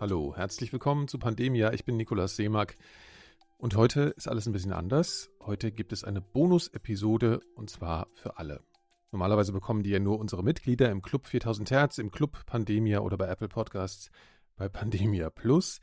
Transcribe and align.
Hallo, 0.00 0.34
herzlich 0.34 0.72
willkommen 0.72 1.08
zu 1.08 1.18
Pandemia. 1.18 1.74
Ich 1.74 1.84
bin 1.84 1.98
Nikolaus 1.98 2.34
Seemack 2.34 2.78
und 3.58 3.76
heute 3.76 4.14
ist 4.16 4.28
alles 4.28 4.46
ein 4.46 4.52
bisschen 4.52 4.72
anders. 4.72 5.30
Heute 5.44 5.72
gibt 5.72 5.92
es 5.92 6.04
eine 6.04 6.22
Bonus-Episode 6.22 7.42
und 7.54 7.68
zwar 7.68 8.08
für 8.14 8.38
alle. 8.38 8.62
Normalerweise 9.12 9.52
bekommen 9.52 9.82
die 9.82 9.90
ja 9.90 9.98
nur 9.98 10.18
unsere 10.18 10.42
Mitglieder 10.42 10.90
im 10.90 11.02
Club 11.02 11.26
4000 11.26 11.70
Hertz, 11.70 11.98
im 11.98 12.10
Club 12.10 12.46
Pandemia 12.46 13.00
oder 13.00 13.18
bei 13.18 13.28
Apple 13.28 13.48
Podcasts 13.48 14.10
bei 14.56 14.70
Pandemia 14.70 15.28
Plus. 15.28 15.82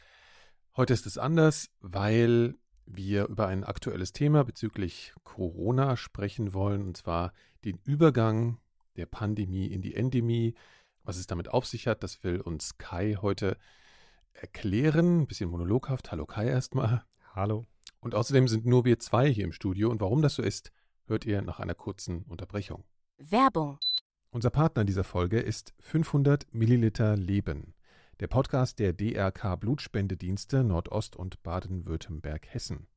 Heute 0.75 0.93
ist 0.93 1.05
es 1.05 1.20
anders, 1.20 1.70
weil 1.79 2.55
wir 2.88 3.27
über 3.27 3.45
ein 3.45 3.63
aktuelles 3.63 4.13
Thema 4.13 4.43
bezüglich 4.43 5.13
Corona 5.25 5.95
sprechen 5.95 6.55
wollen, 6.55 6.88
und 6.88 6.97
zwar 6.97 7.34
den 7.65 7.77
Übergang 7.84 8.57
der 8.95 9.05
Pandemie 9.05 9.68
in 9.68 9.84
die 9.84 9.93
Endemie. 9.93 10.55
Was 11.04 11.18
es 11.18 11.27
damit 11.27 11.49
auf 11.49 11.68
sich 11.68 11.85
hat, 11.85 12.02
das 12.02 12.23
will 12.23 12.41
uns 12.41 12.79
Kai 12.79 13.15
heute 13.21 13.57
erklären. 14.38 15.22
Ein 15.22 15.27
bisschen 15.27 15.50
monologhaft. 15.50 16.12
Hallo 16.12 16.26
Kai 16.26 16.48
erstmal. 16.48 17.04
Hallo. 17.34 17.66
Und 18.00 18.16
außerdem 18.16 18.48
sind 18.48 18.66
nur 18.66 18.86
wir 18.86 19.00
zwei 19.00 19.32
hier 19.32 19.44
im 19.44 19.52
Studio. 19.52 19.90
Und 19.90 20.02
warum 20.02 20.22
das 20.22 20.36
so 20.36 20.44
ist, 20.44 20.72
hört 21.05 21.26
ihr 21.26 21.41
nach 21.41 21.60
einer 21.60 21.76
kurzen 21.76 22.23
Unterbrechung. 22.23 22.84
Werbung. 23.18 23.80
Unser 24.30 24.50
Partner 24.50 24.86
dieser 24.86 25.04
Folge 25.04 25.40
ist 25.40 25.73
500 25.80 26.54
Milliliter 26.54 27.16
Leben. 27.16 27.73
Der 28.20 28.27
Podcast 28.27 28.80
der 28.80 28.94
DRK 28.94 29.55
Blutspendedienste 29.60 30.63
Nordost 30.63 31.16
und 31.16 31.41
Baden-Württemberg-Hessen. 31.44 32.88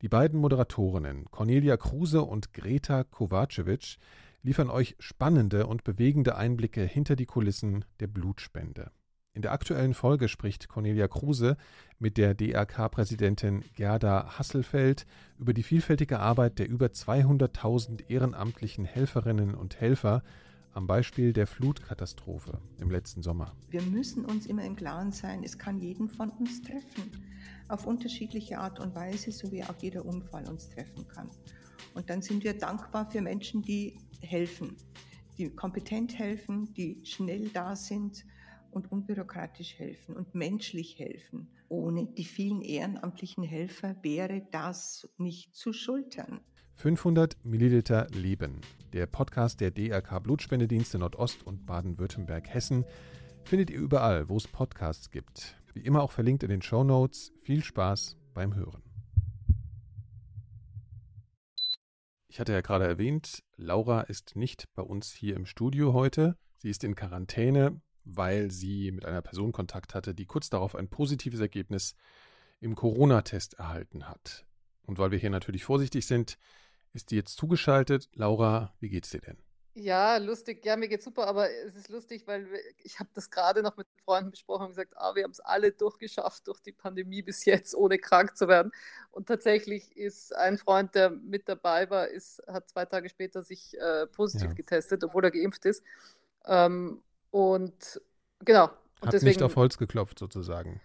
Die 0.00 0.08
beiden 0.08 0.40
Moderatorinnen 0.40 1.30
Cornelia 1.30 1.76
Kruse 1.76 2.22
und 2.22 2.52
Greta 2.52 3.04
Kovacevic 3.04 3.98
liefern 4.42 4.70
euch 4.70 4.96
spannende 4.98 5.66
und 5.66 5.84
bewegende 5.84 6.36
Einblicke 6.36 6.82
hinter 6.82 7.16
die 7.16 7.26
Kulissen 7.26 7.84
der 8.00 8.06
Blutspende. 8.06 8.92
In 9.38 9.42
der 9.42 9.52
aktuellen 9.52 9.94
Folge 9.94 10.26
spricht 10.26 10.68
Cornelia 10.68 11.06
Kruse 11.06 11.56
mit 12.00 12.16
der 12.16 12.34
DRK-Präsidentin 12.34 13.62
Gerda 13.76 14.36
Hasselfeld 14.36 15.06
über 15.38 15.54
die 15.54 15.62
vielfältige 15.62 16.18
Arbeit 16.18 16.58
der 16.58 16.68
über 16.68 16.86
200.000 16.86 18.10
ehrenamtlichen 18.10 18.84
Helferinnen 18.84 19.54
und 19.54 19.80
Helfer 19.80 20.24
am 20.72 20.88
Beispiel 20.88 21.32
der 21.32 21.46
Flutkatastrophe 21.46 22.58
im 22.80 22.90
letzten 22.90 23.22
Sommer. 23.22 23.54
Wir 23.70 23.82
müssen 23.82 24.24
uns 24.24 24.44
immer 24.44 24.64
im 24.64 24.74
Klaren 24.74 25.12
sein, 25.12 25.44
es 25.44 25.56
kann 25.56 25.78
jeden 25.78 26.08
von 26.08 26.30
uns 26.30 26.60
treffen, 26.60 27.24
auf 27.68 27.86
unterschiedliche 27.86 28.58
Art 28.58 28.80
und 28.80 28.96
Weise, 28.96 29.30
so 29.30 29.52
wie 29.52 29.62
auch 29.62 29.76
jeder 29.80 30.04
Unfall 30.04 30.48
uns 30.48 30.68
treffen 30.68 31.06
kann. 31.06 31.30
Und 31.94 32.10
dann 32.10 32.22
sind 32.22 32.42
wir 32.42 32.58
dankbar 32.58 33.08
für 33.08 33.20
Menschen, 33.20 33.62
die 33.62 34.00
helfen, 34.20 34.74
die 35.38 35.48
kompetent 35.48 36.18
helfen, 36.18 36.74
die 36.74 37.00
schnell 37.04 37.50
da 37.50 37.76
sind 37.76 38.24
und 38.70 38.90
unbürokratisch 38.90 39.78
helfen 39.78 40.16
und 40.16 40.34
menschlich 40.34 40.98
helfen. 40.98 41.50
Ohne 41.68 42.06
die 42.06 42.24
vielen 42.24 42.62
ehrenamtlichen 42.62 43.44
Helfer 43.44 43.96
wäre 44.02 44.46
das 44.50 45.08
nicht 45.18 45.54
zu 45.54 45.72
schultern. 45.72 46.40
500 46.74 47.44
Milliliter 47.44 48.06
Leben. 48.10 48.60
Der 48.92 49.06
Podcast 49.06 49.60
der 49.60 49.70
DRK 49.70 50.22
Blutspendedienste 50.22 50.98
Nordost 50.98 51.44
und 51.44 51.66
Baden-Württemberg-Hessen 51.66 52.84
findet 53.44 53.70
ihr 53.70 53.78
überall, 53.78 54.28
wo 54.28 54.36
es 54.36 54.46
Podcasts 54.46 55.10
gibt. 55.10 55.56
Wie 55.72 55.80
immer 55.80 56.02
auch 56.02 56.12
verlinkt 56.12 56.42
in 56.44 56.50
den 56.50 56.62
Show 56.62 56.84
Notes. 56.84 57.32
Viel 57.40 57.64
Spaß 57.64 58.16
beim 58.32 58.54
Hören. 58.54 58.82
Ich 62.28 62.38
hatte 62.38 62.52
ja 62.52 62.60
gerade 62.60 62.86
erwähnt, 62.86 63.42
Laura 63.56 64.02
ist 64.02 64.36
nicht 64.36 64.66
bei 64.76 64.82
uns 64.82 65.10
hier 65.12 65.34
im 65.34 65.46
Studio 65.46 65.92
heute. 65.92 66.36
Sie 66.58 66.70
ist 66.70 66.84
in 66.84 66.94
Quarantäne 66.94 67.80
weil 68.08 68.50
sie 68.50 68.90
mit 68.90 69.04
einer 69.04 69.22
Person 69.22 69.52
Kontakt 69.52 69.94
hatte, 69.94 70.14
die 70.14 70.26
kurz 70.26 70.50
darauf 70.50 70.74
ein 70.74 70.88
positives 70.88 71.40
Ergebnis 71.40 71.94
im 72.60 72.74
Corona-Test 72.74 73.54
erhalten 73.54 74.08
hat. 74.08 74.46
Und 74.86 74.98
weil 74.98 75.10
wir 75.10 75.18
hier 75.18 75.30
natürlich 75.30 75.64
vorsichtig 75.64 76.06
sind, 76.06 76.38
ist 76.94 77.10
die 77.10 77.16
jetzt 77.16 77.36
zugeschaltet. 77.36 78.08
Laura, 78.14 78.74
wie 78.80 78.88
geht's 78.88 79.10
dir 79.10 79.20
denn? 79.20 79.36
Ja, 79.74 80.16
lustig. 80.16 80.64
Ja, 80.64 80.76
mir 80.76 80.88
geht's 80.88 81.04
super, 81.04 81.28
aber 81.28 81.48
es 81.50 81.76
ist 81.76 81.88
lustig, 81.88 82.26
weil 82.26 82.48
ich 82.82 82.98
habe 82.98 83.10
das 83.14 83.30
gerade 83.30 83.62
noch 83.62 83.76
mit 83.76 83.86
Freunden 84.04 84.32
besprochen 84.32 84.64
und 84.64 84.70
gesagt, 84.70 84.94
ah, 84.96 85.14
wir 85.14 85.22
haben 85.22 85.30
es 85.30 85.38
alle 85.38 85.70
durchgeschafft 85.70 86.48
durch 86.48 86.60
die 86.60 86.72
Pandemie 86.72 87.22
bis 87.22 87.44
jetzt, 87.44 87.76
ohne 87.76 87.98
krank 87.98 88.36
zu 88.36 88.48
werden. 88.48 88.72
Und 89.12 89.28
tatsächlich 89.28 89.96
ist 89.96 90.34
ein 90.34 90.58
Freund, 90.58 90.96
der 90.96 91.10
mit 91.10 91.48
dabei 91.48 91.88
war, 91.90 92.08
ist, 92.08 92.42
hat 92.48 92.68
zwei 92.68 92.86
Tage 92.86 93.08
später 93.08 93.44
sich 93.44 93.78
äh, 93.78 94.06
positiv 94.08 94.48
ja. 94.48 94.54
getestet, 94.54 95.04
obwohl 95.04 95.24
er 95.24 95.30
geimpft 95.30 95.64
ist. 95.64 95.84
Ähm, 96.44 97.02
und 97.30 98.00
genau. 98.44 98.70
Und 99.00 99.06
hat 99.06 99.12
deswegen, 99.12 99.30
nicht 99.30 99.42
auf 99.42 99.56
Holz 99.56 99.78
geklopft 99.78 100.18
sozusagen. 100.18 100.80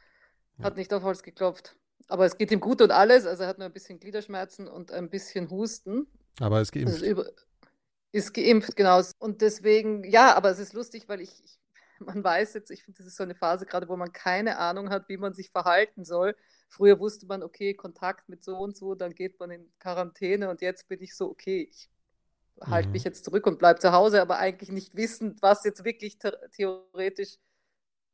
Ja. 0.58 0.66
Hat 0.66 0.78
nicht 0.78 0.94
auf 0.94 1.04
Holz 1.04 1.24
geklopft. 1.24 1.76
Aber 2.08 2.26
es 2.26 2.38
geht 2.38 2.52
ihm 2.52 2.60
gut 2.60 2.82
und 2.82 2.92
alles. 2.92 3.26
Also 3.26 3.44
er 3.44 3.50
hat 3.50 3.58
nur 3.58 3.68
ein 3.68 3.74
bisschen 3.74 4.00
Gliederschmerzen 4.00 4.68
und 4.68 4.92
ein 4.92 5.10
bisschen 5.10 5.50
Husten. 5.50 6.08
Aber 6.40 6.58
er 6.58 6.62
ist 6.62 6.72
geimpft. 6.72 6.96
Ist, 6.96 7.02
über, 7.02 7.30
ist, 8.12 8.34
geimpft, 8.34 8.76
genau. 8.76 9.02
Und 9.20 9.42
deswegen, 9.42 10.04
ja, 10.04 10.36
aber 10.36 10.52
es 10.52 10.60
ist 10.60 10.74
lustig, 10.74 11.08
weil 11.08 11.22
ich, 11.22 11.44
ich 11.44 11.60
man 12.06 12.24
weiß 12.24 12.54
jetzt, 12.54 12.72
ich 12.72 12.84
finde, 12.84 13.00
das 13.00 13.08
ist 13.08 13.18
so 13.18 13.24
eine 13.24 13.36
Phase 13.36 13.66
gerade, 13.66 13.88
wo 13.88 13.96
man 13.96 14.12
keine 14.12 14.58
Ahnung 14.58 14.90
hat, 14.90 15.10
wie 15.10 15.18
man 15.18 15.34
sich 15.34 15.52
verhalten 15.52 16.06
soll. 16.06 16.36
Früher 16.70 17.00
wusste 17.00 17.26
man, 17.26 17.44
okay, 17.44 17.74
Kontakt 17.74 18.30
mit 18.30 18.44
so 18.44 18.58
und 18.58 18.76
so, 18.76 18.96
dann 18.96 19.14
geht 19.14 19.40
man 19.40 19.52
in 19.52 19.72
Quarantäne 19.80 20.50
und 20.50 20.62
jetzt 20.62 20.88
bin 20.88 21.02
ich 21.02 21.16
so, 21.16 21.30
okay, 21.30 21.70
ich 21.72 21.90
halte 22.62 22.88
mhm. 22.88 22.94
mich 22.94 23.04
jetzt 23.04 23.26
zurück 23.26 23.48
und 23.48 23.60
bleibe 23.60 23.80
zu 23.80 23.92
Hause, 23.92 24.22
aber 24.22 24.38
eigentlich 24.38 24.72
nicht 24.72 24.96
wissend, 24.96 25.42
was 25.42 25.64
jetzt 25.64 25.84
wirklich 25.84 26.18
theoretisch 26.52 27.38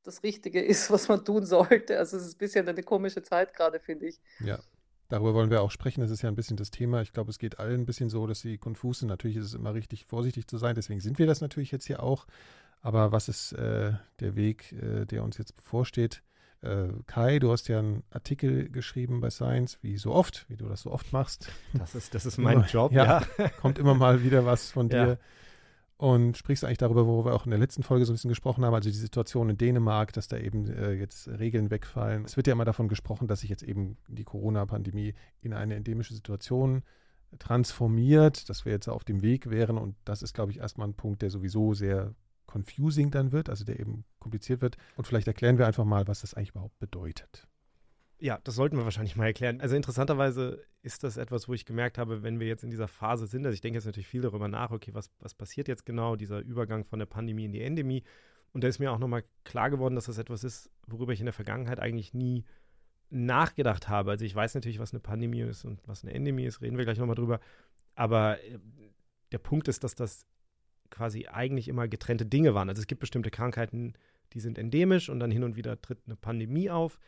das 0.04 0.24
Richtige 0.24 0.62
ist, 0.62 0.92
was 0.92 1.08
man 1.08 1.24
tun 1.24 1.46
sollte. 1.46 1.98
Also 1.98 2.18
es 2.18 2.26
ist 2.26 2.36
ein 2.36 2.40
bisschen 2.40 2.68
eine 2.68 2.84
komische 2.84 3.22
Zeit 3.22 3.54
gerade, 3.54 3.80
finde 3.80 4.08
ich. 4.08 4.20
Ja. 4.40 4.60
Darüber 5.10 5.34
wollen 5.34 5.50
wir 5.50 5.64
auch 5.64 5.72
sprechen. 5.72 6.02
Das 6.02 6.12
ist 6.12 6.22
ja 6.22 6.30
ein 6.30 6.36
bisschen 6.36 6.56
das 6.56 6.70
Thema. 6.70 7.02
Ich 7.02 7.14
glaube, 7.14 7.32
es 7.32 7.40
geht 7.40 7.58
allen 7.58 7.82
ein 7.82 7.86
bisschen 7.86 8.10
so, 8.10 8.28
dass 8.28 8.42
sie 8.42 8.60
konfus 8.60 9.00
sind. 9.00 9.08
Natürlich 9.08 9.38
ist 9.38 9.46
es 9.46 9.54
immer 9.56 9.74
richtig, 9.74 10.06
vorsichtig 10.06 10.48
zu 10.48 10.60
sein. 10.60 10.76
Deswegen 10.76 11.00
sind 11.00 11.18
wir 11.18 11.26
das 11.26 11.42
natürlich 11.42 11.72
jetzt 11.72 11.88
hier 11.88 12.04
auch. 12.04 12.28
Aber 12.82 13.12
was 13.12 13.28
ist 13.28 13.54
äh, 13.54 13.94
der 14.20 14.36
Weg, 14.36 14.72
äh, 14.72 15.06
der 15.06 15.24
uns 15.24 15.38
jetzt 15.38 15.56
bevorsteht? 15.56 16.22
Äh, 16.62 16.88
Kai, 17.06 17.40
du 17.40 17.52
hast 17.52 17.68
ja 17.70 17.80
einen 17.80 18.04
Artikel 18.10 18.70
geschrieben 18.70 19.22
bei 19.22 19.30
Science, 19.30 19.80
wie 19.82 19.98
so 19.98 20.12
oft, 20.14 20.46
wie 20.50 20.58
du 20.58 20.68
das 20.68 20.82
so 20.82 20.92
oft 20.92 21.14
machst. 21.14 21.50
Das 21.74 21.96
ist, 21.96 22.14
das 22.14 22.26
ist 22.26 22.38
mein 22.38 22.64
Job, 22.64 22.92
ja. 22.92 23.22
ja. 23.38 23.50
Kommt 23.62 23.80
immer 23.80 23.94
mal 23.94 24.24
wieder 24.24 24.46
was 24.46 24.72
von 24.72 24.90
dir. 24.90 25.08
Ja. 25.08 25.18
Und 25.98 26.38
sprichst 26.38 26.64
eigentlich 26.64 26.78
darüber, 26.78 27.06
worüber 27.06 27.32
wir 27.32 27.36
auch 27.36 27.44
in 27.44 27.52
der 27.52 27.60
letzten 27.60 27.84
Folge 27.84 28.06
so 28.06 28.14
ein 28.14 28.16
bisschen 28.16 28.30
gesprochen 28.30 28.64
haben, 28.64 28.74
also 28.74 28.90
die 28.90 28.96
Situation 28.96 29.50
in 29.50 29.58
Dänemark, 29.58 30.14
dass 30.14 30.30
da 30.30 30.38
eben 30.38 30.70
äh, 30.70 30.94
jetzt 30.94 31.28
Regeln 31.28 31.72
wegfallen. 31.72 32.24
Es 32.24 32.38
wird 32.38 32.48
ja 32.48 32.54
immer 32.54 32.64
davon 32.64 32.88
gesprochen, 32.88 33.28
dass 33.28 33.42
sich 33.42 33.50
jetzt 33.50 33.64
eben 33.64 33.98
die 34.08 34.24
Corona-Pandemie 34.24 35.14
in 35.42 35.54
eine 35.54 35.76
endemische 35.76 36.14
Situation 36.14 36.84
transformiert, 37.38 38.50
dass 38.50 38.64
wir 38.64 38.72
jetzt 38.72 38.88
auf 38.88 39.04
dem 39.04 39.22
Weg 39.22 39.50
wären. 39.50 39.78
Und 39.78 39.96
das 40.06 40.22
ist, 40.22 40.34
glaube 40.34 40.52
ich, 40.52 40.60
erstmal 40.60 40.88
ein 40.88 40.94
Punkt, 40.94 41.22
der 41.22 41.30
sowieso 41.30 41.74
sehr 41.74 42.16
confusing 42.50 43.12
dann 43.12 43.32
wird, 43.32 43.50
also 43.50 43.64
der 43.64 43.80
eben 43.80 44.06
kompliziert 44.20 44.62
wird. 44.62 44.78
Und 44.96 45.06
vielleicht 45.06 45.28
erklären 45.28 45.58
wir 45.58 45.68
einfach 45.68 45.86
mal, 45.86 46.08
was 46.08 46.22
das 46.22 46.34
eigentlich 46.34 46.52
überhaupt 46.52 46.80
bedeutet. 46.80 47.48
Ja, 48.22 48.40
das 48.44 48.56
sollten 48.56 48.76
wir 48.76 48.84
wahrscheinlich 48.84 49.16
mal 49.16 49.28
erklären. 49.28 49.62
Also 49.62 49.76
interessanterweise 49.76 50.62
ist 50.82 51.04
das 51.04 51.16
etwas, 51.16 51.48
wo 51.48 51.54
ich 51.54 51.66
gemerkt 51.66 51.98
habe, 51.98 52.22
wenn 52.22 52.40
wir 52.40 52.48
jetzt 52.48 52.64
in 52.64 52.70
dieser 52.70 52.90
Phase 52.90 53.28
sind, 53.28 53.46
also 53.46 53.54
ich 53.54 53.62
denke 53.62 53.78
jetzt 53.78 53.86
natürlich 53.86 54.08
viel 54.08 54.22
darüber 54.22 54.48
nach, 54.48 54.72
okay, 54.72 54.94
was, 54.94 55.10
was 55.20 55.34
passiert 55.34 55.68
jetzt 55.70 55.86
genau, 55.86 56.16
dieser 56.18 56.40
Übergang 56.40 56.84
von 56.84 57.00
der 57.00 57.06
Pandemie 57.06 57.46
in 57.46 57.54
die 57.54 57.62
Endemie. 57.62 58.04
Und 58.52 58.64
da 58.64 58.68
ist 58.68 58.80
mir 58.80 58.92
auch 58.92 59.00
nochmal 59.00 59.24
klar 59.46 59.70
geworden, 59.70 59.96
dass 59.96 60.06
das 60.06 60.18
etwas 60.18 60.44
ist, 60.44 60.70
worüber 60.88 61.14
ich 61.14 61.20
in 61.20 61.28
der 61.28 61.34
Vergangenheit 61.34 61.80
eigentlich 61.80 62.14
nie 62.14 62.44
nachgedacht 63.10 63.88
habe. 63.88 64.12
Also 64.12 64.26
ich 64.26 64.36
weiß 64.36 64.56
natürlich, 64.56 64.80
was 64.80 64.92
eine 64.92 65.00
Pandemie 65.00 65.42
ist 65.42 65.66
und 65.66 65.82
was 65.88 66.04
eine 66.04 66.14
Endemie 66.14 66.46
ist, 66.46 66.62
reden 66.62 66.78
wir 66.78 66.86
gleich 66.86 66.98
nochmal 66.98 67.16
drüber. 67.16 67.40
Aber 67.96 68.44
äh, 68.44 68.60
der 69.32 69.38
Punkt 69.38 69.68
ist, 69.68 69.84
dass 69.84 69.96
das 69.96 70.26
quasi 70.90 71.28
eigentlich 71.28 71.68
immer 71.68 71.88
getrennte 71.88 72.26
Dinge 72.26 72.54
waren. 72.54 72.70
Also 72.70 72.82
es 72.82 72.88
gibt 72.88 73.02
bestimmte 73.02 73.32
Krankheiten, 73.32 73.94
die 74.34 74.40
sind 74.40 74.58
endemisch 74.58 75.10
und 75.10 75.20
dann 75.20 75.32
hin 75.32 75.44
und 75.44 75.56
wieder 75.56 75.82
tritt 75.82 76.00
eine 76.06 76.16
Pandemie 76.16 76.70
auf. 76.70 77.00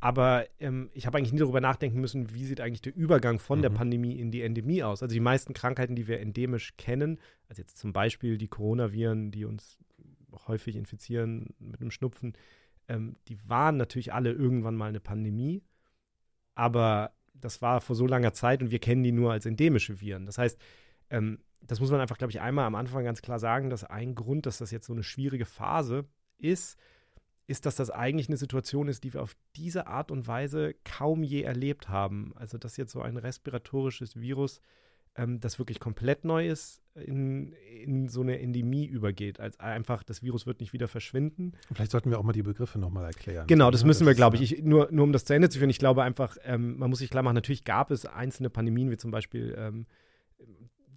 Aber 0.00 0.46
ähm, 0.58 0.90
ich 0.94 1.06
habe 1.06 1.18
eigentlich 1.18 1.32
nie 1.32 1.40
darüber 1.40 1.60
nachdenken 1.60 2.00
müssen, 2.00 2.32
wie 2.32 2.44
sieht 2.44 2.60
eigentlich 2.60 2.80
der 2.80 2.96
Übergang 2.96 3.38
von 3.38 3.58
mhm. 3.58 3.62
der 3.62 3.70
Pandemie 3.70 4.18
in 4.18 4.30
die 4.30 4.40
Endemie 4.40 4.82
aus. 4.82 5.02
Also 5.02 5.12
die 5.12 5.20
meisten 5.20 5.52
Krankheiten, 5.52 5.94
die 5.94 6.08
wir 6.08 6.20
endemisch 6.20 6.76
kennen, 6.78 7.18
also 7.48 7.60
jetzt 7.60 7.76
zum 7.76 7.92
Beispiel 7.92 8.38
die 8.38 8.48
Coronaviren, 8.48 9.30
die 9.30 9.44
uns 9.44 9.78
häufig 10.48 10.76
infizieren 10.76 11.54
mit 11.58 11.80
einem 11.80 11.90
Schnupfen, 11.90 12.32
ähm, 12.88 13.16
die 13.28 13.36
waren 13.46 13.76
natürlich 13.76 14.14
alle 14.14 14.32
irgendwann 14.32 14.74
mal 14.74 14.88
eine 14.88 15.00
Pandemie. 15.00 15.62
Aber 16.54 17.12
das 17.34 17.60
war 17.60 17.82
vor 17.82 17.94
so 17.94 18.06
langer 18.06 18.32
Zeit 18.32 18.62
und 18.62 18.70
wir 18.70 18.78
kennen 18.78 19.02
die 19.02 19.12
nur 19.12 19.32
als 19.32 19.44
endemische 19.44 20.00
Viren. 20.00 20.24
Das 20.24 20.38
heißt, 20.38 20.58
ähm, 21.10 21.40
das 21.62 21.80
muss 21.80 21.90
man 21.90 22.00
einfach, 22.00 22.18
glaube 22.18 22.30
ich, 22.30 22.40
einmal 22.40 22.66
am 22.66 22.74
Anfang 22.74 23.04
ganz 23.04 23.22
klar 23.22 23.38
sagen, 23.38 23.70
dass 23.70 23.84
ein 23.84 24.14
Grund, 24.14 24.46
dass 24.46 24.58
das 24.58 24.70
jetzt 24.70 24.86
so 24.86 24.92
eine 24.92 25.02
schwierige 25.02 25.44
Phase 25.44 26.04
ist, 26.38 26.78
ist, 27.46 27.66
dass 27.66 27.74
das 27.74 27.90
eigentlich 27.90 28.28
eine 28.28 28.36
Situation 28.36 28.88
ist, 28.88 29.02
die 29.02 29.12
wir 29.12 29.22
auf 29.22 29.34
diese 29.56 29.88
Art 29.88 30.10
und 30.10 30.28
Weise 30.28 30.74
kaum 30.84 31.24
je 31.24 31.42
erlebt 31.42 31.88
haben. 31.88 32.32
Also, 32.36 32.58
dass 32.58 32.76
jetzt 32.76 32.92
so 32.92 33.02
ein 33.02 33.16
respiratorisches 33.16 34.20
Virus, 34.20 34.60
ähm, 35.16 35.40
das 35.40 35.58
wirklich 35.58 35.80
komplett 35.80 36.24
neu 36.24 36.48
ist 36.48 36.80
in, 36.94 37.52
in 37.52 38.08
so 38.08 38.20
eine 38.20 38.38
Endemie 38.38 38.86
übergeht. 38.86 39.40
Als 39.40 39.58
einfach, 39.58 40.04
das 40.04 40.22
Virus 40.22 40.46
wird 40.46 40.60
nicht 40.60 40.72
wieder 40.72 40.86
verschwinden. 40.86 41.52
Vielleicht 41.72 41.90
sollten 41.90 42.10
wir 42.10 42.20
auch 42.20 42.22
mal 42.22 42.32
die 42.32 42.44
Begriffe 42.44 42.78
nochmal 42.78 43.06
erklären. 43.06 43.48
Genau, 43.48 43.72
das 43.72 43.84
müssen 43.84 44.06
wir, 44.06 44.14
glaube 44.14 44.36
ich. 44.36 44.52
ich. 44.52 44.62
nur, 44.62 44.88
nur 44.92 45.04
um 45.04 45.12
das 45.12 45.24
zu 45.24 45.34
Ende 45.34 45.48
zu 45.48 45.58
führen, 45.58 45.70
ich 45.70 45.80
glaube 45.80 46.04
einfach, 46.04 46.36
ähm, 46.44 46.78
man 46.78 46.88
muss 46.88 47.00
sich 47.00 47.10
klar 47.10 47.24
machen, 47.24 47.34
natürlich 47.34 47.64
gab 47.64 47.90
es 47.90 48.06
einzelne 48.06 48.50
Pandemien, 48.50 48.90
wie 48.90 48.96
zum 48.96 49.10
Beispiel 49.10 49.54
ähm, 49.58 49.86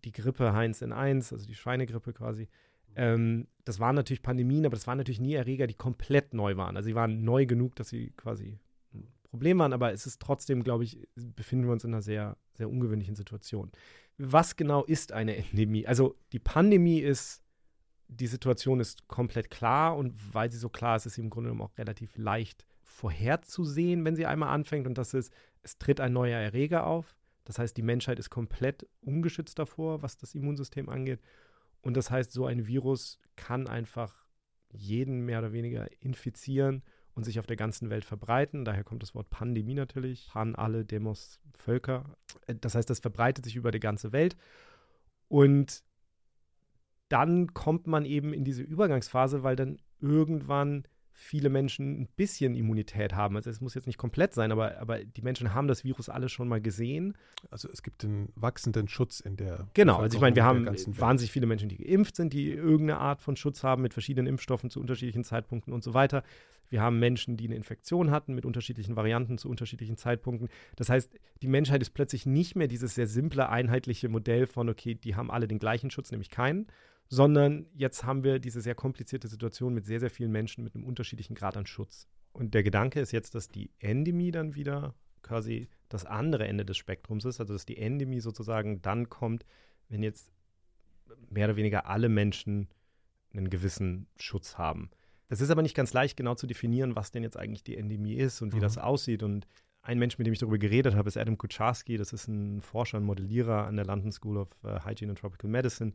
die 0.06 0.12
Grippe 0.12 0.52
H1N1, 0.52 1.34
also 1.34 1.46
die 1.46 1.56
Schweinegrippe 1.56 2.14
quasi. 2.14 2.48
Ähm, 2.96 3.48
das 3.66 3.80
waren 3.80 3.96
natürlich 3.96 4.22
Pandemien, 4.22 4.66
aber 4.66 4.76
das 4.76 4.88
waren 4.88 4.98
natürlich 4.98 5.22
nie 5.22 5.34
Erreger, 5.34 5.68
die 5.68 5.74
komplett 5.74 6.34
neu 6.34 6.58
waren. 6.58 6.78
Also 6.78 6.88
sie 6.88 6.96
waren 6.96 7.24
neu 7.24 7.46
genug, 7.46 7.76
dass 7.76 7.90
sie 7.90 8.12
quasi 8.18 8.60
ein 8.94 9.08
Problem 9.24 9.60
waren, 9.60 9.74
aber 9.74 9.94
es 9.94 10.06
ist 10.06 10.22
trotzdem, 10.22 10.64
glaube 10.64 10.84
ich, 10.84 11.00
befinden 11.16 11.66
wir 11.66 11.74
uns 11.74 11.84
in 11.84 11.94
einer 11.94 12.02
sehr, 12.02 12.38
sehr 12.54 12.70
ungewöhnlichen 12.70 13.16
Situation 13.16 13.72
was 14.18 14.56
genau 14.56 14.84
ist 14.84 15.12
eine 15.12 15.36
Endemie? 15.36 15.88
Also 15.88 16.16
die 16.32 16.40
Pandemie 16.40 17.00
ist, 17.00 17.42
die 18.08 18.28
Situation 18.28 18.80
ist 18.80 19.08
komplett 19.08 19.50
klar 19.50 19.96
und 19.96 20.14
weil 20.34 20.52
sie 20.52 20.58
so 20.58 20.70
klar 20.70 20.98
ist, 20.98 21.06
ist 21.06 21.16
sie 21.16 21.22
im 21.22 21.30
Grunde 21.30 21.50
genommen 21.50 21.68
auch 21.70 21.78
relativ 21.78 22.18
leicht 22.18 22.66
vorherzusehen, 22.82 24.06
wenn 24.06 24.16
sie 24.16 24.26
einmal 24.26 24.50
anfängt 24.50 24.86
und 24.86 24.98
das 24.98 25.14
ist, 25.14 25.34
es 25.64 25.78
tritt 25.78 26.00
ein 26.00 26.14
neuer 26.14 26.38
Erreger 26.38 26.86
auf. 26.86 27.16
Das 27.46 27.60
heißt, 27.60 27.76
die 27.76 27.82
Menschheit 27.82 28.20
ist 28.20 28.30
komplett 28.30 28.88
ungeschützt 29.02 29.60
davor, 29.60 30.02
was 30.02 30.18
das 30.18 30.36
Immunsystem 30.36 30.90
angeht. 30.90 31.20
Und 31.82 31.98
das 31.98 32.10
heißt, 32.10 32.32
so 32.32 32.46
ein 32.46 32.68
Virus 32.68 33.20
kann 33.36 33.68
einfach 33.68 34.26
jeden 34.72 35.26
mehr 35.26 35.40
oder 35.40 35.54
weniger 35.54 35.88
infizieren 36.02 36.84
und 37.14 37.24
sich 37.26 37.40
auf 37.40 37.46
der 37.46 37.58
ganzen 37.58 37.90
Welt 37.90 38.06
verbreiten. 38.06 38.66
Daher 38.66 38.84
kommt 38.84 39.04
das 39.04 39.14
Wort 39.14 39.30
Pandemie 39.30 39.76
natürlich. 39.76 40.30
Pan, 40.32 40.56
alle, 40.56 40.86
Demos, 40.86 41.40
Völker. 41.54 42.18
Äh, 42.48 42.56
das 42.56 42.76
heißt, 42.76 42.90
das 42.90 43.00
verbreitet 43.00 43.46
sich 43.46 43.56
über 43.56 43.72
die 43.72 43.80
ganze 43.80 44.12
Welt. 44.12 44.36
Und 45.28 45.84
dann 47.10 47.54
kommt 47.54 47.86
man 47.86 48.06
eben 48.06 48.34
in 48.34 48.44
diese 48.44 48.64
Übergangsphase, 48.64 49.44
weil 49.44 49.56
dann 49.56 49.78
irgendwann 50.00 50.88
viele 51.14 51.50
Menschen 51.50 52.02
ein 52.02 52.08
bisschen 52.16 52.56
Immunität 52.56 53.14
haben. 53.14 53.36
Also 53.36 53.50
es 53.50 53.62
muss 53.62 53.76
jetzt 53.76 53.86
nicht 53.86 53.98
komplett 53.98 54.34
sein, 54.34 54.52
aber, 54.52 54.80
aber 54.80 55.04
die 55.04 55.22
Menschen 55.22 55.54
haben 55.54 55.68
das 55.68 55.84
Virus 55.84 56.10
alle 56.10 56.28
schon 56.28 56.48
mal 56.48 56.60
gesehen. 56.60 57.16
Also 57.52 57.70
es 57.72 57.84
gibt 57.84 58.04
einen 58.04 58.30
wachsenden 58.36 58.88
Schutz 58.88 59.20
in 59.20 59.38
der 59.38 59.68
Genau, 59.74 59.98
also 59.98 60.16
ich 60.16 60.22
meine, 60.22 60.36
wir 60.36 60.44
haben 60.44 60.66
wahnsinnig 60.66 61.32
viele 61.32 61.46
Menschen, 61.46 61.70
die 61.70 61.78
geimpft 61.78 62.16
sind, 62.16 62.34
die 62.34 62.52
irgendeine 62.52 63.00
Art 63.00 63.22
von 63.22 63.36
Schutz 63.36 63.64
haben 63.64 63.84
mit 63.84 63.94
verschiedenen 63.94 64.28
Impfstoffen 64.28 64.70
zu 64.70 64.80
unterschiedlichen 64.80 65.24
Zeitpunkten 65.24 65.72
und 65.72 65.84
so 65.84 65.94
weiter. 65.94 66.24
Wir 66.70 66.82
haben 66.82 66.98
Menschen, 66.98 67.38
die 67.38 67.46
eine 67.46 67.56
Infektion 67.56 68.10
hatten 68.10 68.34
mit 68.34 68.46
unterschiedlichen 68.46 68.96
Varianten 68.96 69.38
zu 69.38 69.48
unterschiedlichen 69.48 69.96
Zeitpunkten. 69.96 70.50
Das 70.76 70.90
heißt, 70.90 71.12
die 71.44 71.48
Menschheit 71.48 71.84
ist 71.84 71.92
plötzlich 71.92 72.26
nicht 72.26 72.56
mehr 72.56 72.68
dieses 72.68 72.96
sehr 72.96 73.06
simple, 73.06 73.48
einheitliche 73.50 74.10
Modell 74.10 74.48
von, 74.48 74.70
okay, 74.70 74.96
die 74.96 75.16
haben 75.16 75.30
alle 75.30 75.48
den 75.48 75.60
gleichen 75.60 75.92
Schutz, 75.92 76.10
nämlich 76.10 76.32
keinen, 76.32 76.66
sondern 77.14 77.68
jetzt 77.76 78.06
haben 78.06 78.24
wir 78.24 78.40
diese 78.40 78.60
sehr 78.60 78.74
komplizierte 78.74 79.28
Situation 79.28 79.72
mit 79.76 79.86
sehr, 79.86 80.00
sehr 80.00 80.10
vielen 80.10 80.32
Menschen 80.32 80.64
mit 80.64 80.74
einem 80.74 80.84
unterschiedlichen 80.84 81.36
Grad 81.36 81.56
an 81.56 81.68
Schutz. 81.68 82.08
Und 82.32 82.56
der 82.56 82.64
Gedanke 82.64 83.00
ist 83.00 83.12
jetzt, 83.12 83.36
dass 83.36 83.50
die 83.50 83.70
Endemie 83.78 84.32
dann 84.32 84.56
wieder 84.56 84.96
quasi 85.22 85.70
das 85.90 86.08
andere 86.08 86.48
Ende 86.48 86.66
des 86.66 86.76
Spektrums 86.76 87.26
ist, 87.26 87.40
also 87.40 87.54
dass 87.54 87.68
die 87.68 87.78
Endemie 87.78 88.20
sozusagen 88.20 88.82
dann 88.82 89.10
kommt, 89.10 89.46
wenn 89.90 90.02
jetzt 90.02 90.32
mehr 91.30 91.46
oder 91.46 91.56
weniger 91.56 91.86
alle 91.86 92.10
Menschen 92.10 92.68
einen 93.32 93.52
gewissen 93.52 94.08
Schutz 94.18 94.58
haben. 94.58 94.90
Das 95.28 95.40
ist 95.40 95.52
aber 95.52 95.62
nicht 95.62 95.76
ganz 95.76 95.94
leicht 95.94 96.18
genau 96.18 96.34
zu 96.34 96.48
definieren, 96.48 96.96
was 96.96 97.12
denn 97.12 97.22
jetzt 97.22 97.38
eigentlich 97.38 97.64
die 97.64 97.78
Endemie 97.78 98.16
ist 98.16 98.42
und 98.42 98.54
wie 98.54 98.58
mhm. 98.58 98.62
das 98.62 98.80
aussieht. 98.80 99.22
Und 99.22 99.46
ein 99.84 100.00
Mensch, 100.00 100.18
mit 100.18 100.26
dem 100.26 100.34
ich 100.34 100.40
darüber 100.40 100.58
geredet 100.58 100.96
habe, 100.96 101.10
ist 101.10 101.18
Adam 101.18 101.38
Kucharski. 101.38 101.96
Das 101.96 102.12
ist 102.12 102.28
ein 102.28 102.60
Forscher 102.62 102.98
und 102.98 103.04
Modellierer 103.04 103.68
an 103.68 103.76
der 103.76 103.86
London 103.86 104.12
School 104.12 104.38
of 104.38 104.50
uh, 104.64 104.84
Hygiene 104.84 105.12
and 105.12 105.20
Tropical 105.20 105.52
Medicine. 105.52 105.94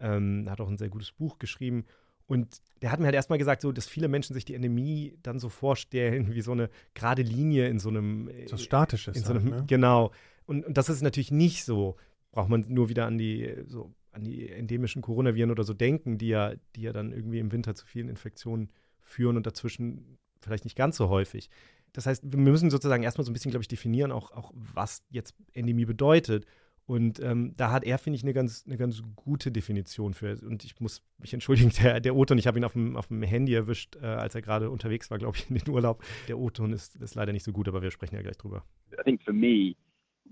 Ähm, 0.00 0.46
hat 0.48 0.60
auch 0.60 0.68
ein 0.68 0.76
sehr 0.76 0.88
gutes 0.88 1.12
Buch 1.12 1.38
geschrieben. 1.38 1.84
Und 2.26 2.60
der 2.82 2.90
hat 2.90 2.98
mir 2.98 3.06
halt 3.06 3.14
erstmal 3.14 3.38
gesagt, 3.38 3.62
so, 3.62 3.72
dass 3.72 3.86
viele 3.86 4.08
Menschen 4.08 4.34
sich 4.34 4.44
die 4.44 4.54
Endemie 4.54 5.16
dann 5.22 5.38
so 5.38 5.48
vorstellen, 5.48 6.34
wie 6.34 6.40
so 6.40 6.52
eine 6.52 6.70
gerade 6.94 7.22
Linie 7.22 7.68
in 7.68 7.78
so 7.78 7.88
einem. 7.88 8.30
So 8.46 8.56
statisches. 8.56 9.16
In 9.16 9.24
so 9.24 9.32
einem, 9.32 9.44
halt, 9.44 9.54
ne? 9.54 9.64
Genau. 9.66 10.10
Und, 10.46 10.64
und 10.64 10.76
das 10.76 10.88
ist 10.88 11.02
natürlich 11.02 11.30
nicht 11.30 11.64
so. 11.64 11.96
Braucht 12.32 12.48
man 12.48 12.66
nur 12.68 12.88
wieder 12.88 13.06
an 13.06 13.16
die, 13.16 13.54
so, 13.66 13.94
an 14.12 14.24
die 14.24 14.50
endemischen 14.50 15.02
Coronaviren 15.02 15.50
oder 15.50 15.64
so 15.64 15.72
denken, 15.72 16.18
die 16.18 16.28
ja, 16.28 16.54
die 16.74 16.82
ja 16.82 16.92
dann 16.92 17.12
irgendwie 17.12 17.38
im 17.38 17.52
Winter 17.52 17.74
zu 17.74 17.86
vielen 17.86 18.08
Infektionen 18.08 18.70
führen 19.00 19.36
und 19.36 19.46
dazwischen 19.46 20.18
vielleicht 20.40 20.64
nicht 20.64 20.76
ganz 20.76 20.96
so 20.96 21.08
häufig. 21.08 21.48
Das 21.92 22.06
heißt, 22.06 22.24
wir 22.30 22.38
müssen 22.38 22.70
sozusagen 22.70 23.04
erstmal 23.04 23.24
so 23.24 23.30
ein 23.30 23.32
bisschen, 23.32 23.52
glaube 23.52 23.62
ich, 23.62 23.68
definieren, 23.68 24.12
auch, 24.12 24.32
auch 24.32 24.52
was 24.54 25.02
jetzt 25.10 25.34
Endemie 25.54 25.86
bedeutet. 25.86 26.44
Und 26.86 27.18
ähm, 27.20 27.52
da 27.56 27.72
hat 27.72 27.82
er, 27.82 27.98
finde 27.98 28.16
ich, 28.16 28.22
eine 28.22 28.32
ganz, 28.32 28.64
eine 28.64 28.76
ganz 28.76 29.02
gute 29.16 29.50
Definition 29.50 30.14
für. 30.14 30.38
Und 30.46 30.64
ich 30.64 30.80
muss 30.80 31.02
mich 31.18 31.34
entschuldigen, 31.34 31.72
der, 31.82 32.00
der 32.00 32.14
O-Ton, 32.14 32.38
ich 32.38 32.46
habe 32.46 32.58
ihn 32.58 32.64
auf 32.64 32.74
dem, 32.74 32.96
auf 32.96 33.08
dem 33.08 33.22
Handy 33.22 33.54
erwischt, 33.54 33.96
äh, 33.96 34.06
als 34.06 34.36
er 34.36 34.42
gerade 34.42 34.70
unterwegs 34.70 35.10
war, 35.10 35.18
glaube 35.18 35.36
ich, 35.36 35.50
in 35.50 35.56
den 35.56 35.68
Urlaub. 35.68 36.04
Der 36.28 36.38
O-Ton 36.38 36.72
ist, 36.72 36.94
ist 36.96 37.16
leider 37.16 37.32
nicht 37.32 37.42
so 37.42 37.52
gut, 37.52 37.66
aber 37.66 37.82
wir 37.82 37.90
sprechen 37.90 38.14
ja 38.14 38.22
gleich 38.22 38.38
drüber. 38.38 38.62
I 38.92 39.02
think 39.02 39.20
for 39.24 39.34
me, 39.34 39.74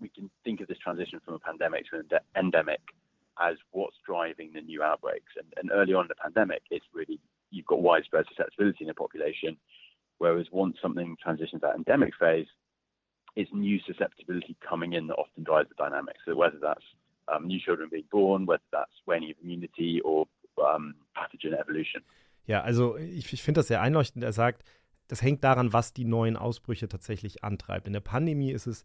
we 0.00 0.08
can 0.08 0.30
think 0.44 0.60
of 0.60 0.68
this 0.68 0.78
transition 0.78 1.20
from 1.20 1.34
a 1.34 1.38
pandemic 1.38 1.86
to 1.90 1.96
an 1.96 2.06
endemic 2.36 2.80
as 3.36 3.56
what's 3.72 3.96
driving 4.06 4.52
the 4.52 4.62
new 4.62 4.80
outbreaks. 4.80 5.34
And, 5.36 5.52
and 5.58 5.72
early 5.72 5.92
on 5.92 6.04
in 6.04 6.08
the 6.08 6.14
pandemic, 6.14 6.62
it's 6.70 6.86
really, 6.94 7.18
you've 7.50 7.66
got 7.66 7.82
widespread 7.82 8.26
susceptibility 8.28 8.84
in 8.84 8.88
the 8.88 8.94
population. 8.94 9.56
Whereas 10.18 10.46
once 10.52 10.76
something 10.80 11.16
transitions 11.20 11.62
that 11.62 11.74
endemic 11.74 12.14
phase, 12.14 12.46
it's 13.34 13.50
new 13.52 13.78
susceptibility 13.86 14.56
coming 14.60 14.92
in 14.92 15.08
that 15.08 15.18
often 15.18 15.44
drives 15.44 15.68
the 15.68 15.76
dynamics. 15.76 16.20
So 16.24 16.36
whether 16.36 16.58
that's 16.60 16.84
um, 17.28 17.46
new 17.46 17.58
children 17.58 17.88
being 17.90 18.06
born, 18.10 18.46
whether 18.46 18.62
that's 18.70 18.92
waning 19.06 19.30
of 19.30 19.36
immunity 19.42 20.00
or 20.02 20.26
um, 20.58 20.94
pathogen 21.16 21.54
evolution. 21.54 22.02
Ja, 22.46 22.62
also 22.62 22.96
ich, 22.96 23.32
ich 23.32 23.42
finde 23.42 23.60
das 23.60 23.68
sehr 23.68 23.80
einleuchtend. 23.80 24.22
Er 24.22 24.32
sagt, 24.32 24.64
das 25.08 25.22
hängt 25.22 25.44
daran, 25.44 25.72
was 25.72 25.92
die 25.92 26.04
neuen 26.04 26.36
Ausbrüche 26.36 26.88
tatsächlich 26.88 27.42
antreibt. 27.44 27.86
In 27.86 27.92
der 27.92 28.00
Pandemie 28.00 28.52
ist 28.52 28.66
es 28.66 28.84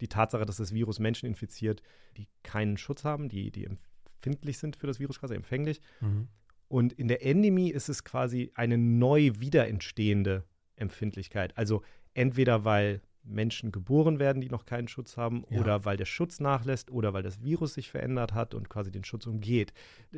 die 0.00 0.08
Tatsache, 0.08 0.44
dass 0.44 0.56
das 0.58 0.72
Virus 0.72 0.98
Menschen 0.98 1.26
infiziert, 1.26 1.82
die 2.16 2.28
keinen 2.42 2.76
Schutz 2.76 3.04
haben, 3.04 3.28
die, 3.28 3.50
die 3.50 3.64
empfindlich 3.64 4.58
sind 4.58 4.76
für 4.76 4.86
das 4.86 5.00
Virus, 5.00 5.18
quasi 5.18 5.34
empfänglich. 5.34 5.80
Mhm. 6.00 6.28
Und 6.68 6.92
in 6.92 7.08
der 7.08 7.24
Endemie 7.24 7.70
ist 7.70 7.88
es 7.88 8.04
quasi 8.04 8.52
eine 8.54 8.78
neu 8.78 9.32
wiederentstehende 9.38 10.44
Empfindlichkeit. 10.76 11.56
Also 11.56 11.82
entweder 12.14 12.64
weil 12.64 13.00
Menschen 13.24 13.72
geboren 13.72 14.18
werden, 14.18 14.40
die 14.40 14.48
noch 14.48 14.64
keinen 14.64 14.88
Schutz 14.88 15.16
haben, 15.16 15.44
ja. 15.50 15.60
oder 15.60 15.84
weil 15.84 15.96
der 15.96 16.04
Schutz 16.06 16.40
nachlässt, 16.40 16.90
oder 16.90 17.12
weil 17.12 17.22
das 17.22 17.42
Virus 17.42 17.74
sich 17.74 17.90
verändert 17.90 18.34
hat 18.34 18.54
und 18.54 18.68
quasi 18.68 18.90
den 18.90 19.04
Schutz 19.04 19.26
umgeht. 19.26 19.72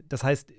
Das 0.09 0.23
heißt, 0.23 0.53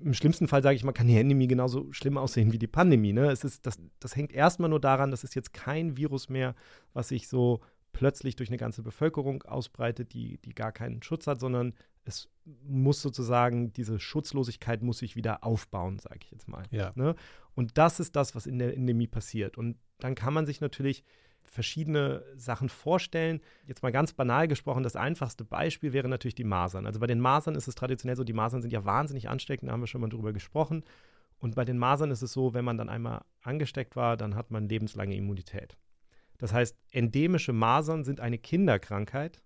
im 0.00 0.14
schlimmsten 0.14 0.48
Fall 0.48 0.62
sage 0.62 0.76
ich 0.76 0.84
mal, 0.84 0.92
kann 0.92 1.06
die 1.06 1.16
Endemie 1.16 1.48
genauso 1.48 1.92
schlimm 1.92 2.18
aussehen 2.18 2.52
wie 2.52 2.58
die 2.58 2.66
Pandemie. 2.66 3.12
Ne? 3.12 3.30
Es 3.30 3.44
ist, 3.44 3.66
das, 3.66 3.78
das 4.00 4.16
hängt 4.16 4.32
erstmal 4.32 4.70
nur 4.70 4.80
daran, 4.80 5.10
dass 5.10 5.24
es 5.24 5.34
jetzt 5.34 5.52
kein 5.52 5.96
Virus 5.96 6.28
mehr, 6.28 6.54
was 6.92 7.08
sich 7.08 7.28
so 7.28 7.60
plötzlich 7.92 8.36
durch 8.36 8.48
eine 8.48 8.56
ganze 8.56 8.82
Bevölkerung 8.82 9.42
ausbreitet, 9.42 10.12
die, 10.12 10.38
die 10.38 10.54
gar 10.54 10.72
keinen 10.72 11.02
Schutz 11.02 11.26
hat, 11.26 11.40
sondern 11.40 11.74
es 12.04 12.28
muss 12.64 13.00
sozusagen, 13.00 13.72
diese 13.72 14.00
Schutzlosigkeit 14.00 14.82
muss 14.82 14.98
sich 14.98 15.14
wieder 15.14 15.44
aufbauen, 15.44 15.98
sage 15.98 16.20
ich 16.22 16.30
jetzt 16.30 16.48
mal. 16.48 16.64
Ja. 16.70 16.90
Ne? 16.96 17.14
Und 17.54 17.78
das 17.78 18.00
ist 18.00 18.16
das, 18.16 18.34
was 18.34 18.46
in 18.46 18.58
der 18.58 18.76
Endemie 18.76 19.06
passiert. 19.06 19.56
Und 19.56 19.76
dann 19.98 20.14
kann 20.14 20.34
man 20.34 20.46
sich 20.46 20.60
natürlich 20.60 21.04
verschiedene 21.44 22.24
Sachen 22.36 22.68
vorstellen. 22.68 23.40
Jetzt 23.66 23.82
mal 23.82 23.92
ganz 23.92 24.12
banal 24.12 24.48
gesprochen, 24.48 24.82
das 24.82 24.96
einfachste 24.96 25.44
Beispiel 25.44 25.92
wäre 25.92 26.08
natürlich 26.08 26.34
die 26.34 26.44
Masern. 26.44 26.86
Also 26.86 27.00
bei 27.00 27.06
den 27.06 27.20
Masern 27.20 27.54
ist 27.54 27.68
es 27.68 27.74
traditionell 27.74 28.16
so, 28.16 28.24
die 28.24 28.32
Masern 28.32 28.62
sind 28.62 28.72
ja 28.72 28.84
wahnsinnig 28.84 29.28
ansteckend, 29.28 29.68
da 29.68 29.72
haben 29.72 29.80
wir 29.80 29.86
schon 29.86 30.00
mal 30.00 30.08
drüber 30.08 30.32
gesprochen. 30.32 30.84
Und 31.38 31.54
bei 31.56 31.64
den 31.64 31.78
Masern 31.78 32.10
ist 32.10 32.22
es 32.22 32.32
so, 32.32 32.54
wenn 32.54 32.64
man 32.64 32.78
dann 32.78 32.88
einmal 32.88 33.24
angesteckt 33.42 33.96
war, 33.96 34.16
dann 34.16 34.36
hat 34.36 34.50
man 34.50 34.68
lebenslange 34.68 35.16
Immunität. 35.16 35.76
Das 36.38 36.52
heißt, 36.52 36.76
endemische 36.90 37.52
Masern 37.52 38.04
sind 38.04 38.20
eine 38.20 38.38
Kinderkrankheit 38.38 39.42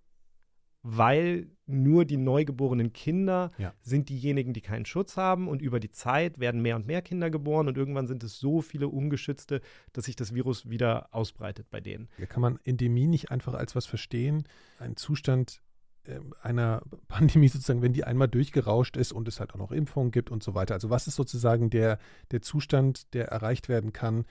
weil 0.88 1.48
nur 1.66 2.04
die 2.04 2.16
neugeborenen 2.16 2.92
Kinder 2.92 3.50
ja. 3.58 3.74
sind 3.82 4.08
diejenigen, 4.08 4.52
die 4.52 4.60
keinen 4.60 4.86
Schutz 4.86 5.16
haben 5.16 5.48
und 5.48 5.60
über 5.60 5.80
die 5.80 5.90
Zeit 5.90 6.38
werden 6.38 6.62
mehr 6.62 6.76
und 6.76 6.86
mehr 6.86 7.02
Kinder 7.02 7.28
geboren 7.28 7.66
und 7.66 7.76
irgendwann 7.76 8.06
sind 8.06 8.22
es 8.22 8.38
so 8.38 8.62
viele 8.62 8.86
ungeschützte, 8.86 9.60
dass 9.92 10.04
sich 10.04 10.14
das 10.14 10.32
Virus 10.32 10.70
wieder 10.70 11.08
ausbreitet 11.12 11.66
bei 11.70 11.80
denen. 11.80 12.08
Ja, 12.18 12.26
kann 12.26 12.40
man 12.40 12.60
Endemie 12.62 13.08
nicht 13.08 13.32
einfach 13.32 13.54
als 13.54 13.74
was 13.74 13.84
verstehen? 13.84 14.44
Ein 14.78 14.94
Zustand 14.96 15.60
äh, 16.04 16.20
einer 16.42 16.82
Pandemie 17.08 17.48
sozusagen, 17.48 17.82
wenn 17.82 17.92
die 17.92 18.04
einmal 18.04 18.28
durchgerauscht 18.28 18.96
ist 18.96 19.12
und 19.12 19.26
es 19.26 19.40
halt 19.40 19.52
auch 19.52 19.58
noch 19.58 19.72
Impfungen 19.72 20.12
gibt 20.12 20.30
und 20.30 20.44
so 20.44 20.54
weiter. 20.54 20.74
Also 20.74 20.88
was 20.88 21.08
ist 21.08 21.16
sozusagen 21.16 21.68
der, 21.68 21.98
der 22.30 22.42
Zustand, 22.42 23.12
der 23.12 23.26
erreicht 23.26 23.68
werden 23.68 23.92
kann, 23.92 24.24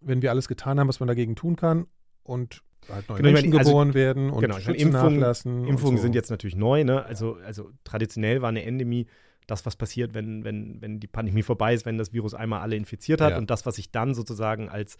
wenn 0.00 0.22
wir 0.22 0.30
alles 0.30 0.46
getan 0.46 0.78
haben, 0.78 0.86
was 0.86 1.00
man 1.00 1.08
dagegen 1.08 1.34
tun 1.34 1.56
kann 1.56 1.88
und 2.22 2.62
halt 2.88 3.08
neue 3.08 3.18
genau, 3.18 3.30
Menschen 3.30 3.50
meine, 3.50 3.58
also, 3.58 3.70
geboren 3.70 3.94
werden 3.94 4.30
und 4.30 4.40
genau, 4.40 4.58
Schützen 4.58 4.74
Impfungen, 4.74 5.18
nachlassen. 5.18 5.64
Impfungen 5.66 5.96
so. 5.96 6.02
sind 6.02 6.14
jetzt 6.14 6.30
natürlich 6.30 6.56
neu, 6.56 6.84
ne? 6.84 7.04
Also, 7.04 7.38
also 7.44 7.70
traditionell 7.84 8.42
war 8.42 8.48
eine 8.48 8.64
Endemie 8.64 9.06
das, 9.46 9.64
was 9.64 9.76
passiert, 9.76 10.14
wenn, 10.14 10.44
wenn, 10.44 10.80
wenn 10.82 11.00
die 11.00 11.06
Pandemie 11.06 11.42
vorbei 11.42 11.74
ist, 11.74 11.86
wenn 11.86 11.98
das 11.98 12.12
Virus 12.12 12.34
einmal 12.34 12.60
alle 12.60 12.76
infiziert 12.76 13.20
hat. 13.20 13.32
Ja. 13.32 13.38
Und 13.38 13.50
das, 13.50 13.64
was 13.64 13.76
sich 13.76 13.90
dann 13.90 14.14
sozusagen 14.14 14.68
als, 14.68 14.96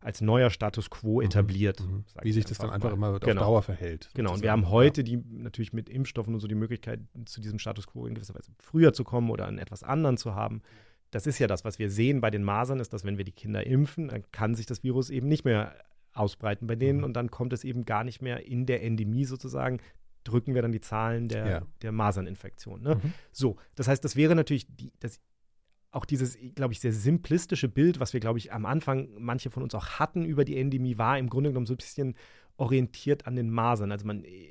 als 0.00 0.20
neuer 0.20 0.50
Status 0.50 0.90
quo 0.90 1.20
etabliert. 1.20 1.80
Mhm. 1.80 2.04
Wie 2.22 2.32
sich 2.32 2.44
das 2.44 2.58
dann 2.58 2.70
einfach 2.70 2.90
mal. 2.90 3.08
immer 3.08 3.20
genau. 3.20 3.40
auf 3.40 3.46
Dauer 3.46 3.62
verhält. 3.62 4.10
Genau, 4.14 4.34
und 4.34 4.42
wir 4.42 4.52
haben 4.52 4.70
heute 4.70 5.02
die 5.02 5.16
natürlich 5.16 5.72
mit 5.72 5.88
Impfstoffen 5.88 6.34
und 6.34 6.40
so 6.40 6.46
die 6.46 6.54
Möglichkeit, 6.54 7.00
zu 7.24 7.40
diesem 7.40 7.58
Status 7.58 7.86
quo 7.86 8.06
in 8.06 8.14
gewisser 8.14 8.34
Weise 8.34 8.52
früher 8.58 8.92
zu 8.92 9.02
kommen 9.02 9.30
oder 9.30 9.46
einen 9.46 9.58
etwas 9.58 9.82
anderen 9.82 10.16
zu 10.16 10.34
haben. 10.34 10.62
Das 11.10 11.26
ist 11.26 11.38
ja 11.38 11.46
das, 11.46 11.64
was 11.64 11.78
wir 11.78 11.90
sehen 11.90 12.20
bei 12.20 12.30
den 12.30 12.44
Masern, 12.44 12.80
ist, 12.80 12.92
dass 12.92 13.04
wenn 13.04 13.16
wir 13.16 13.24
die 13.24 13.32
Kinder 13.32 13.66
impfen, 13.66 14.08
dann 14.08 14.22
kann 14.30 14.54
sich 14.54 14.66
das 14.66 14.82
Virus 14.84 15.10
eben 15.10 15.26
nicht 15.26 15.44
mehr 15.44 15.74
ausbreiten 16.18 16.66
bei 16.66 16.76
denen 16.76 16.98
mhm. 16.98 17.04
und 17.04 17.14
dann 17.14 17.30
kommt 17.30 17.52
es 17.52 17.64
eben 17.64 17.84
gar 17.84 18.04
nicht 18.04 18.22
mehr 18.22 18.46
in 18.46 18.66
der 18.66 18.82
Endemie 18.82 19.24
sozusagen 19.24 19.80
drücken 20.24 20.54
wir 20.54 20.62
dann 20.62 20.72
die 20.72 20.80
Zahlen 20.80 21.28
der, 21.28 21.46
ja. 21.48 21.62
der 21.82 21.92
Maserninfektion. 21.92 22.82
Ne? 22.82 22.96
Mhm. 22.96 23.12
So, 23.30 23.56
das 23.74 23.88
heißt, 23.88 24.04
das 24.04 24.16
wäre 24.16 24.34
natürlich 24.34 24.66
die, 24.68 24.92
das, 25.00 25.20
auch 25.90 26.04
dieses, 26.04 26.36
glaube 26.54 26.72
ich, 26.72 26.80
sehr 26.80 26.92
simplistische 26.92 27.68
Bild, 27.68 27.98
was 27.98 28.12
wir, 28.12 28.20
glaube 28.20 28.38
ich, 28.38 28.52
am 28.52 28.66
Anfang 28.66 29.08
manche 29.18 29.50
von 29.50 29.62
uns 29.62 29.74
auch 29.74 29.86
hatten 29.98 30.24
über 30.24 30.44
die 30.44 30.58
Endemie, 30.58 30.98
war 30.98 31.18
im 31.18 31.30
Grunde 31.30 31.50
genommen 31.50 31.66
so 31.66 31.74
ein 31.74 31.78
bisschen 31.78 32.14
orientiert 32.56 33.26
an 33.26 33.36
den 33.36 33.50
Masern. 33.50 33.90
Also 33.90 34.06
man 34.06 34.24
äh, 34.24 34.48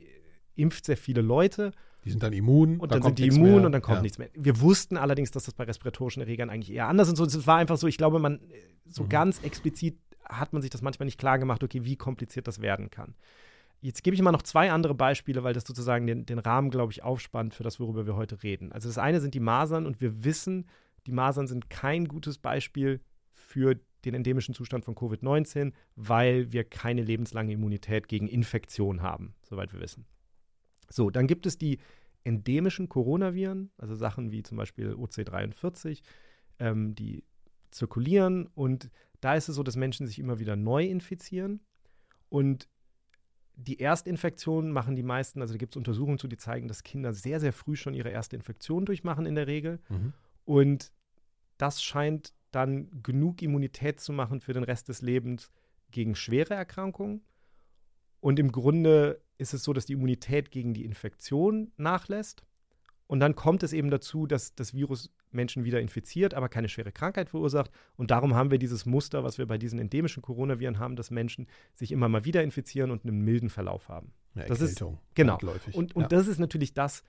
impft 0.56 0.86
sehr 0.86 0.98
viele 0.98 1.22
Leute. 1.22 1.72
Die 2.06 2.10
sind 2.10 2.24
dann 2.24 2.34
immun. 2.34 2.80
Und 2.80 2.92
dann, 2.92 3.02
dann 3.02 3.10
sind 3.10 3.20
die 3.20 3.28
immun 3.28 3.56
mehr. 3.58 3.66
und 3.66 3.72
dann 3.72 3.82
kommt 3.82 3.98
ja. 3.98 4.02
nichts 4.02 4.18
mehr. 4.18 4.30
Wir 4.34 4.60
wussten 4.62 4.98
allerdings, 4.98 5.30
dass 5.32 5.44
das 5.44 5.54
bei 5.54 5.66
respiratorischen 5.66 6.22
Erregern 6.22 6.50
eigentlich 6.50 6.74
eher 6.74 6.88
anders 6.88 7.10
ist. 7.12 7.20
Es 7.20 7.48
war 7.48 7.58
einfach 7.58 7.78
so, 7.78 7.86
ich 7.88 7.98
glaube, 7.98 8.20
man, 8.20 8.40
so 8.86 9.04
mhm. 9.04 9.10
ganz 9.10 9.44
explizit 9.44 9.98
hat 10.30 10.54
man 10.54 10.62
sich 10.62 10.72
das 10.72 10.82
manchmal 10.82 11.06
nicht 11.06 11.20
klar 11.20 11.40
gemacht, 11.40 11.64
okay, 11.64 11.84
wie 11.84 11.96
kompliziert 11.96 12.48
das 12.48 12.62
werden 12.62 12.90
kann. 12.90 13.16
Jetzt 13.80 14.04
gebe 14.04 14.16
ich 14.16 14.22
mal 14.22 14.32
noch 14.32 14.42
zwei 14.42 14.72
andere 14.72 14.96
Beispiele, 14.96 15.44
weil 15.44 15.54
das 15.54 15.64
sozusagen 15.64 16.08
den, 16.08 16.26
den 16.26 16.40
Rahmen, 16.40 16.72
glaube 16.72 16.92
ich, 16.92 17.04
aufspannt 17.04 17.54
für 17.54 17.64
das, 17.64 17.80
worüber 17.80 18.06
wir 18.06 18.16
heute 18.16 18.42
reden. 18.42 18.72
Also 18.72 18.90
das 18.90 18.98
eine 18.98 19.22
sind 19.22 19.34
die 19.36 19.40
Masern 19.40 19.86
und 19.86 20.02
wir 20.02 20.24
wissen, 20.24 20.66
die 21.06 21.12
Masern 21.12 21.48
sind 21.48 21.70
kein 21.70 22.08
gutes 22.08 22.40
Beispiel 22.40 23.02
für 23.32 23.80
den 24.04 24.14
endemischen 24.14 24.54
Zustand 24.54 24.84
von 24.84 24.96
Covid-19, 24.96 25.74
weil 25.96 26.52
wir 26.52 26.64
keine 26.64 27.04
lebenslange 27.04 27.54
Immunität 27.54 28.08
gegen 28.08 28.28
Infektion 28.28 29.02
haben, 29.02 29.36
soweit 29.44 29.74
wir 29.74 29.80
wissen. 29.80 30.06
So, 30.90 31.10
dann 31.10 31.28
gibt 31.28 31.46
es 31.46 31.58
die 31.58 31.80
endemischen 32.24 32.90
Coronaviren, 32.90 33.72
also 33.78 33.96
Sachen 33.96 34.32
wie 34.32 34.44
zum 34.44 34.58
Beispiel 34.58 34.94
OC43, 34.94 36.02
ähm, 36.60 36.96
die 36.96 37.24
zirkulieren 37.72 38.48
und 38.56 38.90
da 39.22 39.36
ist 39.36 39.50
es 39.50 39.56
so, 39.56 39.64
dass 39.64 39.76
Menschen 39.76 40.08
sich 40.08 40.20
immer 40.20 40.40
wieder 40.40 40.56
neu 40.56 40.86
infizieren 40.86 41.62
und 42.30 42.68
die 43.58 43.80
Erstinfektion 43.80 44.72
machen 44.72 44.96
die 44.96 45.04
meisten, 45.04 45.42
also 45.42 45.54
da 45.54 45.58
gibt 45.58 45.74
es 45.74 45.78
Untersuchungen 45.78 46.20
zu, 46.20 46.28
die 46.28 46.38
zeigen, 46.38 46.68
dass 46.68 46.84
Kinder 46.84 47.12
sehr, 47.14 47.40
sehr 47.40 47.54
früh 47.54 47.76
schon 47.76 47.96
ihre 47.96 48.10
erste 48.10 48.36
Infektion 48.36 48.86
durchmachen 48.86 49.26
in 49.26 49.34
der 49.34 49.48
Regel. 49.48 49.80
Mhm. 49.90 50.14
Und 50.46 50.92
das 51.58 51.82
scheint 51.82 52.34
dann 52.52 53.02
genug 53.02 53.42
Immunität 53.42 54.00
zu 54.00 54.14
machen 54.14 54.42
für 54.42 54.54
den 54.54 54.64
Rest 54.64 54.90
des 54.90 55.02
Lebens 55.02 55.52
gegen 55.90 56.16
schwere 56.16 56.54
Erkrankungen. 56.54 57.22
Und 58.20 58.40
im 58.40 58.52
Grunde 58.52 59.22
ist 59.40 59.54
es 59.56 59.64
so, 59.64 59.74
dass 59.74 59.88
die 59.88 59.94
Immunität 59.94 60.52
gegen 60.52 60.74
die 60.74 60.86
Infektion 60.86 61.72
nachlässt. 61.78 62.46
Und 63.08 63.20
dann 63.20 63.36
kommt 63.36 63.64
es 63.64 63.74
eben 63.74 63.90
dazu, 63.90 64.28
dass 64.28 64.54
das 64.54 64.74
Virus 64.74 65.12
Menschen 65.32 65.66
wieder 65.66 65.82
infiziert, 65.82 66.34
aber 66.34 66.50
keine 66.50 66.70
schwere 66.70 66.92
Krankheit 66.92 67.30
verursacht. 67.30 67.72
Und 67.96 68.12
darum 68.12 68.36
haben 68.36 68.52
wir 68.52 68.58
dieses 68.58 68.86
Muster, 68.86 69.24
was 69.24 69.38
wir 69.38 69.46
bei 69.46 69.58
diesen 69.58 69.80
endemischen 69.80 70.22
Coronaviren 70.22 70.80
haben, 70.80 70.96
dass 70.96 71.12
Menschen 71.12 71.48
sich 71.74 71.92
immer 71.92 72.10
mal 72.10 72.26
wieder 72.26 72.44
infizieren 72.44 72.92
und 72.92 73.06
einen 73.06 73.22
milden 73.24 73.50
Verlauf 73.50 73.90
haben. 73.90 74.12
Ja, 74.36 74.46
das 74.46 74.62
ist 74.62 74.84
genau. 75.16 75.38
Und, 75.74 75.96
und 75.96 76.04
ja. 76.04 76.08
das 76.08 76.28
ist 76.28 76.40
natürlich 76.40 76.74
das, 76.74 77.04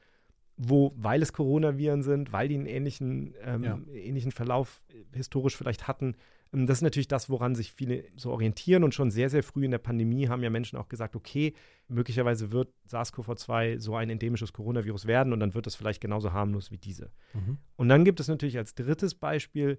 wo, 0.56 0.92
weil 0.96 1.22
es 1.22 1.32
Coronaviren 1.32 2.02
sind, 2.02 2.32
weil 2.32 2.48
die 2.48 2.56
einen 2.56 2.66
ähnlichen, 2.66 3.34
ähm, 3.42 3.64
ja. 3.64 3.78
ähnlichen 3.92 4.32
Verlauf 4.32 4.82
historisch 5.14 5.56
vielleicht 5.56 5.86
hatten, 5.86 6.16
das 6.52 6.78
ist 6.78 6.82
natürlich 6.82 7.08
das, 7.08 7.28
woran 7.28 7.54
sich 7.54 7.72
viele 7.72 8.04
so 8.16 8.30
orientieren. 8.30 8.84
Und 8.84 8.94
schon 8.94 9.10
sehr, 9.10 9.28
sehr 9.28 9.42
früh 9.42 9.64
in 9.64 9.70
der 9.70 9.78
Pandemie 9.78 10.28
haben 10.28 10.42
ja 10.42 10.50
Menschen 10.50 10.78
auch 10.78 10.88
gesagt, 10.88 11.14
okay, 11.14 11.54
möglicherweise 11.88 12.52
wird 12.52 12.72
SARS-CoV-2 12.88 13.80
so 13.80 13.96
ein 13.96 14.10
endemisches 14.10 14.52
Coronavirus 14.52 15.06
werden 15.06 15.32
und 15.32 15.40
dann 15.40 15.54
wird 15.54 15.66
es 15.66 15.74
vielleicht 15.74 16.00
genauso 16.00 16.32
harmlos 16.32 16.70
wie 16.70 16.78
diese. 16.78 17.10
Mhm. 17.34 17.58
Und 17.76 17.88
dann 17.88 18.04
gibt 18.04 18.20
es 18.20 18.28
natürlich 18.28 18.56
als 18.56 18.74
drittes 18.74 19.14
Beispiel 19.14 19.78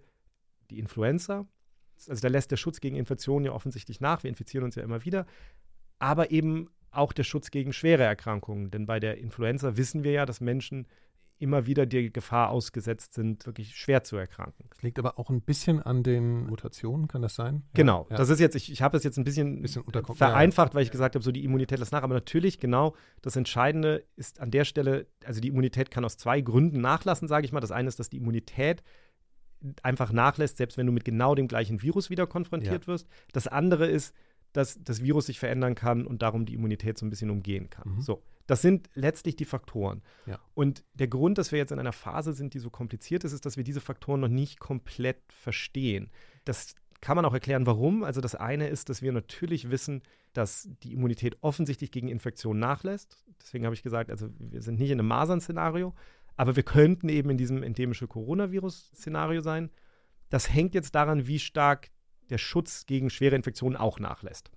die 0.69 0.79
Influenza. 0.79 1.47
Also 2.07 2.21
da 2.21 2.27
lässt 2.27 2.51
der 2.51 2.57
Schutz 2.57 2.79
gegen 2.79 2.95
Infektionen 2.95 3.45
ja 3.45 3.51
offensichtlich 3.51 3.99
nach. 3.99 4.23
Wir 4.23 4.29
infizieren 4.29 4.63
uns 4.63 4.75
ja 4.75 4.83
immer 4.83 5.03
wieder. 5.03 5.25
Aber 5.97 6.31
eben 6.31 6.69
auch 6.91 7.13
der 7.13 7.23
Schutz 7.23 7.51
gegen 7.51 7.73
schwere 7.73 8.03
Erkrankungen. 8.03 8.71
Denn 8.71 8.85
bei 8.85 8.99
der 8.99 9.17
Influenza 9.17 9.75
wissen 9.75 10.03
wir 10.03 10.11
ja, 10.11 10.25
dass 10.25 10.39
Menschen 10.39 10.87
immer 11.39 11.65
wieder 11.65 11.85
der 11.85 12.09
Gefahr 12.09 12.49
ausgesetzt 12.49 13.13
sind, 13.13 13.45
wirklich 13.45 13.75
schwer 13.75 14.03
zu 14.03 14.17
erkranken. 14.17 14.65
Das 14.69 14.81
liegt 14.81 14.99
aber 14.99 15.17
auch 15.17 15.29
ein 15.29 15.41
bisschen 15.41 15.81
an 15.81 16.03
den 16.03 16.45
Mutationen, 16.45 17.07
kann 17.07 17.21
das 17.21 17.35
sein? 17.35 17.63
Genau. 17.73 18.07
Ja. 18.09 18.17
Das 18.17 18.29
ist 18.29 18.39
jetzt, 18.39 18.55
ich, 18.55 18.71
ich 18.71 18.81
habe 18.81 18.97
es 18.97 19.03
jetzt 19.03 19.17
ein 19.17 19.23
bisschen, 19.23 19.61
bisschen 19.61 19.83
vereinfacht, 20.13 20.75
weil 20.75 20.83
ich 20.83 20.91
gesagt 20.91 21.15
habe, 21.15 21.23
so 21.23 21.31
die 21.31 21.43
Immunität 21.43 21.79
lässt 21.79 21.93
nach. 21.93 22.03
Aber 22.03 22.13
natürlich, 22.13 22.59
genau, 22.59 22.95
das 23.21 23.35
Entscheidende 23.37 24.03
ist 24.17 24.41
an 24.41 24.51
der 24.51 24.65
Stelle, 24.65 25.07
also 25.25 25.39
die 25.39 25.47
Immunität 25.47 25.91
kann 25.91 26.03
aus 26.03 26.17
zwei 26.17 26.41
Gründen 26.41 26.81
nachlassen, 26.81 27.27
sage 27.27 27.45
ich 27.45 27.53
mal. 27.53 27.61
Das 27.61 27.71
eine 27.71 27.87
ist, 27.87 27.99
dass 27.99 28.09
die 28.09 28.17
Immunität 28.17 28.83
einfach 29.81 30.11
nachlässt, 30.11 30.57
selbst 30.57 30.77
wenn 30.77 30.85
du 30.85 30.91
mit 30.91 31.05
genau 31.05 31.35
dem 31.35 31.47
gleichen 31.47 31.81
Virus 31.81 32.09
wieder 32.09 32.27
konfrontiert 32.27 32.83
ja. 32.83 32.87
wirst. 32.87 33.07
Das 33.31 33.47
andere 33.47 33.87
ist, 33.87 34.13
dass 34.53 34.81
das 34.83 35.01
Virus 35.03 35.27
sich 35.27 35.39
verändern 35.39 35.75
kann 35.75 36.05
und 36.05 36.21
darum 36.21 36.45
die 36.45 36.53
Immunität 36.53 36.97
so 36.97 37.05
ein 37.05 37.09
bisschen 37.09 37.29
umgehen 37.29 37.69
kann. 37.69 37.95
Mhm. 37.95 38.01
So. 38.01 38.23
Das 38.49 38.63
sind 38.63 38.89
letztlich 38.95 39.35
die 39.35 39.45
Faktoren. 39.45 40.01
Ja. 40.25 40.39
Und 40.55 40.83
der 40.95 41.07
Grund, 41.07 41.37
dass 41.37 41.51
wir 41.51 41.59
jetzt 41.59 41.71
in 41.71 41.77
einer 41.77 41.93
Phase 41.93 42.33
sind, 42.33 42.55
die 42.55 42.59
so 42.59 42.71
kompliziert 42.71 43.23
ist, 43.23 43.31
ist, 43.31 43.45
dass 43.45 43.57
wir 43.57 43.63
diese 43.63 43.79
Faktoren 43.79 44.21
noch 44.21 44.27
nicht 44.27 44.59
komplett 44.59 45.21
verstehen. 45.31 46.09
Das 46.45 46.73
kann 46.99 47.15
man 47.15 47.25
auch 47.25 47.33
erklären, 47.35 47.67
warum. 47.67 48.03
Also 48.03 48.21
das 48.21 48.33
eine 48.33 48.67
ist, 48.67 48.89
dass 48.89 49.03
wir 49.03 49.11
natürlich 49.11 49.69
wissen, 49.69 50.01
dass 50.33 50.67
die 50.81 50.93
Immunität 50.93 51.37
offensichtlich 51.41 51.91
gegen 51.91 52.07
Infektionen 52.07 52.59
nachlässt. 52.59 53.23
Deswegen 53.39 53.65
habe 53.65 53.75
ich 53.75 53.83
gesagt, 53.83 54.09
also 54.09 54.29
wir 54.39 54.63
sind 54.63 54.79
nicht 54.79 54.89
in 54.89 54.99
einem 54.99 55.09
Masern-Szenario, 55.09 55.93
aber 56.35 56.55
wir 56.55 56.63
könnten 56.63 57.07
eben 57.07 57.29
in 57.29 57.37
diesem 57.37 57.61
endemischen 57.61 58.09
Coronavirus-Szenario 58.09 59.41
sein. 59.41 59.69
Das 60.29 60.51
hängt 60.51 60.73
jetzt 60.73 60.95
daran, 60.95 61.27
wie 61.27 61.37
stark 61.37 61.91
der 62.31 62.39
Schutz 62.39 62.87
gegen 62.87 63.11
schwere 63.11 63.35
Infektionen 63.35 63.75
auch 63.75 63.99
nachlässt. 63.99 64.49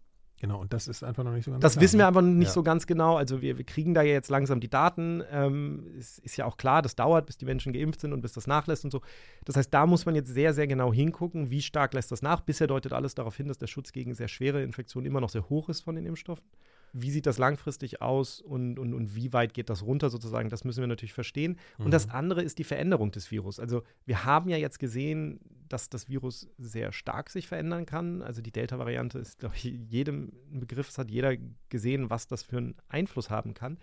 Genau, 0.43 0.61
und 0.61 0.73
das 0.73 0.89
ist 0.89 1.05
einfach 1.05 1.23
noch 1.23 1.31
nicht 1.31 1.45
so 1.45 1.53
ganz 1.53 1.63
Das 1.63 1.75
klar, 1.75 1.83
wissen 1.85 1.99
wir 1.99 2.03
ne? 2.03 2.09
aber 2.09 2.21
nicht 2.21 2.49
ja. 2.49 2.53
so 2.53 2.65
ganz 2.65 2.89
genau. 2.89 3.17
Also 3.17 3.43
wir, 3.43 3.59
wir, 3.59 3.65
kriegen 3.65 3.95
da 3.95 4.03
ja 4.03 4.13
jetzt 4.13 4.29
langsam 4.29 4.59
die 4.59 4.69
Daten. 4.69 5.23
Ähm, 5.31 5.87
es 5.97 6.19
ist 6.19 6.37
ja 6.37 6.47
auch 6.47 6.57
klar, 6.57 6.83
das 6.83 6.97
dauert, 6.97 7.27
bis 7.27 7.37
die 7.37 7.45
Menschen 7.45 7.73
geimpft 7.73 8.01
sind 8.01 8.13
und 8.13 8.23
bis 8.23 8.33
das 8.33 8.49
nachlässt 8.49 8.85
und 8.85 8.91
so. 8.91 9.03
Das 9.45 9.55
heißt, 9.55 9.73
da 9.73 9.87
muss 9.87 10.05
man 10.05 10.17
jetzt 10.17 10.35
sehr, 10.35 10.53
sehr 10.53 10.67
genau 10.67 10.93
hingucken, 10.93 11.53
wie 11.53 11.63
stark 11.63 11.95
lässt 11.95 12.11
das 12.11 12.23
nach. 12.23 12.41
Bisher 12.41 12.67
deutet 12.67 12.93
alles 12.93 13.15
darauf 13.15 13.37
hin, 13.37 13.47
dass 13.47 13.59
der 13.59 13.69
Schutz 13.69 13.93
gegen 13.93 14.15
sehr 14.15 14.27
schwere 14.27 14.65
Infektionen 14.65 15.07
immer 15.07 15.21
noch 15.21 15.31
sehr 15.31 15.49
hoch 15.49 15.69
ist 15.69 15.83
von 15.83 15.95
den 15.95 16.07
Impfstoffen. 16.07 16.45
Wie 16.93 17.11
sieht 17.11 17.27
das 17.27 17.39
langfristig 17.39 18.03
aus 18.03 18.41
und, 18.41 18.79
und, 18.79 18.93
und 18.93 19.15
wie 19.17 19.33
weit 19.33 19.55
geht 19.55 19.71
das 19.71 19.83
runter 19.83 20.11
sozusagen? 20.11 20.51
Das 20.51 20.65
müssen 20.65 20.81
wir 20.81 20.87
natürlich 20.87 21.15
verstehen. 21.15 21.59
Mhm. 21.79 21.87
Und 21.87 21.91
das 21.91 22.07
mhm. 22.07 22.13
andere 22.13 22.43
ist 22.43 22.59
die 22.59 22.65
Veränderung 22.65 23.11
des 23.11 23.31
Virus. 23.31 23.59
Also 23.59 23.83
wir 24.05 24.25
haben 24.25 24.51
ja 24.51 24.57
jetzt 24.57 24.79
gesehen, 24.79 25.41
dass 25.69 25.89
das 25.89 26.09
Virus 26.09 26.51
sehr 26.59 26.93
stark 26.93 27.31
sich 27.31 27.49
verändern 27.49 27.87
kann. 27.87 28.21
Also 28.23 28.43
die 28.43 28.53
Delta-Variante 28.53 29.19
ist, 29.19 29.39
glaube 29.39 29.55
ich, 29.57 29.65
jedem 29.65 30.33
ein 30.53 30.61
Begriff. 30.61 30.89
Es 30.89 30.99
hat 30.99 31.11
jeder 31.11 31.35
gesehen, 31.71 32.11
was 32.11 32.27
das 32.27 32.43
für 32.43 32.59
einen 32.59 32.75
Einfluss 32.89 33.31
haben 33.31 33.55
kann. 33.55 33.79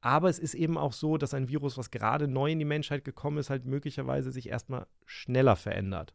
Aber 0.00 0.28
es 0.28 0.40
ist 0.40 0.54
eben 0.54 0.76
auch 0.76 0.92
so, 0.92 1.16
dass 1.16 1.32
ein 1.32 1.48
Virus, 1.48 1.78
was 1.78 1.92
gerade 1.92 2.26
neu 2.26 2.50
in 2.50 2.58
die 2.58 2.64
Menschheit 2.64 3.04
gekommen 3.04 3.38
ist, 3.38 3.50
halt 3.50 3.64
möglicherweise 3.64 4.32
sich 4.32 4.48
erstmal 4.48 4.86
schneller 5.06 5.54
verändert. 5.54 6.12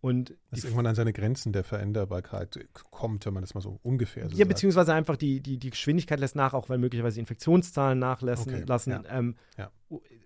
Und 0.00 0.36
Dass 0.50 0.62
irgendwann 0.62 0.86
an 0.86 0.94
seine 0.94 1.12
Grenzen 1.12 1.52
der 1.52 1.64
Veränderbarkeit 1.64 2.58
kommt, 2.72 3.26
wenn 3.26 3.34
man 3.34 3.42
das 3.42 3.54
mal 3.54 3.60
so 3.60 3.80
ungefähr 3.82 4.24
so 4.28 4.30
Ja, 4.30 4.38
sagt. 4.38 4.50
beziehungsweise 4.50 4.94
einfach 4.94 5.16
die, 5.16 5.40
die, 5.40 5.58
die 5.58 5.70
Geschwindigkeit 5.70 6.20
lässt 6.20 6.36
nach, 6.36 6.54
auch 6.54 6.68
weil 6.68 6.78
möglicherweise 6.78 7.14
die 7.14 7.20
Infektionszahlen 7.20 7.98
nachlassen 7.98 8.54
okay. 8.54 8.64
lassen. 8.66 8.90
Ja. 8.90 9.02
Ähm, 9.08 9.36
ja. 9.56 9.72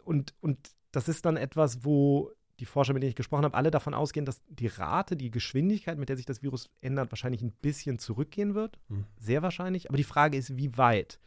Und, 0.04 0.34
und 0.40 0.58
das 0.90 1.08
ist 1.08 1.24
dann 1.24 1.38
etwas, 1.38 1.84
wo 1.84 2.30
die 2.60 2.66
Forscher, 2.66 2.92
mit 2.92 3.02
denen 3.02 3.10
ich 3.10 3.16
gesprochen 3.16 3.44
habe, 3.44 3.56
alle 3.56 3.70
davon 3.70 3.94
ausgehen, 3.94 4.26
dass 4.26 4.42
die 4.48 4.66
Rate, 4.66 5.16
die 5.16 5.30
Geschwindigkeit, 5.30 5.98
mit 5.98 6.08
der 6.08 6.16
sich 6.16 6.26
das 6.26 6.42
Virus 6.42 6.70
ändert, 6.80 7.10
wahrscheinlich 7.10 7.42
ein 7.42 7.52
bisschen 7.52 7.98
zurückgehen 7.98 8.54
wird. 8.54 8.78
Hm. 8.88 9.04
Sehr 9.18 9.42
wahrscheinlich. 9.42 9.88
Aber 9.88 9.96
die 9.96 10.04
Frage 10.04 10.36
ist, 10.36 10.56
wie 10.56 10.76
weit? 10.76 11.18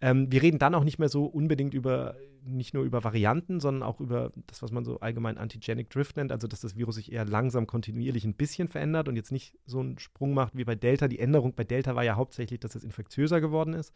Ähm, 0.00 0.32
wir 0.32 0.42
reden 0.42 0.58
dann 0.58 0.74
auch 0.74 0.84
nicht 0.84 0.98
mehr 0.98 1.08
so 1.08 1.26
unbedingt 1.26 1.74
über, 1.74 2.16
nicht 2.42 2.72
nur 2.72 2.84
über 2.84 3.04
Varianten, 3.04 3.60
sondern 3.60 3.82
auch 3.82 4.00
über 4.00 4.32
das, 4.46 4.62
was 4.62 4.72
man 4.72 4.84
so 4.84 5.00
allgemein 5.00 5.36
Antigenic 5.36 5.90
Drift 5.90 6.16
nennt, 6.16 6.32
also 6.32 6.46
dass 6.46 6.60
das 6.60 6.76
Virus 6.76 6.94
sich 6.94 7.12
eher 7.12 7.26
langsam 7.26 7.66
kontinuierlich 7.66 8.24
ein 8.24 8.34
bisschen 8.34 8.68
verändert 8.68 9.08
und 9.08 9.16
jetzt 9.16 9.32
nicht 9.32 9.58
so 9.66 9.80
einen 9.80 9.98
Sprung 9.98 10.32
macht 10.32 10.56
wie 10.56 10.64
bei 10.64 10.74
Delta. 10.74 11.06
Die 11.06 11.18
Änderung 11.18 11.54
bei 11.54 11.64
Delta 11.64 11.94
war 11.96 12.04
ja 12.04 12.16
hauptsächlich, 12.16 12.60
dass 12.60 12.74
es 12.74 12.84
infektiöser 12.84 13.40
geworden 13.40 13.74
ist. 13.74 13.92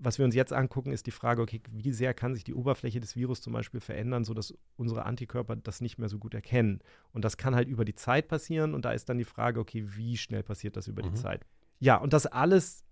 Was 0.00 0.18
wir 0.18 0.24
uns 0.24 0.34
jetzt 0.34 0.52
angucken, 0.52 0.92
ist 0.92 1.06
die 1.06 1.12
Frage, 1.12 1.42
okay, 1.42 1.60
wie 1.72 1.92
sehr 1.92 2.14
kann 2.14 2.34
sich 2.34 2.44
die 2.44 2.54
Oberfläche 2.54 3.00
des 3.00 3.16
Virus 3.16 3.40
zum 3.40 3.52
Beispiel 3.52 3.80
verändern, 3.80 4.24
sodass 4.24 4.54
unsere 4.76 5.04
Antikörper 5.04 5.56
das 5.56 5.80
nicht 5.80 5.98
mehr 5.98 6.08
so 6.08 6.18
gut 6.18 6.34
erkennen. 6.34 6.80
Und 7.12 7.24
das 7.24 7.36
kann 7.36 7.56
halt 7.56 7.68
über 7.68 7.84
die 7.84 7.96
Zeit 7.96 8.28
passieren 8.28 8.74
und 8.74 8.84
da 8.84 8.92
ist 8.92 9.08
dann 9.08 9.18
die 9.18 9.24
Frage, 9.24 9.58
okay, 9.58 9.84
wie 9.96 10.16
schnell 10.16 10.44
passiert 10.44 10.76
das 10.76 10.86
über 10.86 11.04
mhm. 11.04 11.10
die 11.10 11.14
Zeit? 11.14 11.44
Ja, 11.80 11.96
und 11.96 12.12
das 12.12 12.26
alles 12.26 12.84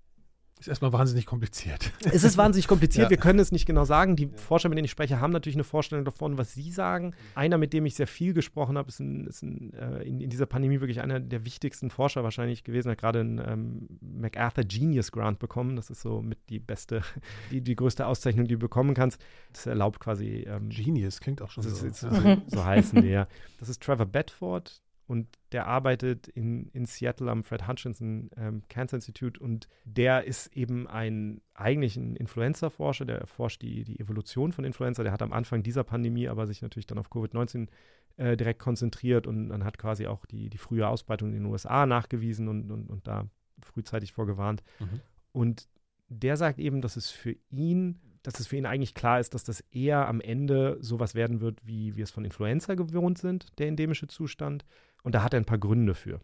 Ist 0.58 0.68
erstmal 0.68 0.92
wahnsinnig 0.92 1.26
kompliziert. 1.26 1.92
Es 2.04 2.24
ist 2.24 2.38
wahnsinnig 2.38 2.66
kompliziert, 2.66 3.06
ja. 3.06 3.10
wir 3.10 3.18
können 3.18 3.38
es 3.38 3.52
nicht 3.52 3.66
genau 3.66 3.84
sagen. 3.84 4.16
Die 4.16 4.28
Forscher, 4.28 4.70
mit 4.70 4.78
denen 4.78 4.86
ich 4.86 4.90
spreche, 4.90 5.20
haben 5.20 5.32
natürlich 5.32 5.56
eine 5.56 5.64
Vorstellung 5.64 6.04
davon, 6.04 6.38
was 6.38 6.54
sie 6.54 6.70
sagen. 6.70 7.14
Einer, 7.34 7.58
mit 7.58 7.74
dem 7.74 7.84
ich 7.84 7.94
sehr 7.94 8.06
viel 8.06 8.32
gesprochen 8.32 8.78
habe, 8.78 8.88
ist, 8.88 9.00
ein, 9.00 9.26
ist 9.26 9.42
ein, 9.42 9.74
äh, 9.74 10.02
in, 10.04 10.20
in, 10.20 10.30
dieser 10.30 10.46
Pandemie 10.46 10.80
wirklich 10.80 11.02
einer 11.02 11.20
der 11.20 11.44
wichtigsten 11.44 11.90
Forscher 11.90 12.24
wahrscheinlich 12.24 12.64
gewesen. 12.64 12.88
Er 12.88 12.92
hat 12.92 12.98
gerade 12.98 13.20
einen 13.20 13.38
ähm, 13.38 13.88
MacArthur 14.00 14.64
Genius 14.64 15.12
Grant 15.12 15.38
bekommen. 15.38 15.76
Das 15.76 15.90
ist 15.90 16.00
so 16.00 16.22
mit 16.22 16.38
die 16.48 16.58
beste, 16.58 17.02
die, 17.50 17.60
die 17.60 17.76
größte 17.76 18.06
Auszeichnung, 18.06 18.46
die 18.46 18.54
du 18.54 18.60
bekommen 18.60 18.94
kannst. 18.94 19.20
Das 19.52 19.66
erlaubt 19.66 20.00
quasi. 20.00 20.46
Ähm, 20.48 20.70
Genius 20.70 21.20
klingt 21.20 21.42
auch 21.42 21.50
schon 21.50 21.64
so. 21.64 21.86
Ist, 21.86 22.00
so, 22.00 22.08
so 22.46 22.64
heißen 22.64 23.02
die, 23.02 23.08
ja. 23.08 23.28
Das 23.58 23.68
ist 23.68 23.82
Trevor 23.82 24.06
Bedford 24.06 24.80
und 25.06 25.28
der 25.52 25.66
arbeitet 25.66 26.26
in, 26.28 26.68
in 26.68 26.84
Seattle 26.86 27.30
am 27.30 27.44
Fred 27.44 27.68
Hutchinson 27.68 28.30
ähm, 28.36 28.62
Cancer 28.68 28.96
Institute 28.96 29.38
und 29.38 29.68
der 29.84 30.24
ist 30.24 30.54
eben 30.56 30.88
ein 30.88 31.40
eigentlich 31.54 31.96
ein 31.96 32.16
Influenza-Forscher, 32.16 33.04
der 33.04 33.18
erforscht 33.18 33.62
die, 33.62 33.84
die 33.84 34.00
Evolution 34.00 34.52
von 34.52 34.64
Influenza. 34.64 35.02
Der 35.02 35.12
hat 35.12 35.22
am 35.22 35.32
Anfang 35.32 35.62
dieser 35.62 35.84
Pandemie 35.84 36.28
aber 36.28 36.46
sich 36.46 36.60
natürlich 36.60 36.86
dann 36.86 36.98
auf 36.98 37.10
Covid-19 37.10 37.68
äh, 38.16 38.36
direkt 38.36 38.58
konzentriert 38.58 39.26
und 39.26 39.48
dann 39.48 39.64
hat 39.64 39.78
quasi 39.78 40.06
auch 40.06 40.26
die, 40.26 40.50
die 40.50 40.58
frühe 40.58 40.88
Ausbreitung 40.88 41.28
in 41.28 41.34
den 41.36 41.46
USA 41.46 41.86
nachgewiesen 41.86 42.48
und, 42.48 42.70
und, 42.70 42.90
und 42.90 43.06
da 43.06 43.28
frühzeitig 43.60 44.12
vorgewarnt. 44.12 44.62
Mhm. 44.80 45.00
Und 45.32 45.68
der 46.08 46.36
sagt 46.36 46.58
eben, 46.58 46.80
dass 46.80 46.96
es 46.96 47.10
für 47.10 47.36
ihn 47.50 48.00
dass 48.26 48.40
es 48.40 48.48
für 48.48 48.56
ihn 48.56 48.66
eigentlich 48.66 48.94
klar 48.94 49.20
ist, 49.20 49.34
dass 49.34 49.44
das 49.44 49.60
eher 49.70 50.08
am 50.08 50.20
Ende 50.20 50.78
sowas 50.80 51.14
werden 51.14 51.40
wird, 51.40 51.64
wie 51.64 51.94
wir 51.94 52.02
es 52.02 52.10
von 52.10 52.24
Influenza 52.24 52.74
gewohnt 52.74 53.18
sind, 53.18 53.56
der 53.60 53.68
endemische 53.68 54.08
Zustand. 54.08 54.64
Und 55.06 55.12
da 55.12 55.22
hat 55.22 55.34
er 55.34 55.40
ein 55.40 55.44
paar 55.44 55.58
Gründe 55.58 55.94
für. 55.94 56.20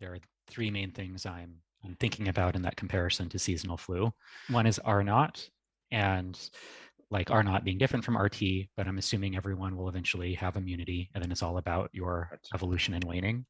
There 0.00 0.10
are 0.10 0.18
three 0.48 0.68
main 0.68 0.90
things 0.90 1.24
I'm, 1.24 1.62
I'm 1.84 1.94
thinking 2.00 2.26
about 2.26 2.56
in 2.56 2.62
that 2.62 2.76
comparison 2.76 3.28
to 3.28 3.38
seasonal 3.38 3.76
flu. 3.76 4.12
One 4.50 4.66
is 4.66 4.80
R 4.80 5.04
naught, 5.04 5.48
and 5.92 6.36
like 7.12 7.30
R 7.30 7.44
naught 7.44 7.62
being 7.62 7.78
different 7.78 8.04
from 8.04 8.18
RT, 8.18 8.66
but 8.76 8.88
I'm 8.88 8.98
assuming 8.98 9.36
everyone 9.36 9.76
will 9.76 9.88
eventually 9.88 10.34
have 10.34 10.56
immunity, 10.56 11.08
and 11.14 11.22
then 11.22 11.30
it's 11.30 11.44
all 11.44 11.56
about 11.58 11.88
your 11.92 12.40
evolution 12.52 12.94
and 12.94 13.04
waning. 13.04 13.46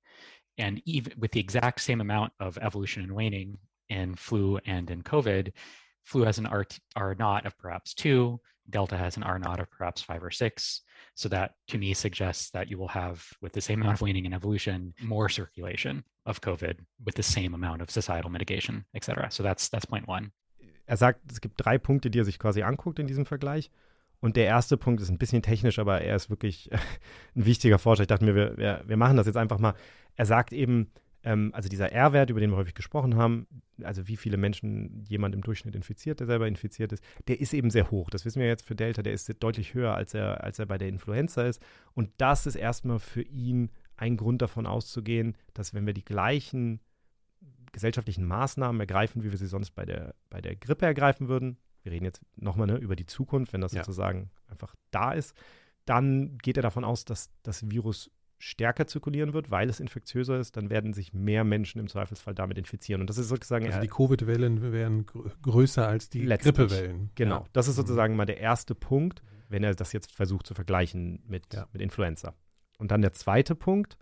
And 0.58 0.82
even 0.84 1.14
with 1.18 1.32
the 1.32 1.40
exact 1.40 1.80
same 1.80 2.02
amount 2.02 2.34
of 2.38 2.58
evolution 2.58 3.02
and 3.04 3.12
waning 3.12 3.56
in 3.88 4.14
flu 4.14 4.58
and 4.66 4.90
in 4.90 5.02
COVID, 5.02 5.52
flu 6.04 6.24
has 6.24 6.36
an 6.36 6.44
R, 6.44 6.66
R 6.96 7.14
naught 7.18 7.46
of 7.46 7.56
perhaps 7.56 7.94
two, 7.94 8.40
Delta 8.70 8.96
has 8.96 9.16
an 9.16 9.22
R 9.22 9.38
naught 9.38 9.60
of 9.60 9.70
perhaps 9.70 10.02
five 10.02 10.22
or 10.22 10.30
six. 10.30 10.82
So 11.14 11.28
that 11.30 11.52
to 11.68 11.78
me 11.78 11.94
suggests 11.94 12.50
that 12.50 12.68
you 12.68 12.78
will 12.78 12.88
have, 12.88 13.24
with 13.40 13.52
the 13.52 13.60
same 13.60 13.82
amount 13.82 13.96
of 13.96 14.02
waning 14.02 14.26
and 14.26 14.34
evolution, 14.34 14.94
more 15.02 15.28
circulation 15.28 16.04
of 16.26 16.40
COVID 16.40 16.76
with 17.04 17.16
the 17.16 17.22
same 17.22 17.54
amount 17.54 17.82
of 17.82 17.90
societal 17.90 18.30
mitigation, 18.30 18.84
et 18.94 19.04
cetera. 19.04 19.30
So 19.30 19.42
that's, 19.42 19.68
that's 19.68 19.86
point 19.86 20.06
one. 20.06 20.32
Er 20.86 20.96
sagt, 20.96 21.20
es 21.30 21.40
gibt 21.40 21.54
drei 21.58 21.76
Punkte, 21.76 22.10
die 22.10 22.20
er 22.20 22.24
sich 22.24 22.38
quasi 22.38 22.62
anguckt 22.62 22.98
in 22.98 23.06
diesem 23.06 23.26
Vergleich. 23.26 23.70
Und 24.20 24.36
der 24.36 24.46
erste 24.46 24.76
Punkt 24.76 25.00
ist 25.00 25.10
ein 25.10 25.18
bisschen 25.18 25.42
technisch, 25.42 25.78
aber 25.78 26.00
er 26.00 26.16
ist 26.16 26.30
wirklich 26.30 26.70
ein 27.36 27.44
wichtiger 27.44 27.78
Forscher. 27.78 28.02
Ich 28.02 28.08
dachte 28.08 28.24
mir, 28.24 28.34
wir, 28.34 28.56
wir, 28.56 28.84
wir 28.86 28.96
machen 28.96 29.16
das 29.16 29.26
jetzt 29.26 29.36
einfach 29.36 29.58
mal. 29.58 29.74
Er 30.16 30.26
sagt 30.26 30.52
eben, 30.52 30.90
ähm, 31.24 31.50
also 31.54 31.68
dieser 31.68 31.92
R-Wert, 31.92 32.30
über 32.30 32.40
den 32.40 32.50
wir 32.50 32.56
häufig 32.56 32.74
gesprochen 32.74 33.16
haben, 33.16 33.46
also 33.82 34.06
wie 34.08 34.16
viele 34.16 34.36
Menschen 34.36 35.04
jemand 35.08 35.34
im 35.34 35.42
Durchschnitt 35.42 35.74
infiziert, 35.74 36.20
der 36.20 36.26
selber 36.26 36.46
infiziert 36.46 36.92
ist, 36.92 37.02
der 37.26 37.40
ist 37.40 37.54
eben 37.54 37.70
sehr 37.70 37.90
hoch. 37.90 38.10
Das 38.10 38.24
wissen 38.24 38.40
wir 38.40 38.48
jetzt 38.48 38.66
für 38.66 38.74
Delta, 38.74 39.02
der 39.02 39.12
ist 39.12 39.32
deutlich 39.40 39.74
höher, 39.74 39.94
als 39.94 40.14
er, 40.14 40.44
als 40.44 40.58
er 40.58 40.66
bei 40.66 40.78
der 40.78 40.88
Influenza 40.88 41.44
ist. 41.44 41.62
Und 41.94 42.10
das 42.18 42.46
ist 42.46 42.56
erstmal 42.56 42.98
für 42.98 43.22
ihn 43.22 43.70
ein 43.96 44.16
Grund 44.16 44.42
davon 44.42 44.66
auszugehen, 44.66 45.36
dass 45.54 45.74
wenn 45.74 45.86
wir 45.86 45.94
die 45.94 46.04
gleichen 46.04 46.80
gesellschaftlichen 47.72 48.24
Maßnahmen 48.24 48.80
ergreifen, 48.80 49.22
wie 49.22 49.30
wir 49.30 49.38
sie 49.38 49.46
sonst 49.46 49.72
bei 49.72 49.84
der, 49.84 50.14
bei 50.30 50.40
der 50.40 50.56
Grippe 50.56 50.86
ergreifen 50.86 51.28
würden, 51.28 51.58
wir 51.82 51.92
reden 51.92 52.04
jetzt 52.04 52.22
nochmal 52.36 52.66
ne, 52.66 52.76
über 52.76 52.96
die 52.96 53.06
Zukunft, 53.06 53.52
wenn 53.52 53.60
das 53.60 53.72
ja. 53.72 53.82
sozusagen 53.82 54.30
einfach 54.48 54.74
da 54.90 55.12
ist, 55.12 55.34
dann 55.84 56.38
geht 56.38 56.56
er 56.56 56.62
davon 56.62 56.84
aus, 56.84 57.04
dass 57.04 57.30
das 57.42 57.70
Virus 57.70 58.10
stärker 58.38 58.86
zirkulieren 58.86 59.32
wird, 59.32 59.50
weil 59.50 59.68
es 59.68 59.80
infektiöser 59.80 60.38
ist, 60.38 60.56
dann 60.56 60.70
werden 60.70 60.94
sich 60.94 61.12
mehr 61.12 61.44
Menschen 61.44 61.80
im 61.80 61.88
Zweifelsfall 61.88 62.34
damit 62.34 62.56
infizieren. 62.56 63.00
Und 63.00 63.10
das 63.10 63.18
ist 63.18 63.28
sozusagen. 63.28 63.66
Also 63.66 63.80
die 63.80 63.88
Covid-Wellen 63.88 64.72
wären 64.72 65.06
größer 65.06 65.86
als 65.86 66.08
die 66.08 66.24
Grippewellen. 66.24 67.10
Genau. 67.14 67.40
Ja. 67.40 67.46
Das 67.52 67.66
ist 67.68 67.76
mhm. 67.76 67.82
sozusagen 67.82 68.16
mal 68.16 68.26
der 68.26 68.38
erste 68.38 68.74
Punkt, 68.74 69.22
wenn 69.48 69.64
er 69.64 69.74
das 69.74 69.92
jetzt 69.92 70.12
versucht 70.12 70.46
zu 70.46 70.54
vergleichen 70.54 71.22
mit, 71.26 71.52
ja. 71.52 71.66
mit 71.72 71.82
Influenza. 71.82 72.34
Und 72.78 72.92
dann 72.92 73.02
der 73.02 73.12
zweite 73.12 73.54
Punkt 73.54 73.98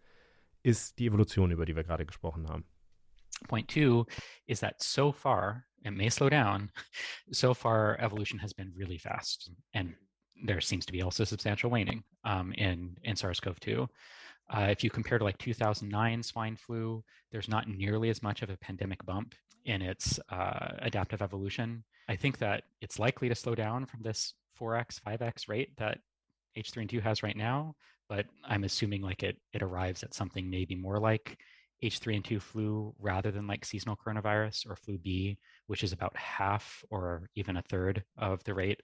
ist 0.63 0.99
die 0.99 1.07
Evolution, 1.07 1.51
über 1.51 1.65
die 1.65 1.75
wir 1.75 1.85
gerade 1.85 2.05
gesprochen 2.05 2.49
haben. 2.49 2.65
Point 3.49 3.71
two 3.71 4.07
is 4.47 4.61
that 4.61 4.83
so 4.83 5.13
far, 5.13 5.65
it 5.83 5.93
may 5.93 6.11
slow 6.11 6.29
down, 6.29 6.71
so 7.31 7.55
far 7.55 7.99
evolution 8.01 8.43
has 8.43 8.53
been 8.53 8.75
really 8.77 8.99
fast. 8.99 9.51
And 9.73 9.95
there 10.47 10.61
seems 10.61 10.85
to 10.87 10.93
be 10.93 11.03
also 11.03 11.25
substantial 11.25 11.71
waning 11.71 12.03
um, 12.25 12.53
in, 12.53 12.97
in 13.03 13.15
SARS-CoV-2. 13.15 13.89
Uh, 14.49 14.69
if 14.71 14.85
you 14.85 14.91
compare 14.91 15.19
to 15.19 15.25
like 15.25 15.39
2009 15.39 16.23
swine 16.23 16.57
flu, 16.57 17.03
there's 17.33 17.49
not 17.49 17.69
nearly 17.69 18.11
as 18.11 18.23
much 18.23 18.43
of 18.43 18.51
a 18.51 18.57
pandemic 18.57 19.05
bump 19.05 19.35
in 19.65 19.83
its 19.83 20.21
uh, 20.31 20.71
adaptive 20.79 21.23
evolution. 21.23 21.83
I 22.09 22.17
think 22.17 22.39
that 22.39 22.65
it's 22.81 22.99
likely 22.99 23.29
to 23.29 23.35
slow 23.35 23.55
down 23.55 23.87
from 23.87 24.03
this 24.03 24.35
4x, 24.61 25.01
5x 25.01 25.49
rate 25.49 25.71
that 25.79 25.99
H3N2 26.57 27.03
has 27.03 27.23
right 27.23 27.37
now, 27.37 27.75
but 28.09 28.27
I'm 28.45 28.65
assuming 28.65 29.03
like 29.03 29.23
it 29.23 29.37
it 29.53 29.63
arrives 29.63 30.03
at 30.03 30.15
something 30.15 30.49
maybe 30.49 30.75
more 30.75 30.99
like 30.99 31.37
H3N2 31.83 32.41
flu 32.41 32.95
rather 32.99 33.31
than 33.31 33.47
like 33.47 33.65
seasonal 33.65 33.97
coronavirus 33.97 34.71
or 34.71 34.77
flu 34.77 34.97
B, 34.99 35.39
which 35.67 35.83
is 35.83 35.93
about 35.93 36.17
half 36.17 36.83
or 36.91 37.29
even 37.35 37.57
a 37.57 37.63
third 37.63 38.05
of 38.17 38.43
the 38.45 38.55
rate 38.55 38.81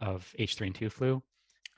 of 0.00 0.32
H3N2 0.38 0.92
flu. 0.92 1.22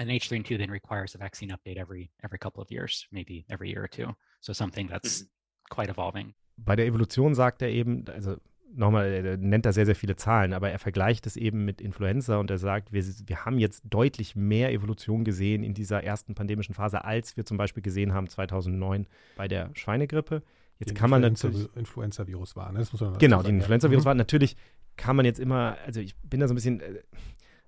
And 0.01 0.09
H3N2 0.09 0.57
then 0.57 0.71
requires 0.71 1.15
a 1.15 1.19
vaccine 1.19 1.51
update 1.51 1.77
every 1.77 2.11
every 2.23 2.39
couple 2.39 2.63
of 2.63 2.71
years, 2.71 3.07
maybe 3.11 3.45
every 3.51 3.69
year 3.69 3.83
or 3.85 3.89
two. 3.89 4.17
So 4.41 4.55
something 4.55 4.89
that's 4.89 5.23
mhm. 5.23 5.29
quite 5.69 5.91
evolving. 5.91 6.33
Bei 6.57 6.75
der 6.75 6.87
Evolution 6.87 7.35
sagt 7.35 7.61
er 7.61 7.69
eben, 7.69 8.07
also 8.09 8.37
nochmal, 8.75 9.07
er 9.07 9.37
nennt 9.37 9.67
da 9.67 9.73
sehr, 9.73 9.85
sehr 9.85 9.95
viele 9.95 10.17
Zahlen, 10.17 10.55
aber 10.55 10.71
er 10.71 10.79
vergleicht 10.79 11.27
es 11.27 11.37
eben 11.37 11.67
mit 11.67 11.83
Influenza 11.83 12.39
und 12.39 12.51
er 12.51 12.59
sagt, 12.59 12.93
wir, 12.93 13.05
wir 13.05 13.45
haben 13.45 13.59
jetzt 13.59 13.83
deutlich 13.85 14.37
mehr 14.37 14.73
Evolution 14.73 15.25
gesehen 15.25 15.63
in 15.65 15.75
dieser 15.75 16.03
ersten 16.03 16.35
pandemischen 16.35 16.75
Phase, 16.75 17.05
als 17.05 17.37
wir 17.37 17.45
zum 17.45 17.59
Beispiel 17.59 17.83
gesehen 17.83 18.15
haben 18.15 18.29
2009 18.29 19.07
bei 19.37 19.49
der 19.49 19.71
Schweinegrippe. 19.75 20.43
Jetzt 20.79 20.91
die 20.91 20.95
kann 20.95 21.11
man 21.11 21.21
natürlich. 21.21 21.69
Influenza-Virus 21.77 22.57
war, 22.57 22.73
ne? 22.73 22.87
genau, 23.19 23.43
die 23.43 23.51
Influenza-Virus 23.51 24.05
mhm. 24.05 24.09
war. 24.09 24.15
Natürlich 24.15 24.57
kann 24.97 25.17
man 25.17 25.27
jetzt 25.27 25.41
immer, 25.41 25.77
also 25.85 26.01
ich 26.01 26.17
bin 26.23 26.41
da 26.41 26.49
so 26.49 26.55
ein 26.55 26.57
bisschen, 26.57 26.81
äh, 26.81 27.03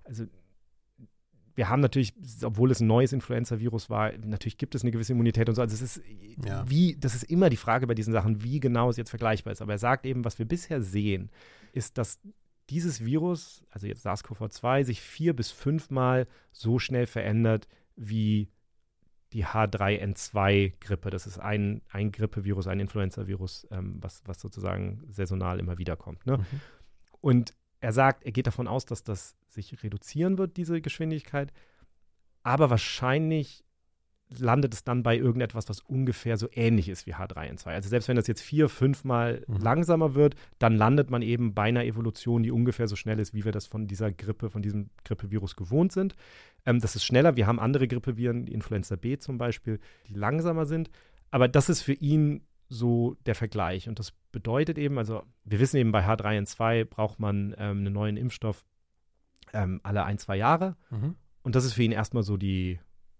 also 0.03 0.25
wir 1.55 1.69
haben 1.69 1.81
natürlich, 1.81 2.13
obwohl 2.43 2.71
es 2.71 2.79
ein 2.79 2.87
neues 2.87 3.13
Influenza-Virus 3.13 3.89
war, 3.89 4.11
natürlich 4.17 4.57
gibt 4.57 4.75
es 4.75 4.81
eine 4.81 4.91
gewisse 4.91 5.13
Immunität 5.13 5.49
und 5.49 5.55
so. 5.55 5.61
Also 5.61 5.75
es 5.75 5.81
ist 5.81 6.01
ja. 6.45 6.67
wie, 6.67 6.95
das 6.95 7.13
ist 7.15 7.23
immer 7.23 7.49
die 7.49 7.57
Frage 7.57 7.85
bei 7.85 7.93
diesen 7.93 8.13
Sachen, 8.13 8.43
wie 8.43 8.59
genau 8.59 8.89
es 8.89 8.97
jetzt 8.97 9.11
vergleichbar 9.11 9.53
ist. 9.53 9.61
Aber 9.61 9.73
er 9.73 9.79
sagt 9.79 10.05
eben, 10.05 10.25
was 10.25 10.39
wir 10.39 10.47
bisher 10.47 10.81
sehen, 10.81 11.29
ist, 11.71 11.97
dass 11.97 12.19
dieses 12.69 13.05
Virus, 13.05 13.63
also 13.69 13.87
jetzt 13.87 14.05
SARS-CoV-2, 14.05 14.83
sich 14.83 15.01
vier 15.01 15.35
bis 15.35 15.51
fünfmal 15.51 16.27
so 16.51 16.79
schnell 16.79 17.05
verändert 17.05 17.67
wie 17.95 18.49
die 19.33 19.45
H3N2-Grippe. 19.45 21.09
Das 21.09 21.27
ist 21.27 21.39
ein, 21.39 21.81
ein 21.91 22.11
Grippevirus, 22.11 22.67
ein 22.67 22.79
Influenza-Virus, 22.79 23.67
ähm, 23.71 23.97
was, 23.99 24.21
was 24.25 24.39
sozusagen 24.39 25.03
saisonal 25.09 25.59
immer 25.59 25.77
wieder 25.77 25.95
kommt. 25.95 26.25
Ne? 26.25 26.37
Mhm. 26.37 26.45
Und 27.21 27.53
er 27.83 27.91
sagt, 27.91 28.23
er 28.23 28.31
geht 28.31 28.47
davon 28.47 28.69
aus, 28.69 28.85
dass 28.85 29.03
das 29.03 29.35
sich 29.49 29.83
reduzieren 29.83 30.37
wird, 30.37 30.55
diese 30.55 30.79
Geschwindigkeit. 30.79 31.51
Aber 32.41 32.69
wahrscheinlich 32.69 33.65
landet 34.29 34.73
es 34.73 34.85
dann 34.85 35.03
bei 35.03 35.17
irgendetwas, 35.17 35.67
was 35.67 35.81
ungefähr 35.81 36.37
so 36.37 36.47
ähnlich 36.53 36.87
ist 36.87 37.05
wie 37.05 37.13
H3N2. 37.13 37.67
Also 37.67 37.89
selbst 37.89 38.07
wenn 38.07 38.15
das 38.15 38.27
jetzt 38.27 38.41
vier, 38.41 38.69
fünfmal 38.69 39.43
mhm. 39.47 39.57
langsamer 39.57 40.15
wird, 40.15 40.35
dann 40.59 40.77
landet 40.77 41.09
man 41.09 41.21
eben 41.21 41.53
bei 41.53 41.63
einer 41.63 41.83
Evolution, 41.83 42.41
die 42.41 42.51
ungefähr 42.51 42.87
so 42.87 42.95
schnell 42.95 43.19
ist, 43.19 43.33
wie 43.33 43.43
wir 43.43 43.51
das 43.51 43.67
von 43.67 43.85
dieser 43.85 44.13
Grippe, 44.13 44.49
von 44.49 44.61
diesem 44.61 44.89
Grippevirus 45.03 45.57
gewohnt 45.57 45.91
sind. 45.91 46.15
Ähm, 46.65 46.79
das 46.79 46.95
ist 46.95 47.03
schneller. 47.03 47.35
Wir 47.35 47.47
haben 47.47 47.59
andere 47.59 47.89
Grippeviren, 47.89 48.45
die 48.45 48.53
Influenza 48.53 48.95
B 48.95 49.17
zum 49.17 49.37
Beispiel, 49.37 49.81
die 50.07 50.13
langsamer 50.13 50.65
sind. 50.65 50.89
Aber 51.31 51.49
das 51.49 51.67
ist 51.67 51.81
für 51.81 51.93
ihn 51.93 52.45
so 52.73 53.15
der 53.25 53.35
Vergleich. 53.35 53.87
Und 53.87 53.99
das 53.99 54.11
bedeutet 54.31 54.77
eben, 54.77 54.97
also 54.97 55.23
wir 55.43 55.59
wissen 55.59 55.77
eben, 55.77 55.91
bei 55.91 56.05
H3N2 56.05 56.85
braucht 56.85 57.19
man 57.19 57.53
ähm, 57.57 57.79
einen 57.79 57.93
neuen 57.93 58.17
Impfstoff 58.17 58.65
ähm, 59.53 59.79
alle 59.83 60.03
ein, 60.03 60.17
zwei 60.17 60.35
Jahre. 60.35 60.75
Mhm. 60.89 61.15
Und 61.43 61.55
das 61.55 61.65
ist 61.65 61.73
für 61.73 61.83
ihn 61.83 61.91
erstmal 61.91 62.23
so 62.23 62.37
die, 62.37 62.79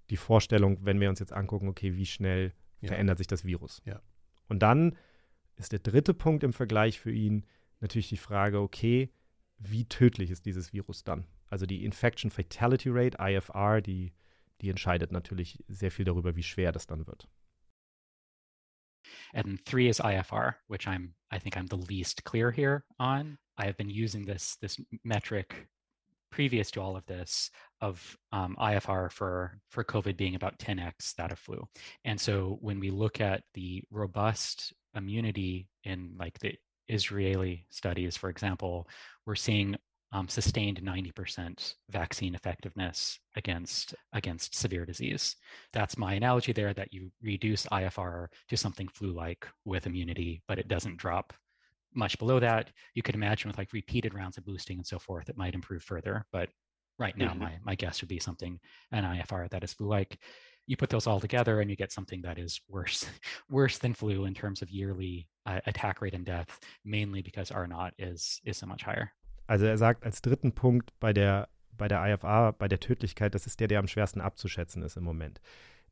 die 0.10 0.18
Vorstellung, 0.18 0.80
wenn 0.82 1.00
wir 1.00 1.10
uns 1.10 1.20
jetzt 1.20 1.34
angucken, 1.34 1.68
okay, 1.68 1.96
wie 1.96 2.06
schnell 2.06 2.54
ja. 2.82 2.90
verändert 2.90 3.18
sich 3.18 3.28
das 3.28 3.46
Virus. 3.46 3.82
Ja. 3.86 4.02
Und 4.48 4.60
dann 4.60 4.98
ist 5.56 5.72
der 5.72 5.80
dritte 5.80 6.14
Punkt 6.14 6.44
im 6.44 6.54
Vergleich 6.54 7.00
für 7.00 7.12
ihn 7.12 7.46
natürlich 7.80 8.10
die 8.10 8.18
Frage, 8.18 8.60
okay, 8.60 9.12
wie 9.60 9.86
tödlich 9.86 10.32
ist 10.32 10.46
dieses 10.46 10.74
Virus 10.74 11.04
dann? 11.04 11.26
Also 11.48 11.66
die 11.66 11.86
Infection 11.86 12.32
Fatality 12.32 12.90
Rate, 12.92 13.18
IFR, 13.20 13.82
die, 13.82 14.14
die 14.62 14.70
entscheidet 14.70 15.12
natürlich 15.12 15.64
sehr 15.68 15.92
viel 15.92 16.06
darüber, 16.06 16.36
wie 16.36 16.44
schwer 16.44 16.72
das 16.72 16.88
dann 16.88 17.06
wird. 17.06 17.28
And 19.34 19.60
three 19.66 19.90
is 19.90 20.00
IFR, 20.00 20.56
which 20.68 20.88
I'm 20.88 21.14
I 21.32 21.40
think 21.40 21.58
I'm 21.58 21.68
the 21.68 21.78
least 21.78 22.24
clear 22.24 22.52
here 22.52 22.86
on. 23.00 23.38
I 23.58 23.66
have 23.66 23.78
been 23.78 23.90
using 23.90 24.26
this 24.26 24.58
this 24.62 24.80
metric 25.04 25.68
previous 26.32 26.72
to 26.72 26.82
all 26.82 26.96
of 26.96 27.06
this 27.06 27.52
of 27.82 28.18
um, 28.32 28.56
IFR 28.60 29.12
for 29.12 29.60
for 29.70 29.84
COVID 29.84 30.18
being 30.18 30.36
about 30.36 30.58
10x 30.58 31.14
that 31.16 31.32
of 31.32 31.40
flu. 31.40 31.64
And 32.06 32.20
so 32.20 32.58
when 32.62 32.80
we 32.80 32.90
look 32.90 33.22
at 33.22 33.44
the 33.54 33.84
robust 33.92 34.74
immunity 34.96 35.68
in 35.84 36.16
like 36.18 36.40
the 36.40 36.56
Israeli 36.88 37.66
studies, 37.70 38.18
for 38.18 38.30
example, 38.30 38.88
we're 39.26 39.36
seeing 39.36 39.76
um, 40.14 40.28
sustained 40.28 40.80
90% 40.82 41.74
vaccine 41.90 42.36
effectiveness 42.36 43.20
against 43.36 43.96
against 44.14 44.56
severe 44.56 44.86
disease. 44.86 45.36
That's 45.74 45.98
my 45.98 46.14
analogy 46.14 46.54
there. 46.54 46.74
That 46.74 46.94
you 46.94 47.12
reduce 47.22 47.66
IFR 47.66 48.28
to 48.50 48.58
something 48.58 48.88
flu-like 48.88 49.48
with 49.66 49.88
immunity, 49.88 50.44
but 50.48 50.60
it 50.60 50.68
doesn't 50.68 50.98
drop 50.98 51.34
much 51.96 52.18
below 52.20 52.40
that. 52.40 52.70
You 52.94 53.02
could 53.02 53.16
imagine 53.16 53.50
with 53.50 53.58
like 53.58 53.74
repeated 53.74 54.14
rounds 54.14 54.38
of 54.38 54.46
boosting 54.46 54.78
and 54.78 54.88
so 54.88 55.00
forth, 55.00 55.30
it 55.30 55.38
might 55.38 55.56
improve 55.56 55.84
further. 55.84 56.26
But 56.32 56.50
right 57.00 57.18
now, 57.18 57.32
mm-hmm. 57.32 57.40
my 57.40 57.54
my 57.64 57.76
guess 57.76 58.02
would 58.02 58.10
be 58.10 58.20
something 58.20 58.60
an 58.92 59.04
IFR 59.04 59.50
that 59.50 59.64
is 59.64 59.74
flu-like. 59.74 60.20
You 60.68 60.78
put 60.78 60.92
those 60.92 61.08
all 61.08 61.20
together, 61.20 61.60
and 61.60 61.72
you 61.72 61.76
get 61.76 61.92
something 61.92 62.22
that 62.22 62.38
is 62.38 62.62
worse 62.70 63.04
worse 63.50 63.80
than 63.80 63.96
flu 63.96 64.26
in 64.26 64.36
terms 64.36 64.62
of 64.62 64.70
yearly 64.70 65.28
uh, 65.48 65.60
attack 65.66 66.02
rate 66.02 66.14
and 66.14 66.24
death, 66.24 66.60
mainly 66.86 67.24
because 67.24 67.50
R 67.50 67.66
naught 67.66 67.96
is 67.98 68.40
is 68.46 68.58
so 68.58 68.68
much 68.68 68.84
higher. 68.84 69.12
Also 69.48 69.66
er 69.66 69.78
sagt 69.78 70.04
als 70.04 70.22
dritten 70.22 70.54
Punkt 70.54 70.92
bei 71.00 71.14
der 71.14 71.50
bei 71.76 71.88
der 71.88 72.06
IFA, 72.06 72.52
bei 72.52 72.68
der 72.68 72.80
Tödlichkeit, 72.80 73.34
das 73.34 73.48
ist 73.48 73.60
der, 73.60 73.68
der 73.68 73.80
am 73.80 73.88
schwersten 73.88 74.22
abzuschätzen 74.22 74.84
ist 74.84 74.96
im 74.96 75.04
Moment 75.04 75.42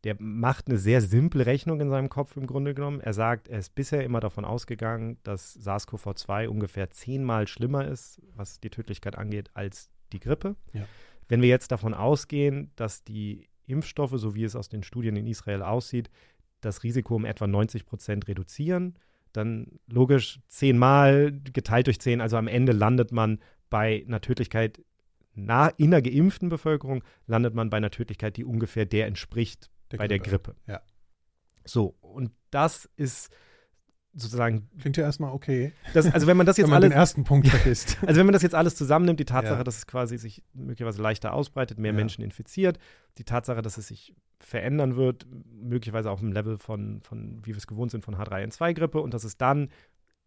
der 0.04 0.16
macht 0.20 0.68
eine 0.68 0.78
sehr 0.78 1.02
simple 1.02 1.46
Rechnung 1.46 1.80
in 1.80 1.90
seinem 1.90 2.10
Kopf 2.10 2.36
im 2.36 2.48
Grunde 2.48 2.74
genommen. 2.74 3.02
Er 3.02 3.14
sagt, 3.14 3.48
er 3.48 3.60
ist 3.60 3.76
bisher 3.76 4.04
immer 4.04 4.20
davon 4.20 4.46
ausgegangen, 4.46 5.18
dass 5.24 5.56
SARS-CoV-2 5.64 6.48
ungefähr 6.48 6.90
zehnmal 6.90 7.48
schlimmer 7.48 7.88
ist, 7.88 8.22
was 8.36 8.60
die 8.60 8.72
Tödlichkeit 8.72 9.16
angeht, 9.18 9.52
als 9.54 9.92
die 10.12 10.20
Grippe. 10.20 10.56
Ja. 10.74 10.86
Wenn 11.28 11.42
wir 11.42 11.50
jetzt 11.50 11.72
davon 11.72 11.94
ausgehen, 11.94 12.72
dass 12.76 13.04
die 13.04 13.48
Impfstoffe, 13.68 14.16
so 14.16 14.34
wie 14.34 14.44
es 14.44 14.56
aus 14.56 14.70
den 14.70 14.84
Studien 14.84 15.16
in 15.16 15.28
Israel 15.28 15.62
aussieht, 15.62 16.10
das 16.62 16.84
Risiko 16.84 17.16
um 17.16 17.26
etwa 17.26 17.48
90 17.48 17.86
Prozent 17.86 18.28
reduzieren, 18.28 18.96
dann 19.34 19.80
logisch 19.88 20.39
zehnmal 20.48 21.32
geteilt 21.32 21.88
durch 21.88 22.00
zehn, 22.00 22.22
also 22.22 22.38
am 22.38 22.48
Ende 22.48 22.72
landet 22.72 23.12
man 23.12 23.39
bei 23.70 24.04
einer 24.06 24.22
Tödlichkeit 24.22 24.84
na, 25.34 25.70
in 25.70 25.91
der 25.91 26.02
geimpften 26.02 26.50
Bevölkerung, 26.50 27.04
landet 27.26 27.56
man 27.56 27.70
bei 27.70 27.78
einer 27.78 27.91
Tödlichkeit, 27.91 28.38
die 28.38 28.44
ungefähr 28.44 28.86
der 28.86 29.08
entspricht, 29.08 29.72
der 29.91 29.98
bei 29.98 30.08
Grippe. 30.08 30.20
der 30.20 30.32
Grippe. 30.32 30.56
Ja. 30.67 30.82
So, 31.63 31.96
und 32.02 32.32
das 32.50 32.89
ist 32.98 33.34
sozusagen. 34.13 34.69
Klingt 34.80 34.97
ja 34.97 35.04
erstmal 35.04 35.32
okay. 35.32 35.71
Das, 35.93 36.12
also 36.12 36.28
wenn 36.28 36.38
man 36.38 36.45
das 36.45 36.58
jetzt 36.58 36.65
wenn 36.65 36.71
man 36.71 36.84
alles, 36.84 36.89
den 36.89 36.97
ersten 36.97 37.24
Punkt 37.24 37.47
vergisst. 37.47 37.97
Also 38.06 38.19
wenn 38.19 38.26
man 38.26 38.34
das 38.34 38.41
jetzt 38.41 38.56
alles 38.56 38.76
zusammennimmt, 38.76 39.19
die 39.19 39.26
Tatsache, 39.26 39.58
ja. 39.58 39.63
dass 39.63 39.78
es 39.78 39.88
quasi 39.88 40.17
sich 40.17 40.43
möglicherweise 40.54 41.02
leichter 41.02 41.34
ausbreitet, 41.34 41.80
mehr 41.80 41.91
ja. 41.91 41.97
Menschen 41.97 42.24
infiziert, 42.24 42.78
die 43.17 43.24
Tatsache, 43.24 43.62
dass 43.62 43.78
es 43.78 43.88
sich 43.88 44.13
verändern 44.39 44.95
wird, 44.95 45.26
möglicherweise 45.45 46.12
auf 46.12 46.19
dem 46.19 46.32
Level 46.32 46.58
von, 46.58 47.02
von 47.04 47.39
wie 47.43 47.52
wir 47.52 47.58
es 47.58 47.67
gewohnt 47.67 47.91
sind, 47.91 48.04
von 48.04 48.15
H3N2-Grippe 48.15 49.00
und 49.00 49.13
dass 49.13 49.24
es 49.24 49.38
dann 49.38 49.69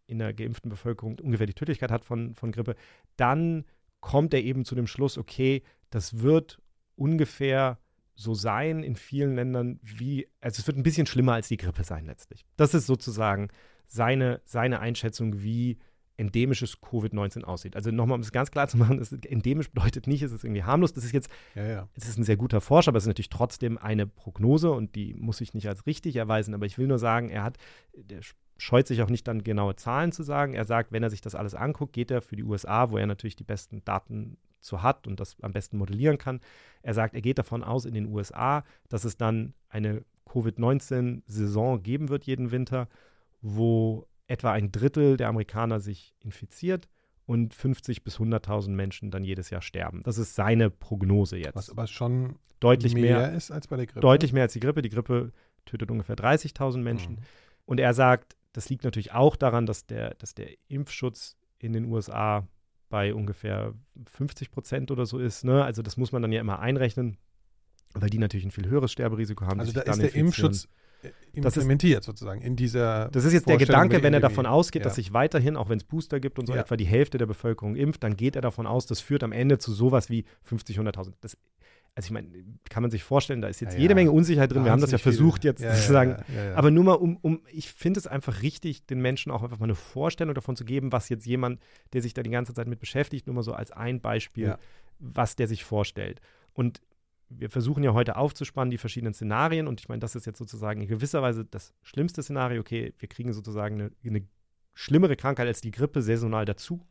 in 0.07 0.19
der 0.19 0.33
geimpften 0.33 0.69
Bevölkerung 0.69 1.19
ungefähr 1.19 1.47
die 1.47 1.53
Tödlichkeit 1.53 1.91
hat 1.91 2.05
von, 2.05 2.35
von 2.35 2.51
Grippe, 2.51 2.75
dann 3.17 3.65
kommt 3.99 4.33
er 4.33 4.43
eben 4.43 4.65
zu 4.65 4.75
dem 4.75 4.87
Schluss, 4.87 5.17
okay, 5.17 5.63
das 5.89 6.19
wird 6.19 6.61
ungefähr 6.95 7.79
so 8.15 8.33
sein 8.33 8.83
in 8.83 8.95
vielen 8.95 9.35
Ländern 9.35 9.79
wie, 9.81 10.27
also 10.39 10.59
es 10.59 10.67
wird 10.67 10.77
ein 10.77 10.83
bisschen 10.83 11.05
schlimmer 11.05 11.33
als 11.33 11.49
die 11.49 11.57
Grippe 11.57 11.83
sein 11.83 12.05
letztlich. 12.05 12.45
Das 12.55 12.73
ist 12.73 12.87
sozusagen 12.87 13.49
seine, 13.87 14.41
seine 14.45 14.79
Einschätzung, 14.79 15.41
wie 15.41 15.77
endemisches 16.17 16.81
Covid-19 16.81 17.43
aussieht. 17.43 17.75
Also 17.75 17.91
nochmal, 17.91 18.15
um 18.15 18.21
es 18.21 18.31
ganz 18.31 18.51
klar 18.51 18.67
zu 18.67 18.77
machen, 18.77 18.97
das 18.97 19.11
endemisch 19.11 19.69
bedeutet 19.71 20.07
nicht, 20.07 20.21
es 20.21 20.31
ist 20.31 20.43
irgendwie 20.43 20.63
harmlos. 20.63 20.93
Das 20.93 21.03
ist 21.03 21.11
jetzt, 21.11 21.29
ja, 21.55 21.65
ja. 21.65 21.89
es 21.95 22.07
ist 22.07 22.17
ein 22.17 22.23
sehr 22.23 22.37
guter 22.37 22.61
Forscher, 22.61 22.89
aber 22.89 22.97
es 22.97 23.03
ist 23.03 23.09
natürlich 23.09 23.29
trotzdem 23.29 23.77
eine 23.77 24.07
Prognose 24.07 24.71
und 24.71 24.95
die 24.95 25.13
muss 25.13 25.37
sich 25.37 25.53
nicht 25.53 25.67
als 25.67 25.85
richtig 25.85 26.15
erweisen. 26.15 26.53
Aber 26.53 26.65
ich 26.65 26.77
will 26.77 26.87
nur 26.87 26.99
sagen, 26.99 27.29
er 27.29 27.43
hat, 27.43 27.57
der 27.93 28.21
scheut 28.57 28.87
sich 28.87 29.01
auch 29.01 29.09
nicht 29.09 29.27
dann 29.27 29.43
genaue 29.43 29.75
Zahlen 29.75 30.11
zu 30.11 30.23
sagen. 30.23 30.53
Er 30.53 30.65
sagt, 30.65 30.91
wenn 30.91 31.03
er 31.03 31.09
sich 31.09 31.21
das 31.21 31.35
alles 31.35 31.55
anguckt, 31.55 31.93
geht 31.93 32.11
er 32.11 32.21
für 32.21 32.37
die 32.37 32.43
USA, 32.43 32.89
wo 32.91 32.97
er 32.97 33.07
natürlich 33.07 33.35
die 33.35 33.43
besten 33.43 33.83
Daten 33.83 34.37
zu 34.61 34.81
hat 34.81 35.07
und 35.07 35.19
das 35.19 35.35
am 35.41 35.51
besten 35.51 35.77
modellieren 35.77 36.17
kann. 36.17 36.39
Er 36.81 36.93
sagt, 36.93 37.13
er 37.13 37.21
geht 37.21 37.37
davon 37.37 37.63
aus 37.63 37.85
in 37.85 37.93
den 37.93 38.07
USA, 38.07 38.63
dass 38.89 39.03
es 39.03 39.17
dann 39.17 39.53
eine 39.69 40.03
Covid-19-Saison 40.25 41.83
geben 41.83 42.09
wird 42.09 42.25
jeden 42.25 42.51
Winter, 42.51 42.87
wo 43.45 44.07
etwa 44.27 44.51
ein 44.51 44.71
Drittel 44.71 45.17
der 45.17 45.29
Amerikaner 45.29 45.79
sich 45.79 46.15
infiziert 46.19 46.89
und 47.27 47.53
50 47.53 48.03
bis 48.03 48.17
100.000 48.17 48.69
Menschen 48.69 49.11
dann 49.11 49.23
jedes 49.23 49.51
Jahr 49.51 49.61
sterben. 49.61 50.01
Das 50.03 50.17
ist 50.17 50.33
seine 50.33 50.71
Prognose 50.71 51.37
jetzt. 51.37 51.55
Was 51.55 51.69
aber 51.69 51.85
schon 51.85 52.37
deutlich 52.59 52.95
mehr, 52.95 53.19
mehr 53.19 53.33
ist 53.33 53.51
als 53.51 53.67
bei 53.67 53.77
der 53.77 53.85
Grippe. 53.85 53.99
Deutlich 53.99 54.33
mehr 54.33 54.43
als 54.43 54.53
die 54.53 54.59
Grippe. 54.59 54.81
Die 54.81 54.89
Grippe 54.89 55.31
tötet 55.65 55.91
ungefähr 55.91 56.15
30.000 56.15 56.79
Menschen. 56.79 57.13
Mhm. 57.13 57.19
Und 57.65 57.79
er 57.79 57.93
sagt, 57.93 58.35
das 58.53 58.67
liegt 58.69 58.83
natürlich 58.83 59.11
auch 59.11 59.35
daran, 59.35 59.67
dass 59.67 59.85
der, 59.85 60.15
dass 60.15 60.33
der 60.33 60.49
Impfschutz 60.67 61.37
in 61.59 61.73
den 61.73 61.85
USA 61.85 62.47
bei 62.89 63.13
ungefähr 63.13 63.73
50 64.05 64.49
Prozent 64.49 64.89
oder 64.89 65.05
so 65.05 65.19
ist. 65.19 65.43
Ne? 65.43 65.63
Also 65.63 65.83
das 65.83 65.97
muss 65.97 66.11
man 66.11 66.23
dann 66.23 66.31
ja 66.31 66.41
immer 66.41 66.59
einrechnen, 66.59 67.17
weil 67.93 68.09
die 68.09 68.17
natürlich 68.17 68.45
ein 68.45 68.51
viel 68.51 68.67
höheres 68.67 68.91
Sterberisiko 68.91 69.45
haben. 69.45 69.59
Also 69.59 69.71
da 69.71 69.81
ist 69.81 70.01
der 70.01 70.15
Impfschutz 70.15 70.67
implementiert 71.33 71.99
ist, 71.99 72.05
sozusagen 72.05 72.41
in 72.41 72.55
dieser. 72.55 73.09
Das 73.09 73.25
ist 73.25 73.33
jetzt 73.33 73.47
der 73.47 73.57
Gedanke, 73.57 74.03
wenn 74.03 74.13
er 74.13 74.19
davon 74.19 74.45
ausgeht, 74.45 74.81
ja. 74.81 74.85
dass 74.85 74.95
sich 74.95 75.13
weiterhin, 75.13 75.55
auch 75.55 75.69
wenn 75.69 75.77
es 75.77 75.83
Booster 75.83 76.19
gibt 76.19 76.39
und 76.39 76.47
so 76.47 76.53
ja. 76.53 76.61
etwa 76.61 76.77
die 76.77 76.85
Hälfte 76.85 77.17
der 77.17 77.25
Bevölkerung 77.25 77.75
impft, 77.75 78.03
dann 78.03 78.15
geht 78.15 78.35
er 78.35 78.41
davon 78.41 78.67
aus, 78.67 78.85
das 78.85 79.01
führt 79.01 79.23
am 79.23 79.31
Ende 79.31 79.57
zu 79.57 79.73
sowas 79.73 80.09
wie 80.09 80.25
50, 80.43 80.79
100.000. 80.79 81.13
Das 81.21 81.37
also 81.97 82.07
ich 82.07 82.11
meine, 82.11 82.27
kann 82.69 82.83
man 82.83 82.91
sich 82.91 83.03
vorstellen, 83.03 83.41
da 83.41 83.47
ist 83.47 83.61
jetzt 83.61 83.75
ja, 83.75 83.79
jede 83.79 83.93
ja. 83.93 83.95
Menge 83.95 84.11
Unsicherheit 84.11 84.51
drin. 84.51 84.65
Wir 84.65 84.71
haben 84.71 84.81
das 84.81 84.91
ja 84.91 84.97
versucht 84.97 85.43
viel. 85.43 85.51
jetzt 85.51 85.61
ja, 85.61 85.73
zu 85.73 85.93
sagen. 85.93 86.17
Aber 86.53 86.69
nur 86.69 86.83
mal, 86.83 86.93
um, 86.93 87.15
um 87.21 87.39
ich 87.49 87.71
finde 87.71 88.01
es 88.01 88.05
einfach 88.05 88.41
richtig, 88.41 88.85
den 88.85 89.01
Menschen 89.01 89.31
auch 89.31 89.43
einfach 89.43 89.59
mal 89.59 89.65
eine 89.65 89.75
Vorstellung 89.75 90.35
davon 90.35 90.57
zu 90.57 90.65
geben, 90.65 90.91
was 90.91 91.07
jetzt 91.07 91.25
jemand, 91.25 91.61
der 91.93 92.01
sich 92.01 92.13
da 92.13 92.21
die 92.21 92.31
ganze 92.31 92.53
Zeit 92.53 92.67
mit 92.67 92.81
beschäftigt, 92.81 93.27
nur 93.27 93.35
mal 93.35 93.43
so 93.43 93.53
als 93.53 93.71
ein 93.71 94.01
Beispiel, 94.01 94.57
was 94.99 95.37
der 95.37 95.47
sich 95.47 95.63
vorstellt. 95.63 96.19
Und 96.53 96.81
wir 97.29 97.49
versuchen 97.49 97.83
ja 97.83 97.93
heute 97.93 98.17
aufzuspannen, 98.17 98.71
die 98.71 98.77
verschiedenen 98.77 99.13
Szenarien. 99.13 99.67
Und 99.67 99.79
ich 99.79 99.89
meine, 99.89 99.99
das 99.99 100.15
ist 100.15 100.25
jetzt 100.25 100.37
sozusagen 100.37 100.81
in 100.81 100.87
gewisser 100.87 101.21
Weise 101.21 101.45
das 101.45 101.73
schlimmste 101.81 102.23
Szenario. 102.23 102.61
Okay, 102.61 102.93
wir 102.99 103.09
kriegen 103.09 103.33
sozusagen 103.33 103.75
eine, 103.81 103.91
eine 104.03 104.27
schlimmere 104.73 105.15
Krankheit 105.15 105.47
als 105.47 105.61
die 105.61 105.71
Grippe 105.71 106.01
saisonal 106.01 106.45
dazu. 106.45 106.85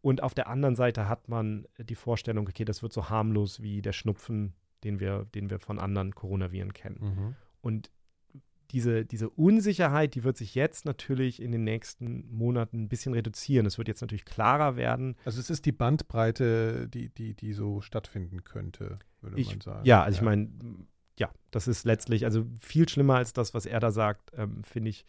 Und 0.00 0.22
auf 0.22 0.34
der 0.34 0.48
anderen 0.48 0.76
Seite 0.76 1.08
hat 1.08 1.28
man 1.28 1.66
die 1.78 1.94
Vorstellung, 1.94 2.46
okay, 2.46 2.64
das 2.66 2.82
wird 2.82 2.92
so 2.92 3.08
harmlos 3.08 3.62
wie 3.62 3.80
der 3.80 3.92
Schnupfen, 3.92 4.52
den 4.84 5.00
wir, 5.00 5.26
den 5.34 5.48
wir 5.48 5.58
von 5.58 5.78
anderen 5.78 6.14
Coronaviren 6.14 6.74
kennen. 6.74 6.98
Mhm. 7.00 7.36
Und 7.62 7.90
diese, 8.70 9.04
diese 9.04 9.30
Unsicherheit, 9.30 10.14
die 10.14 10.24
wird 10.24 10.36
sich 10.36 10.54
jetzt 10.54 10.84
natürlich 10.84 11.40
in 11.40 11.52
den 11.52 11.64
nächsten 11.64 12.28
Monaten 12.30 12.82
ein 12.82 12.88
bisschen 12.88 13.14
reduzieren. 13.14 13.66
Es 13.66 13.78
wird 13.78 13.88
jetzt 13.88 14.00
natürlich 14.00 14.24
klarer 14.24 14.76
werden. 14.76 15.16
Also 15.24 15.40
es 15.40 15.50
ist 15.50 15.66
die 15.66 15.72
Bandbreite, 15.72 16.88
die, 16.88 17.08
die, 17.08 17.34
die 17.34 17.52
so 17.52 17.80
stattfinden 17.80 18.44
könnte, 18.44 18.98
würde 19.20 19.38
ich, 19.38 19.48
man 19.48 19.60
sagen. 19.60 19.84
Ja, 19.84 20.02
also 20.02 20.16
ja. 20.16 20.20
ich 20.20 20.24
meine, 20.24 20.48
ja, 21.18 21.30
das 21.50 21.68
ist 21.68 21.84
letztlich, 21.84 22.24
also 22.24 22.46
viel 22.60 22.88
schlimmer 22.88 23.16
als 23.16 23.32
das, 23.32 23.54
was 23.54 23.66
er 23.66 23.80
da 23.80 23.90
sagt, 23.92 24.32
ähm, 24.36 24.64
finde 24.64 24.90
ich, 24.90 25.04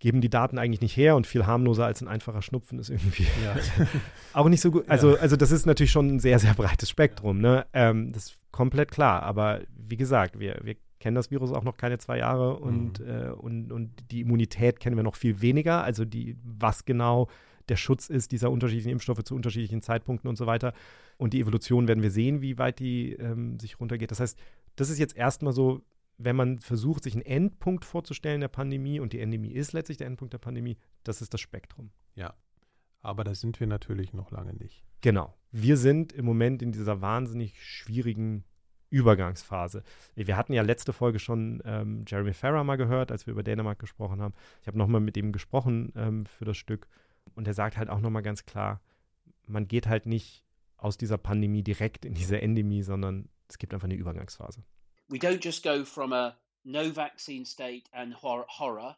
geben 0.00 0.20
die 0.22 0.30
Daten 0.30 0.58
eigentlich 0.58 0.80
nicht 0.80 0.96
her 0.96 1.14
und 1.14 1.26
viel 1.26 1.46
harmloser 1.46 1.84
als 1.84 2.00
ein 2.00 2.08
einfacher 2.08 2.42
Schnupfen 2.42 2.78
ist 2.78 2.88
irgendwie 2.88 3.26
ja. 3.44 3.54
auch 4.32 4.48
nicht 4.48 4.62
so 4.62 4.70
gut. 4.70 4.88
Also, 4.88 5.16
also 5.18 5.36
das 5.36 5.52
ist 5.52 5.66
natürlich 5.66 5.92
schon 5.92 6.16
ein 6.16 6.20
sehr, 6.20 6.38
sehr 6.38 6.54
breites 6.54 6.88
Spektrum. 6.88 7.38
Ne? 7.38 7.66
Ähm, 7.74 8.10
das 8.12 8.26
ist 8.26 8.40
komplett 8.50 8.90
klar. 8.90 9.22
Aber 9.22 9.60
wie 9.76 9.98
gesagt, 9.98 10.40
wir, 10.40 10.58
wir 10.62 10.76
kennen 11.00 11.16
das 11.16 11.30
Virus 11.30 11.50
auch 11.50 11.64
noch 11.64 11.76
keine 11.76 11.98
zwei 11.98 12.18
Jahre 12.18 12.56
und, 12.58 13.00
mhm. 13.00 13.08
äh, 13.08 13.30
und, 13.30 13.72
und 13.72 13.90
die 14.10 14.20
Immunität 14.20 14.78
kennen 14.78 14.96
wir 14.96 15.02
noch 15.02 15.16
viel 15.16 15.40
weniger. 15.40 15.82
Also 15.82 16.04
die, 16.04 16.36
was 16.44 16.84
genau 16.84 17.28
der 17.68 17.76
Schutz 17.76 18.08
ist 18.08 18.32
dieser 18.32 18.50
unterschiedlichen 18.50 18.90
Impfstoffe 18.90 19.22
zu 19.24 19.34
unterschiedlichen 19.34 19.82
Zeitpunkten 19.82 20.28
und 20.28 20.36
so 20.36 20.46
weiter. 20.46 20.72
Und 21.16 21.32
die 21.32 21.40
Evolution 21.40 21.88
werden 21.88 22.02
wir 22.02 22.10
sehen, 22.10 22.40
wie 22.42 22.58
weit 22.58 22.78
die 22.78 23.12
ähm, 23.14 23.58
sich 23.58 23.80
runtergeht. 23.80 24.10
Das 24.10 24.20
heißt, 24.20 24.38
das 24.76 24.90
ist 24.90 24.98
jetzt 24.98 25.16
erstmal 25.16 25.52
so 25.52 25.82
wenn 26.22 26.36
man 26.36 26.58
versucht, 26.58 27.04
sich 27.04 27.14
einen 27.14 27.24
Endpunkt 27.24 27.84
vorzustellen 27.84 28.42
der 28.42 28.48
Pandemie, 28.48 29.00
und 29.00 29.14
die 29.14 29.20
Endemie 29.20 29.52
ist 29.52 29.72
letztlich 29.72 29.96
der 29.96 30.06
Endpunkt 30.06 30.34
der 30.34 30.38
Pandemie, 30.38 30.76
das 31.02 31.22
ist 31.22 31.32
das 31.32 31.40
Spektrum. 31.40 31.90
Ja. 32.14 32.34
Aber 33.00 33.24
da 33.24 33.34
sind 33.34 33.58
wir 33.58 33.66
natürlich 33.66 34.12
noch 34.12 34.30
lange 34.30 34.52
nicht. 34.52 34.84
Genau. 35.00 35.34
Wir 35.50 35.78
sind 35.78 36.12
im 36.12 36.26
Moment 36.26 36.60
in 36.60 36.72
dieser 36.72 37.00
wahnsinnig 37.00 37.64
schwierigen 37.64 38.44
Übergangsphase. 38.90 39.82
Wir 40.14 40.36
hatten 40.36 40.52
ja 40.52 40.62
letzte 40.62 40.92
Folge 40.92 41.18
schon 41.18 41.62
ähm, 41.64 42.04
Jeremy 42.06 42.34
Farrar 42.34 42.64
mal 42.64 42.76
gehört, 42.76 43.10
als 43.10 43.26
wir 43.26 43.32
über 43.32 43.42
Dänemark 43.42 43.78
gesprochen 43.78 44.20
haben. 44.20 44.34
Ich 44.60 44.66
habe 44.66 44.78
nochmal 44.78 45.00
mit 45.00 45.16
ihm 45.16 45.32
gesprochen 45.32 45.92
ähm, 45.96 46.26
für 46.26 46.44
das 46.44 46.56
Stück 46.56 46.88
und 47.34 47.46
er 47.46 47.54
sagt 47.54 47.76
halt 47.76 47.88
auch 47.88 48.00
nochmal 48.00 48.22
ganz 48.22 48.44
klar, 48.44 48.80
man 49.46 49.66
geht 49.68 49.86
halt 49.86 50.06
nicht 50.06 50.44
aus 50.76 50.96
dieser 50.98 51.18
Pandemie 51.18 51.62
direkt 51.62 52.04
in 52.04 52.14
diese 52.14 52.40
Endemie, 52.40 52.82
sondern 52.82 53.28
es 53.48 53.58
gibt 53.58 53.74
einfach 53.74 53.86
eine 53.86 53.94
Übergangsphase. 53.94 54.62
we 55.08 55.18
don't 55.18 55.40
just 55.44 55.62
go 55.64 55.84
from 55.84 56.12
a 56.12 56.36
no 56.64 56.88
vaccine 56.90 57.44
state 57.44 57.88
and 57.92 58.14
hor- 58.14 58.46
horror 58.48 58.96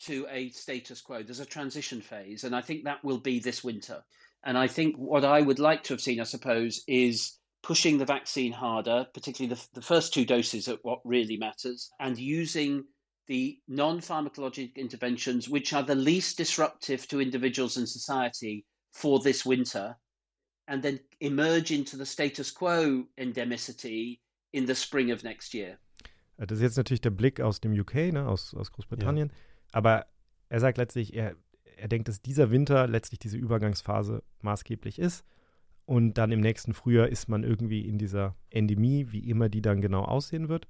to 0.00 0.26
a 0.28 0.50
status 0.50 1.00
quo. 1.00 1.22
There's 1.22 1.40
a 1.40 1.46
transition 1.46 2.00
phase, 2.02 2.44
and 2.44 2.54
I 2.56 2.60
think 2.60 2.84
that 2.84 3.04
will 3.04 3.20
be 3.20 3.38
this 3.38 3.62
winter. 3.62 4.04
And 4.42 4.58
I 4.58 4.66
think 4.66 4.96
what 4.96 5.24
I 5.24 5.40
would 5.40 5.60
like 5.60 5.84
to 5.84 5.94
have 5.94 6.00
seen, 6.00 6.20
I 6.20 6.24
suppose, 6.24 6.82
is 6.88 7.38
pushing 7.64 7.98
the 7.98 8.04
vaccine 8.04 8.52
harder, 8.52 9.06
particularly 9.14 9.54
the, 9.54 9.68
the 9.72 9.82
first 9.82 10.12
two 10.12 10.24
doses 10.24 10.68
at 10.68 10.78
what 10.84 11.00
really 11.04 11.36
matters, 11.36 11.90
and 11.98 12.18
using 12.18 12.84
the 13.26 13.58
non 13.66 14.00
pharmacologic 14.00 14.76
interventions, 14.76 15.48
which 15.48 15.72
are 15.72 15.82
the 15.82 15.94
least 15.94 16.36
disruptive 16.36 17.08
to 17.08 17.20
individuals 17.20 17.76
and 17.78 17.88
society 17.88 18.64
for 18.92 19.18
this 19.20 19.46
winter, 19.46 19.96
and 20.68 20.82
then 20.82 21.00
emerge 21.20 21.70
into 21.70 21.96
the 21.96 22.06
status 22.06 22.50
quo 22.50 23.04
endemicity 23.18 24.20
in 24.52 24.66
the 24.66 24.74
spring 24.74 25.10
of 25.10 25.24
next 25.24 25.54
year. 25.54 25.78
Das 26.36 26.58
ist 26.58 26.62
jetzt 26.62 26.76
natürlich 26.76 27.00
der 27.00 27.10
Blick 27.10 27.40
aus 27.40 27.60
dem 27.60 27.72
UK, 27.72 28.12
ne, 28.12 28.26
aus, 28.26 28.54
aus 28.54 28.72
Großbritannien. 28.72 29.28
Ja. 29.28 29.34
Aber 29.72 30.06
er 30.48 30.60
sagt 30.60 30.78
letztlich, 30.78 31.14
er, 31.14 31.36
er 31.76 31.88
denkt, 31.88 32.08
dass 32.08 32.20
dieser 32.20 32.50
Winter 32.50 32.86
letztlich 32.88 33.20
diese 33.20 33.38
Übergangsphase 33.38 34.22
maßgeblich 34.42 34.98
ist. 34.98 35.24
Und 35.86 36.14
dann 36.14 36.32
im 36.32 36.40
nächsten 36.40 36.72
Frühjahr 36.72 37.08
ist 37.08 37.28
man 37.28 37.44
irgendwie 37.44 37.86
in 37.86 37.98
dieser 37.98 38.36
Endemie, 38.50 39.08
wie 39.10 39.28
immer 39.28 39.48
die 39.48 39.62
dann 39.62 39.80
genau 39.80 40.02
aussehen 40.02 40.48
wird. 40.48 40.66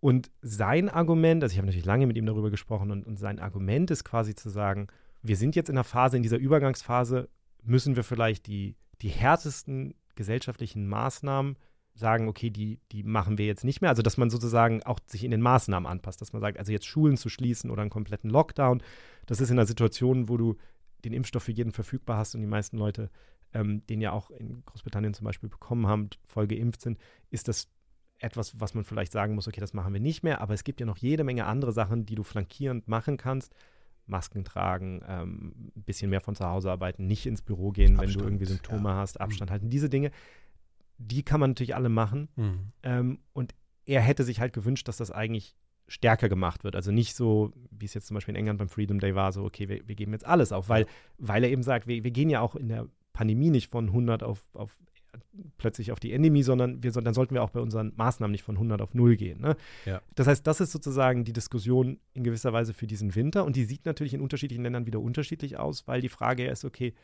Und 0.00 0.30
sein 0.40 0.88
Argument, 0.88 1.42
also 1.42 1.52
ich 1.52 1.58
habe 1.58 1.66
natürlich 1.66 1.84
lange 1.84 2.06
mit 2.06 2.16
ihm 2.16 2.24
darüber 2.24 2.50
gesprochen, 2.50 2.90
und, 2.90 3.06
und 3.06 3.18
sein 3.18 3.38
Argument 3.38 3.90
ist 3.90 4.04
quasi 4.04 4.34
zu 4.34 4.48
sagen, 4.48 4.88
wir 5.22 5.36
sind 5.36 5.56
jetzt 5.56 5.68
in 5.68 5.76
einer 5.76 5.84
Phase, 5.84 6.16
in 6.16 6.22
dieser 6.22 6.38
Übergangsphase 6.38 7.28
müssen 7.62 7.96
wir 7.96 8.04
vielleicht 8.04 8.46
die, 8.46 8.76
die 9.02 9.10
härtesten 9.10 9.94
gesellschaftlichen 10.14 10.88
Maßnahmen 10.88 11.56
sagen, 11.94 12.28
okay, 12.28 12.48
die, 12.48 12.80
die 12.92 13.02
machen 13.02 13.36
wir 13.36 13.46
jetzt 13.46 13.64
nicht 13.64 13.82
mehr. 13.82 13.90
Also, 13.90 14.00
dass 14.00 14.16
man 14.16 14.30
sozusagen 14.30 14.82
auch 14.84 14.98
sich 15.06 15.24
in 15.24 15.30
den 15.30 15.42
Maßnahmen 15.42 15.90
anpasst, 15.90 16.20
dass 16.22 16.32
man 16.32 16.40
sagt, 16.40 16.58
also 16.58 16.72
jetzt 16.72 16.86
Schulen 16.86 17.18
zu 17.18 17.28
schließen 17.28 17.70
oder 17.70 17.82
einen 17.82 17.90
kompletten 17.90 18.30
Lockdown, 18.30 18.82
das 19.26 19.40
ist 19.40 19.50
in 19.50 19.58
einer 19.58 19.66
Situation, 19.66 20.30
wo 20.30 20.38
du 20.38 20.56
den 21.04 21.12
Impfstoff 21.12 21.44
für 21.44 21.52
jeden 21.52 21.72
verfügbar 21.72 22.16
hast 22.16 22.34
und 22.34 22.40
die 22.40 22.46
meisten 22.46 22.78
Leute 22.78 23.10
ähm, 23.54 23.86
den 23.86 24.00
ja 24.00 24.12
auch 24.12 24.30
in 24.30 24.64
Großbritannien 24.64 25.14
zum 25.14 25.24
Beispiel 25.24 25.48
bekommen 25.48 25.86
haben, 25.86 26.10
voll 26.26 26.46
geimpft 26.46 26.82
sind, 26.82 26.98
ist 27.30 27.48
das 27.48 27.68
etwas, 28.18 28.60
was 28.60 28.74
man 28.74 28.84
vielleicht 28.84 29.12
sagen 29.12 29.34
muss, 29.34 29.48
okay, 29.48 29.60
das 29.60 29.72
machen 29.72 29.92
wir 29.92 30.00
nicht 30.00 30.22
mehr, 30.22 30.40
aber 30.40 30.54
es 30.54 30.64
gibt 30.64 30.80
ja 30.80 30.86
noch 30.86 30.98
jede 30.98 31.24
Menge 31.24 31.46
andere 31.46 31.72
Sachen, 31.72 32.06
die 32.06 32.14
du 32.14 32.22
flankierend 32.22 32.86
machen 32.86 33.16
kannst. 33.16 33.54
Masken 34.06 34.44
tragen, 34.44 35.02
ähm, 35.06 35.54
ein 35.76 35.82
bisschen 35.84 36.10
mehr 36.10 36.20
von 36.20 36.34
zu 36.34 36.44
Hause 36.44 36.70
arbeiten, 36.70 37.06
nicht 37.06 37.26
ins 37.26 37.42
Büro 37.42 37.70
gehen, 37.70 37.92
Abstand, 37.92 38.08
wenn 38.08 38.18
du 38.18 38.24
irgendwie 38.24 38.44
Symptome 38.44 38.88
ja. 38.88 38.96
hast, 38.96 39.20
Abstand 39.20 39.50
mhm. 39.50 39.52
halten. 39.52 39.70
Diese 39.70 39.88
Dinge, 39.88 40.10
die 40.98 41.22
kann 41.22 41.40
man 41.40 41.50
natürlich 41.50 41.76
alle 41.76 41.88
machen. 41.88 42.28
Mhm. 42.34 42.72
Ähm, 42.82 43.18
und 43.32 43.54
er 43.86 44.00
hätte 44.00 44.24
sich 44.24 44.40
halt 44.40 44.52
gewünscht, 44.52 44.88
dass 44.88 44.96
das 44.96 45.10
eigentlich 45.12 45.56
stärker 45.86 46.28
gemacht 46.28 46.62
wird. 46.62 46.76
Also 46.76 46.92
nicht 46.92 47.16
so, 47.16 47.52
wie 47.70 47.84
es 47.84 47.94
jetzt 47.94 48.06
zum 48.06 48.14
Beispiel 48.14 48.34
in 48.34 48.38
England 48.38 48.58
beim 48.58 48.68
Freedom 48.68 49.00
Day 49.00 49.14
war, 49.14 49.32
so, 49.32 49.44
okay, 49.44 49.68
wir, 49.68 49.86
wir 49.88 49.94
geben 49.94 50.12
jetzt 50.12 50.26
alles 50.26 50.52
auf, 50.52 50.68
weil, 50.68 50.86
weil 51.18 51.42
er 51.42 51.50
eben 51.50 51.62
sagt, 51.62 51.86
wir, 51.86 52.04
wir 52.04 52.10
gehen 52.10 52.30
ja 52.30 52.40
auch 52.40 52.54
in 52.54 52.68
der 52.68 52.86
Pandemie 53.20 53.50
nicht 53.50 53.70
von 53.70 53.88
100 53.88 54.22
auf, 54.22 54.42
auf 54.54 54.80
plötzlich 55.58 55.92
auf 55.92 56.00
die 56.00 56.14
Endemie, 56.14 56.42
sondern 56.42 56.82
wir, 56.82 56.90
dann 56.90 57.12
sollten 57.12 57.34
wir 57.34 57.42
auch 57.42 57.50
bei 57.50 57.60
unseren 57.60 57.92
Maßnahmen 57.94 58.32
nicht 58.32 58.44
von 58.44 58.56
100 58.56 58.80
auf 58.80 58.94
0 58.94 59.16
gehen. 59.16 59.42
Ne? 59.42 59.56
Ja. 59.84 60.00
Das 60.14 60.26
heißt, 60.26 60.46
das 60.46 60.62
ist 60.62 60.72
sozusagen 60.72 61.24
die 61.24 61.34
Diskussion 61.34 61.98
in 62.14 62.24
gewisser 62.24 62.54
Weise 62.54 62.72
für 62.72 62.86
diesen 62.86 63.14
Winter 63.14 63.44
und 63.44 63.56
die 63.56 63.64
sieht 63.64 63.84
natürlich 63.84 64.14
in 64.14 64.22
unterschiedlichen 64.22 64.62
Ländern 64.62 64.86
wieder 64.86 65.00
unterschiedlich 65.00 65.58
aus, 65.58 65.86
weil 65.86 66.00
die 66.00 66.08
Frage 66.08 66.46
ist, 66.46 66.64
okay, 66.64 66.94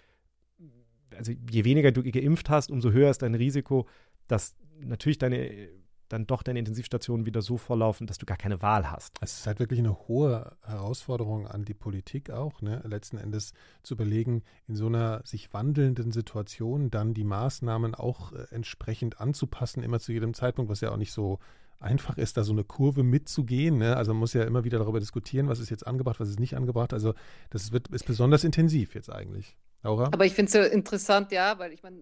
also 1.14 1.32
je 1.50 1.64
weniger 1.64 1.92
du 1.92 2.02
geimpft 2.02 2.48
hast, 2.48 2.70
umso 2.70 2.92
höher 2.92 3.10
ist 3.10 3.20
dein 3.20 3.34
Risiko, 3.34 3.86
dass 4.26 4.56
natürlich 4.80 5.18
deine 5.18 5.68
dann 6.08 6.26
doch 6.26 6.42
deine 6.42 6.58
Intensivstationen 6.58 7.26
wieder 7.26 7.42
so 7.42 7.56
volllaufen, 7.56 8.06
dass 8.06 8.18
du 8.18 8.26
gar 8.26 8.36
keine 8.36 8.62
Wahl 8.62 8.90
hast. 8.90 9.18
Es 9.20 9.38
ist 9.38 9.46
halt 9.46 9.58
wirklich 9.58 9.80
eine 9.80 10.08
hohe 10.08 10.56
Herausforderung 10.62 11.46
an 11.46 11.64
die 11.64 11.74
Politik 11.74 12.30
auch, 12.30 12.62
ne? 12.62 12.82
letzten 12.86 13.18
Endes 13.18 13.52
zu 13.82 13.94
überlegen, 13.94 14.42
in 14.68 14.76
so 14.76 14.86
einer 14.86 15.22
sich 15.24 15.52
wandelnden 15.52 16.12
Situation 16.12 16.90
dann 16.90 17.14
die 17.14 17.24
Maßnahmen 17.24 17.94
auch 17.94 18.32
äh, 18.32 18.46
entsprechend 18.50 19.20
anzupassen, 19.20 19.82
immer 19.82 20.00
zu 20.00 20.12
jedem 20.12 20.34
Zeitpunkt, 20.34 20.70
was 20.70 20.80
ja 20.80 20.92
auch 20.92 20.96
nicht 20.96 21.12
so 21.12 21.38
einfach 21.78 22.16
ist, 22.16 22.36
da 22.36 22.44
so 22.44 22.52
eine 22.52 22.64
Kurve 22.64 23.02
mitzugehen. 23.02 23.78
Ne? 23.78 23.96
Also 23.96 24.12
man 24.12 24.20
muss 24.20 24.32
ja 24.32 24.44
immer 24.44 24.64
wieder 24.64 24.78
darüber 24.78 25.00
diskutieren, 25.00 25.48
was 25.48 25.60
ist 25.60 25.70
jetzt 25.70 25.86
angebracht, 25.86 26.20
was 26.20 26.28
ist 26.28 26.40
nicht 26.40 26.56
angebracht. 26.56 26.92
Also 26.92 27.14
das 27.50 27.72
wird, 27.72 27.88
ist 27.88 28.06
besonders 28.06 28.44
intensiv 28.44 28.94
jetzt 28.94 29.10
eigentlich. 29.10 29.56
Laura? 29.82 30.04
Aber 30.04 30.24
ich 30.24 30.34
finde 30.34 30.46
es 30.46 30.52
so 30.52 30.74
interessant, 30.74 31.32
ja, 31.32 31.58
weil 31.58 31.72
ich 31.72 31.82
meine, 31.82 31.98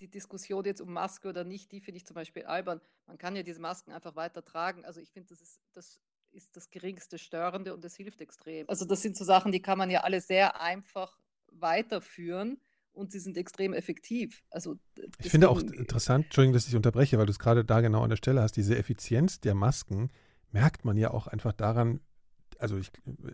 die 0.00 0.08
Diskussion 0.08 0.64
jetzt 0.64 0.80
um 0.80 0.92
Maske 0.92 1.28
oder 1.28 1.44
nicht, 1.44 1.72
die 1.72 1.80
finde 1.80 1.98
ich 1.98 2.06
zum 2.06 2.14
Beispiel 2.14 2.44
albern. 2.44 2.80
Man 3.06 3.18
kann 3.18 3.36
ja 3.36 3.42
diese 3.42 3.60
Masken 3.60 3.92
einfach 3.92 4.16
weiter 4.16 4.44
tragen. 4.44 4.84
Also 4.84 5.00
ich 5.00 5.10
finde, 5.10 5.28
das 5.30 5.40
ist, 5.40 5.60
das 5.72 6.00
ist 6.32 6.56
das 6.56 6.70
geringste 6.70 7.18
Störende 7.18 7.74
und 7.74 7.84
das 7.84 7.96
hilft 7.96 8.20
extrem. 8.20 8.68
Also 8.68 8.84
das 8.84 9.02
sind 9.02 9.16
so 9.16 9.24
Sachen, 9.24 9.52
die 9.52 9.62
kann 9.62 9.78
man 9.78 9.90
ja 9.90 10.00
alle 10.00 10.20
sehr 10.20 10.60
einfach 10.60 11.18
weiterführen 11.50 12.60
und 12.92 13.12
sie 13.12 13.20
sind 13.20 13.36
extrem 13.36 13.72
effektiv. 13.72 14.42
Also 14.50 14.78
ich 15.18 15.30
finde 15.30 15.50
auch 15.50 15.60
interessant, 15.60 16.26
Entschuldigung, 16.26 16.54
dass 16.54 16.68
ich 16.68 16.76
unterbreche, 16.76 17.18
weil 17.18 17.26
du 17.26 17.32
es 17.32 17.38
gerade 17.38 17.64
da 17.64 17.80
genau 17.80 18.02
an 18.02 18.10
der 18.10 18.16
Stelle 18.16 18.42
hast, 18.42 18.56
diese 18.56 18.76
Effizienz 18.76 19.40
der 19.40 19.54
Masken 19.54 20.10
merkt 20.50 20.84
man 20.84 20.96
ja 20.96 21.10
auch 21.10 21.26
einfach 21.26 21.52
daran, 21.52 22.00
also 22.58 22.78
ich 22.78 22.90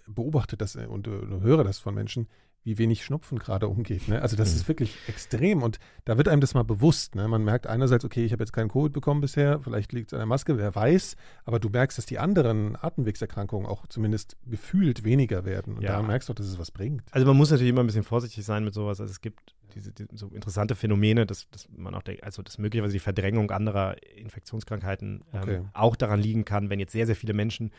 beobachte 0.07 0.57
das 0.57 0.77
und, 0.77 1.07
und 1.07 1.43
höre 1.43 1.65
das 1.65 1.79
von 1.79 1.95
Menschen, 1.95 2.29
wie 2.65 2.79
wenig 2.79 3.05
Schnupfen 3.05 3.39
gerade 3.39 3.69
umgeht. 3.69 4.09
Ne? 4.09 4.23
Also 4.23 4.37
das 4.37 4.51
mhm. 4.51 4.57
ist 4.57 4.69
wirklich 4.69 4.97
extrem 5.09 5.63
und 5.63 5.79
da 6.05 6.17
wird 6.17 6.29
einem 6.29 6.41
das 6.41 6.55
mal 6.55 6.63
bewusst. 6.63 7.15
Ne? 7.15 7.27
Man 7.27 7.45
merkt 7.45 7.67
einerseits, 7.67 8.05
okay, 8.05 8.25
ich 8.25 8.33
habe 8.33 8.43
jetzt 8.43 8.53
keinen 8.53 8.69
Covid 8.69 8.93
bekommen 8.93 9.21
bisher, 9.21 9.61
vielleicht 9.61 9.93
liegt 9.93 10.09
es 10.09 10.15
an 10.15 10.21
der 10.21 10.27
Maske, 10.27 10.59
wer 10.59 10.75
weiß, 10.75 11.17
aber 11.45 11.59
du 11.59 11.69
merkst, 11.69 11.99
dass 11.99 12.07
die 12.07 12.19
anderen 12.19 12.77
Atemwegserkrankungen 12.81 13.67
auch 13.67 13.87
zumindest 13.87 14.37
gefühlt 14.47 15.05
weniger 15.05 15.45
werden 15.45 15.77
und 15.77 15.83
ja. 15.83 15.93
da 15.93 16.03
merkst 16.03 16.29
du, 16.29 16.35
dass 16.35 16.47
es 16.47 16.59
was 16.59 16.71
bringt. 16.71 17.03
Also 17.11 17.27
man 17.27 17.37
muss 17.37 17.51
natürlich 17.51 17.71
immer 17.71 17.83
ein 17.83 17.87
bisschen 17.87 18.05
vorsichtig 18.05 18.45
sein 18.45 18.65
mit 18.65 18.75
sowas. 18.75 19.01
Also 19.01 19.11
es 19.11 19.21
gibt 19.21 19.55
diese, 19.75 19.93
diese 19.93 20.09
so 20.15 20.29
interessante 20.29 20.75
Phänomene, 20.75 21.27
dass, 21.27 21.49
dass 21.51 21.69
man 21.75 21.95
auch 21.95 22.03
denkt, 22.03 22.23
also 22.25 22.43
dass 22.43 22.59
möglicherweise 22.59 22.93
die 22.93 23.01
Verdrängung 23.01 23.51
anderer 23.51 23.97
Infektionskrankheiten 24.17 25.25
ähm, 25.33 25.43
okay. 25.43 25.61
auch 25.73 25.97
daran 25.97 26.21
liegen 26.21 26.45
kann, 26.45 26.71
wenn 26.71 26.79
jetzt 26.79 26.93
sehr, 26.93 27.07
sehr 27.07 27.17
viele 27.17 27.33
Menschen 27.33 27.71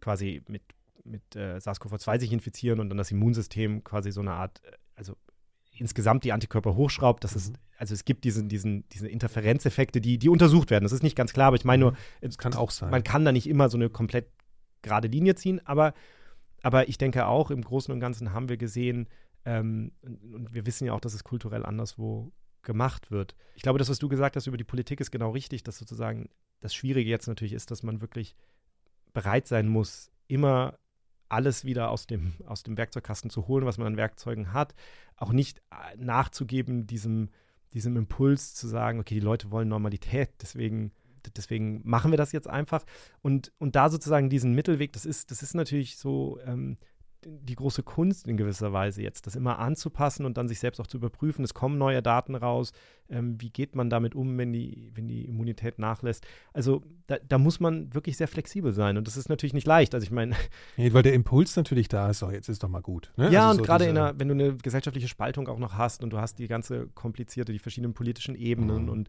quasi 0.00 0.42
mit 0.48 0.62
mit 1.04 1.36
äh, 1.36 1.58
SARS-CoV-2 1.58 2.20
sich 2.20 2.32
infizieren 2.32 2.80
und 2.80 2.88
dann 2.88 2.98
das 2.98 3.10
Immunsystem 3.10 3.84
quasi 3.84 4.10
so 4.10 4.20
eine 4.20 4.32
Art, 4.32 4.62
äh, 4.64 4.72
also 4.96 5.16
insgesamt 5.76 6.24
die 6.24 6.32
Antikörper 6.32 6.76
hochschraubt. 6.76 7.24
Das 7.24 7.32
mhm. 7.32 7.38
ist, 7.38 7.54
also 7.76 7.94
es 7.94 8.04
gibt 8.04 8.24
diesen, 8.24 8.48
diesen, 8.48 8.88
diese 8.88 9.08
Interferenzeffekte, 9.08 10.00
die, 10.00 10.18
die 10.18 10.28
untersucht 10.28 10.70
werden. 10.70 10.84
Das 10.84 10.92
ist 10.92 11.02
nicht 11.02 11.16
ganz 11.16 11.32
klar, 11.32 11.48
aber 11.48 11.56
ich 11.56 11.64
meine 11.64 11.80
nur, 11.80 11.96
es 12.20 12.38
kann 12.38 12.54
auch 12.54 12.70
sein. 12.70 12.90
Man 12.90 13.04
kann 13.04 13.24
da 13.24 13.32
nicht 13.32 13.48
immer 13.48 13.68
so 13.68 13.76
eine 13.76 13.90
komplett 13.90 14.28
gerade 14.82 15.08
Linie 15.08 15.34
ziehen, 15.34 15.60
aber, 15.66 15.94
aber 16.62 16.88
ich 16.88 16.98
denke 16.98 17.26
auch, 17.26 17.50
im 17.50 17.62
Großen 17.62 17.92
und 17.92 18.00
Ganzen 18.00 18.32
haben 18.32 18.48
wir 18.48 18.56
gesehen, 18.56 19.08
ähm, 19.44 19.92
und 20.02 20.54
wir 20.54 20.66
wissen 20.66 20.86
ja 20.86 20.92
auch, 20.94 21.00
dass 21.00 21.14
es 21.14 21.24
kulturell 21.24 21.66
anderswo 21.66 22.32
gemacht 22.62 23.10
wird. 23.10 23.34
Ich 23.56 23.62
glaube, 23.62 23.78
das, 23.78 23.90
was 23.90 23.98
du 23.98 24.08
gesagt 24.08 24.36
hast 24.36 24.46
über 24.46 24.56
die 24.56 24.64
Politik, 24.64 25.00
ist 25.00 25.10
genau 25.10 25.30
richtig, 25.30 25.62
dass 25.62 25.78
sozusagen 25.78 26.30
das 26.60 26.74
Schwierige 26.74 27.10
jetzt 27.10 27.26
natürlich 27.26 27.52
ist, 27.52 27.70
dass 27.70 27.82
man 27.82 28.00
wirklich 28.00 28.34
bereit 29.12 29.46
sein 29.46 29.68
muss, 29.68 30.10
immer 30.28 30.78
alles 31.34 31.64
wieder 31.64 31.90
aus 31.90 32.06
dem, 32.06 32.34
aus 32.46 32.62
dem 32.62 32.76
Werkzeugkasten 32.76 33.28
zu 33.28 33.48
holen, 33.48 33.66
was 33.66 33.78
man 33.78 33.88
an 33.88 33.96
Werkzeugen 33.96 34.52
hat. 34.52 34.74
Auch 35.16 35.32
nicht 35.32 35.58
äh, 35.70 35.96
nachzugeben, 35.96 36.86
diesem, 36.86 37.30
diesem 37.72 37.96
Impuls 37.96 38.54
zu 38.54 38.68
sagen, 38.68 39.00
okay, 39.00 39.14
die 39.14 39.20
Leute 39.20 39.50
wollen 39.50 39.68
Normalität, 39.68 40.30
deswegen, 40.40 40.92
deswegen 41.36 41.82
machen 41.84 42.10
wir 42.12 42.18
das 42.18 42.32
jetzt 42.32 42.48
einfach. 42.48 42.84
Und, 43.20 43.52
und 43.58 43.76
da 43.76 43.90
sozusagen 43.90 44.30
diesen 44.30 44.54
Mittelweg, 44.54 44.92
das 44.92 45.04
ist, 45.04 45.30
das 45.30 45.42
ist 45.42 45.54
natürlich 45.54 45.98
so, 45.98 46.38
ähm, 46.46 46.78
die 47.26 47.54
große 47.54 47.82
Kunst 47.82 48.26
in 48.26 48.36
gewisser 48.36 48.72
Weise 48.72 49.02
jetzt, 49.02 49.26
das 49.26 49.36
immer 49.36 49.58
anzupassen 49.58 50.26
und 50.26 50.36
dann 50.36 50.48
sich 50.48 50.58
selbst 50.58 50.80
auch 50.80 50.86
zu 50.86 50.96
überprüfen. 50.96 51.44
Es 51.44 51.54
kommen 51.54 51.78
neue 51.78 52.02
Daten 52.02 52.34
raus. 52.34 52.72
Ähm, 53.08 53.40
wie 53.40 53.50
geht 53.50 53.74
man 53.74 53.90
damit 53.90 54.14
um, 54.14 54.38
wenn 54.38 54.52
die, 54.52 54.90
wenn 54.94 55.08
die 55.08 55.24
Immunität 55.26 55.78
nachlässt? 55.78 56.26
Also 56.52 56.82
da, 57.06 57.16
da, 57.28 57.38
muss 57.38 57.60
man 57.60 57.92
wirklich 57.92 58.16
sehr 58.16 58.28
flexibel 58.28 58.72
sein 58.72 58.96
und 58.96 59.06
das 59.06 59.16
ist 59.16 59.28
natürlich 59.28 59.52
nicht 59.52 59.66
leicht. 59.66 59.94
Also 59.94 60.04
ich 60.04 60.10
meine. 60.10 60.34
Nee, 60.76 60.92
weil 60.92 61.02
der 61.02 61.14
Impuls 61.14 61.54
natürlich 61.56 61.88
da 61.88 62.10
ist, 62.10 62.18
so, 62.18 62.30
jetzt 62.30 62.48
ist 62.48 62.62
doch 62.62 62.68
mal 62.68 62.80
gut. 62.80 63.12
Ne? 63.16 63.30
Ja, 63.30 63.48
also 63.48 63.50
und 63.50 63.56
so 63.58 63.62
gerade 63.64 64.14
wenn 64.18 64.28
du 64.28 64.34
eine 64.34 64.56
gesellschaftliche 64.56 65.08
Spaltung 65.08 65.48
auch 65.48 65.58
noch 65.58 65.74
hast 65.74 66.02
und 66.02 66.10
du 66.10 66.18
hast 66.18 66.38
die 66.38 66.48
ganze 66.48 66.88
komplizierte, 66.94 67.52
die 67.52 67.58
verschiedenen 67.58 67.94
politischen 67.94 68.34
Ebenen 68.34 68.84
mhm. 68.84 68.88
und 68.88 69.08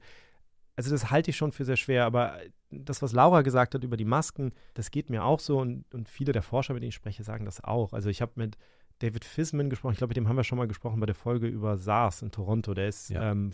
also 0.76 0.92
das 0.92 1.10
halte 1.12 1.32
ich 1.32 1.38
schon 1.38 1.52
für 1.52 1.66
sehr 1.66 1.78
schwer, 1.78 2.06
aber 2.06 2.40
das, 2.70 3.02
was 3.02 3.14
Laura 3.14 3.42
gesagt 3.42 3.76
hat 3.76 3.84
über 3.84 3.98
die 3.98 4.06
Masken, 4.06 4.52
das 4.74 4.92
geht 4.92 5.10
mir 5.10 5.24
auch 5.24 5.40
so 5.40 5.60
und, 5.60 5.86
und 5.94 6.10
viele 6.10 6.34
der 6.34 6.42
Forscher, 6.42 6.74
mit 6.74 6.84
denen 6.84 6.90
ich 6.90 6.96
spreche, 6.96 7.24
sagen 7.24 7.46
das 7.46 7.64
auch. 7.64 7.94
Also 7.94 8.10
ich 8.10 8.22
habe 8.22 8.34
mit 8.36 8.58
David 9.00 9.26
Fisman 9.26 9.70
gesprochen, 9.70 9.94
ich 9.94 9.98
glaube, 9.98 10.12
mit 10.12 10.18
dem 10.18 10.28
haben 10.28 10.38
wir 10.38 10.44
schon 10.44 10.58
mal 10.58 10.68
gesprochen 10.68 11.00
bei 11.00 11.06
der 11.06 11.16
Folge 11.16 11.48
über 11.48 11.78
SARS 11.78 12.22
in 12.22 12.32
Toronto. 12.32 12.74
Der 12.74 12.88
ist 12.88 13.10
ja. 13.10 13.32
ähm, 13.32 13.52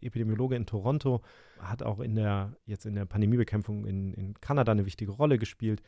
Epidemiologe 0.00 0.54
in 0.54 0.66
Toronto, 0.66 1.22
hat 1.58 1.82
auch 1.82 2.00
in 2.00 2.14
der, 2.14 2.56
jetzt 2.66 2.86
in 2.86 2.94
der 2.94 3.04
Pandemiebekämpfung 3.04 3.84
in, 3.84 4.14
in 4.14 4.34
Kanada 4.40 4.72
eine 4.72 4.86
wichtige 4.86 5.12
Rolle 5.12 5.38
gespielt. 5.38 5.82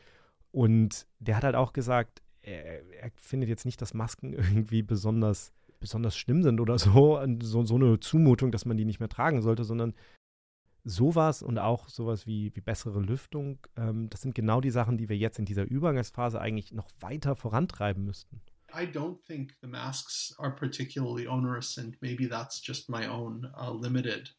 Und 0.51 1.07
der 1.19 1.37
hat 1.37 1.43
halt 1.43 1.55
auch 1.55 1.71
gesagt, 1.73 2.21
er, 2.41 2.83
er 3.01 3.11
findet 3.15 3.49
jetzt 3.49 3.65
nicht, 3.65 3.81
dass 3.81 3.93
Masken 3.93 4.33
irgendwie 4.33 4.81
besonders 4.81 5.53
besonders 5.79 6.17
schlimm 6.17 6.43
sind 6.43 6.59
oder 6.59 6.77
so, 6.77 7.21
so, 7.41 7.63
so 7.63 7.75
eine 7.75 8.01
Zumutung, 8.01 8.51
dass 8.51 8.65
man 8.65 8.75
die 8.75 8.83
nicht 8.83 8.99
mehr 8.99 9.07
tragen 9.07 9.41
sollte, 9.41 9.63
sondern 9.63 9.93
sowas 10.83 11.41
und 11.41 11.57
auch 11.59 11.89
sowas 11.89 12.25
wie, 12.25 12.55
wie 12.55 12.61
bessere 12.61 12.99
Lüftung, 12.99 13.59
ähm, 13.75 14.09
das 14.09 14.21
sind 14.21 14.35
genau 14.35 14.61
die 14.61 14.71
Sachen, 14.71 14.97
die 14.97 15.09
wir 15.09 15.17
jetzt 15.17 15.39
in 15.39 15.45
dieser 15.45 15.63
Übergangsphase 15.63 16.39
eigentlich 16.39 16.71
noch 16.71 16.89
weiter 16.99 17.35
vorantreiben 17.35 18.05
müssten. 18.05 18.41
I 18.71 18.85
don't 18.85 19.19
think 19.25 19.55
the 19.61 19.67
masks 19.67 20.33
are 20.37 20.55
particularly 20.55 21.27
onerous, 21.27 21.77
and 21.77 21.97
maybe 22.01 22.27
that's 22.27 22.61
just 22.65 22.89
my 22.89 23.07
own 23.07 23.51
uh, 23.57 23.71
limited 23.71 24.29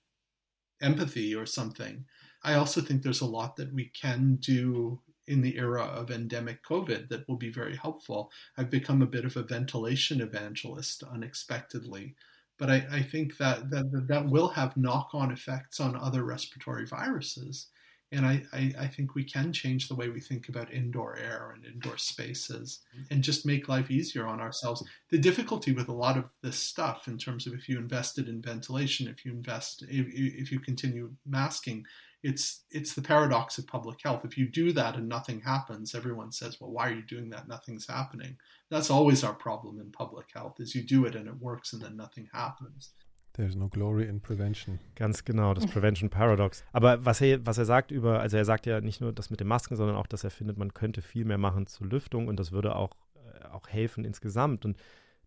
empathy 0.80 1.34
or 1.34 1.46
something. 1.46 2.06
I 2.42 2.54
also 2.54 2.80
think 2.80 3.02
there's 3.02 3.22
a 3.22 3.26
lot 3.26 3.56
that 3.56 3.72
we 3.72 3.90
can 3.90 4.36
do 4.36 5.00
in 5.26 5.42
the 5.42 5.56
era 5.58 5.82
of 5.82 6.10
endemic 6.10 6.62
COVID 6.64 7.08
that 7.08 7.28
will 7.28 7.36
be 7.36 7.50
very 7.50 7.76
helpful. 7.76 8.30
I've 8.56 8.70
become 8.70 9.02
a 9.02 9.06
bit 9.06 9.24
of 9.24 9.36
a 9.36 9.42
ventilation 9.42 10.20
evangelist 10.20 11.02
unexpectedly, 11.02 12.16
but 12.60 12.68
I, 12.68 12.86
I 12.92 13.02
think 13.02 13.38
that, 13.38 13.70
that 13.70 14.06
that 14.06 14.26
will 14.26 14.48
have 14.48 14.76
knock-on 14.76 15.32
effects 15.32 15.80
on 15.80 15.96
other 15.96 16.24
respiratory 16.24 16.86
viruses. 16.86 17.68
And 18.12 18.26
I, 18.26 18.42
I, 18.52 18.74
I, 18.80 18.86
think 18.88 19.14
we 19.14 19.22
can 19.22 19.52
change 19.52 19.88
the 19.88 19.94
way 19.94 20.08
we 20.08 20.20
think 20.20 20.48
about 20.48 20.72
indoor 20.72 21.16
air 21.16 21.54
and 21.54 21.64
indoor 21.64 21.96
spaces 21.96 22.80
and 23.10 23.22
just 23.22 23.46
make 23.46 23.68
life 23.68 23.88
easier 23.88 24.26
on 24.26 24.40
ourselves. 24.40 24.82
The 25.10 25.18
difficulty 25.18 25.72
with 25.72 25.88
a 25.88 25.92
lot 25.92 26.18
of 26.18 26.28
this 26.42 26.58
stuff, 26.58 27.06
in 27.06 27.18
terms 27.18 27.46
of 27.46 27.54
if 27.54 27.68
you 27.68 27.78
invested 27.78 28.28
in 28.28 28.42
ventilation, 28.42 29.06
if 29.06 29.24
you 29.24 29.30
invest, 29.30 29.84
if, 29.88 30.06
if 30.12 30.52
you 30.52 30.58
continue 30.58 31.12
masking, 31.24 31.86
it's 32.22 32.64
it's 32.70 32.94
the 32.94 33.02
paradox 33.02 33.58
of 33.58 33.66
public 33.66 34.00
health. 34.02 34.24
If 34.24 34.36
you 34.36 34.46
do 34.46 34.72
that 34.72 34.96
and 34.96 35.08
nothing 35.08 35.40
happens, 35.40 35.94
everyone 35.94 36.32
says, 36.32 36.60
"Well, 36.60 36.70
why 36.70 36.88
are 36.88 36.94
you 36.94 37.02
doing 37.02 37.30
that? 37.30 37.48
Nothing's 37.48 37.86
happening." 37.88 38.38
That's 38.68 38.90
always 38.90 39.24
our 39.24 39.34
problem 39.34 39.80
in 39.80 39.90
public 39.90 40.26
health: 40.34 40.60
is 40.60 40.74
you 40.74 40.82
do 40.82 41.06
it 41.06 41.14
and 41.14 41.26
it 41.26 41.40
works 41.40 41.72
and 41.72 41.82
then 41.82 41.96
nothing 41.96 42.28
happens. 42.32 42.94
There's 43.32 43.54
no 43.54 43.68
glory 43.68 44.06
in 44.06 44.20
prevention. 44.20 44.80
Ganz 44.96 45.24
genau, 45.24 45.54
das 45.54 45.66
Prevention 45.66 46.10
Paradox. 46.10 46.64
Aber 46.72 47.04
was 47.04 47.20
er, 47.20 47.46
was 47.46 47.58
er 47.58 47.64
sagt 47.64 47.90
über, 47.90 48.20
also 48.20 48.36
er 48.36 48.44
sagt 48.44 48.66
ja 48.66 48.80
nicht 48.80 49.00
nur 49.00 49.12
das 49.12 49.30
mit 49.30 49.40
den 49.40 49.46
Masken, 49.46 49.76
sondern 49.76 49.96
auch, 49.96 50.08
dass 50.08 50.24
er 50.24 50.30
findet, 50.30 50.58
man 50.58 50.74
könnte 50.74 51.00
viel 51.00 51.24
mehr 51.24 51.38
machen 51.38 51.66
zur 51.66 51.86
Lüftung 51.86 52.28
und 52.28 52.38
das 52.38 52.50
würde 52.50 52.74
auch, 52.74 52.96
äh, 53.14 53.46
auch 53.46 53.68
helfen 53.68 54.04
insgesamt. 54.04 54.64
Und 54.64 54.76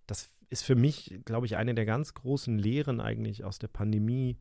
das 0.06 0.30
ist 0.50 0.64
für 0.64 0.76
mich, 0.76 1.22
glaube 1.26 1.46
ich, 1.46 1.56
eine 1.56 1.74
der 1.74 1.86
ganz 1.86 2.14
großen 2.14 2.60
Lehren 2.60 3.00
eigentlich 3.00 3.46
aus 3.46 3.58
der 3.58 3.70
Pandemie, 3.70 4.38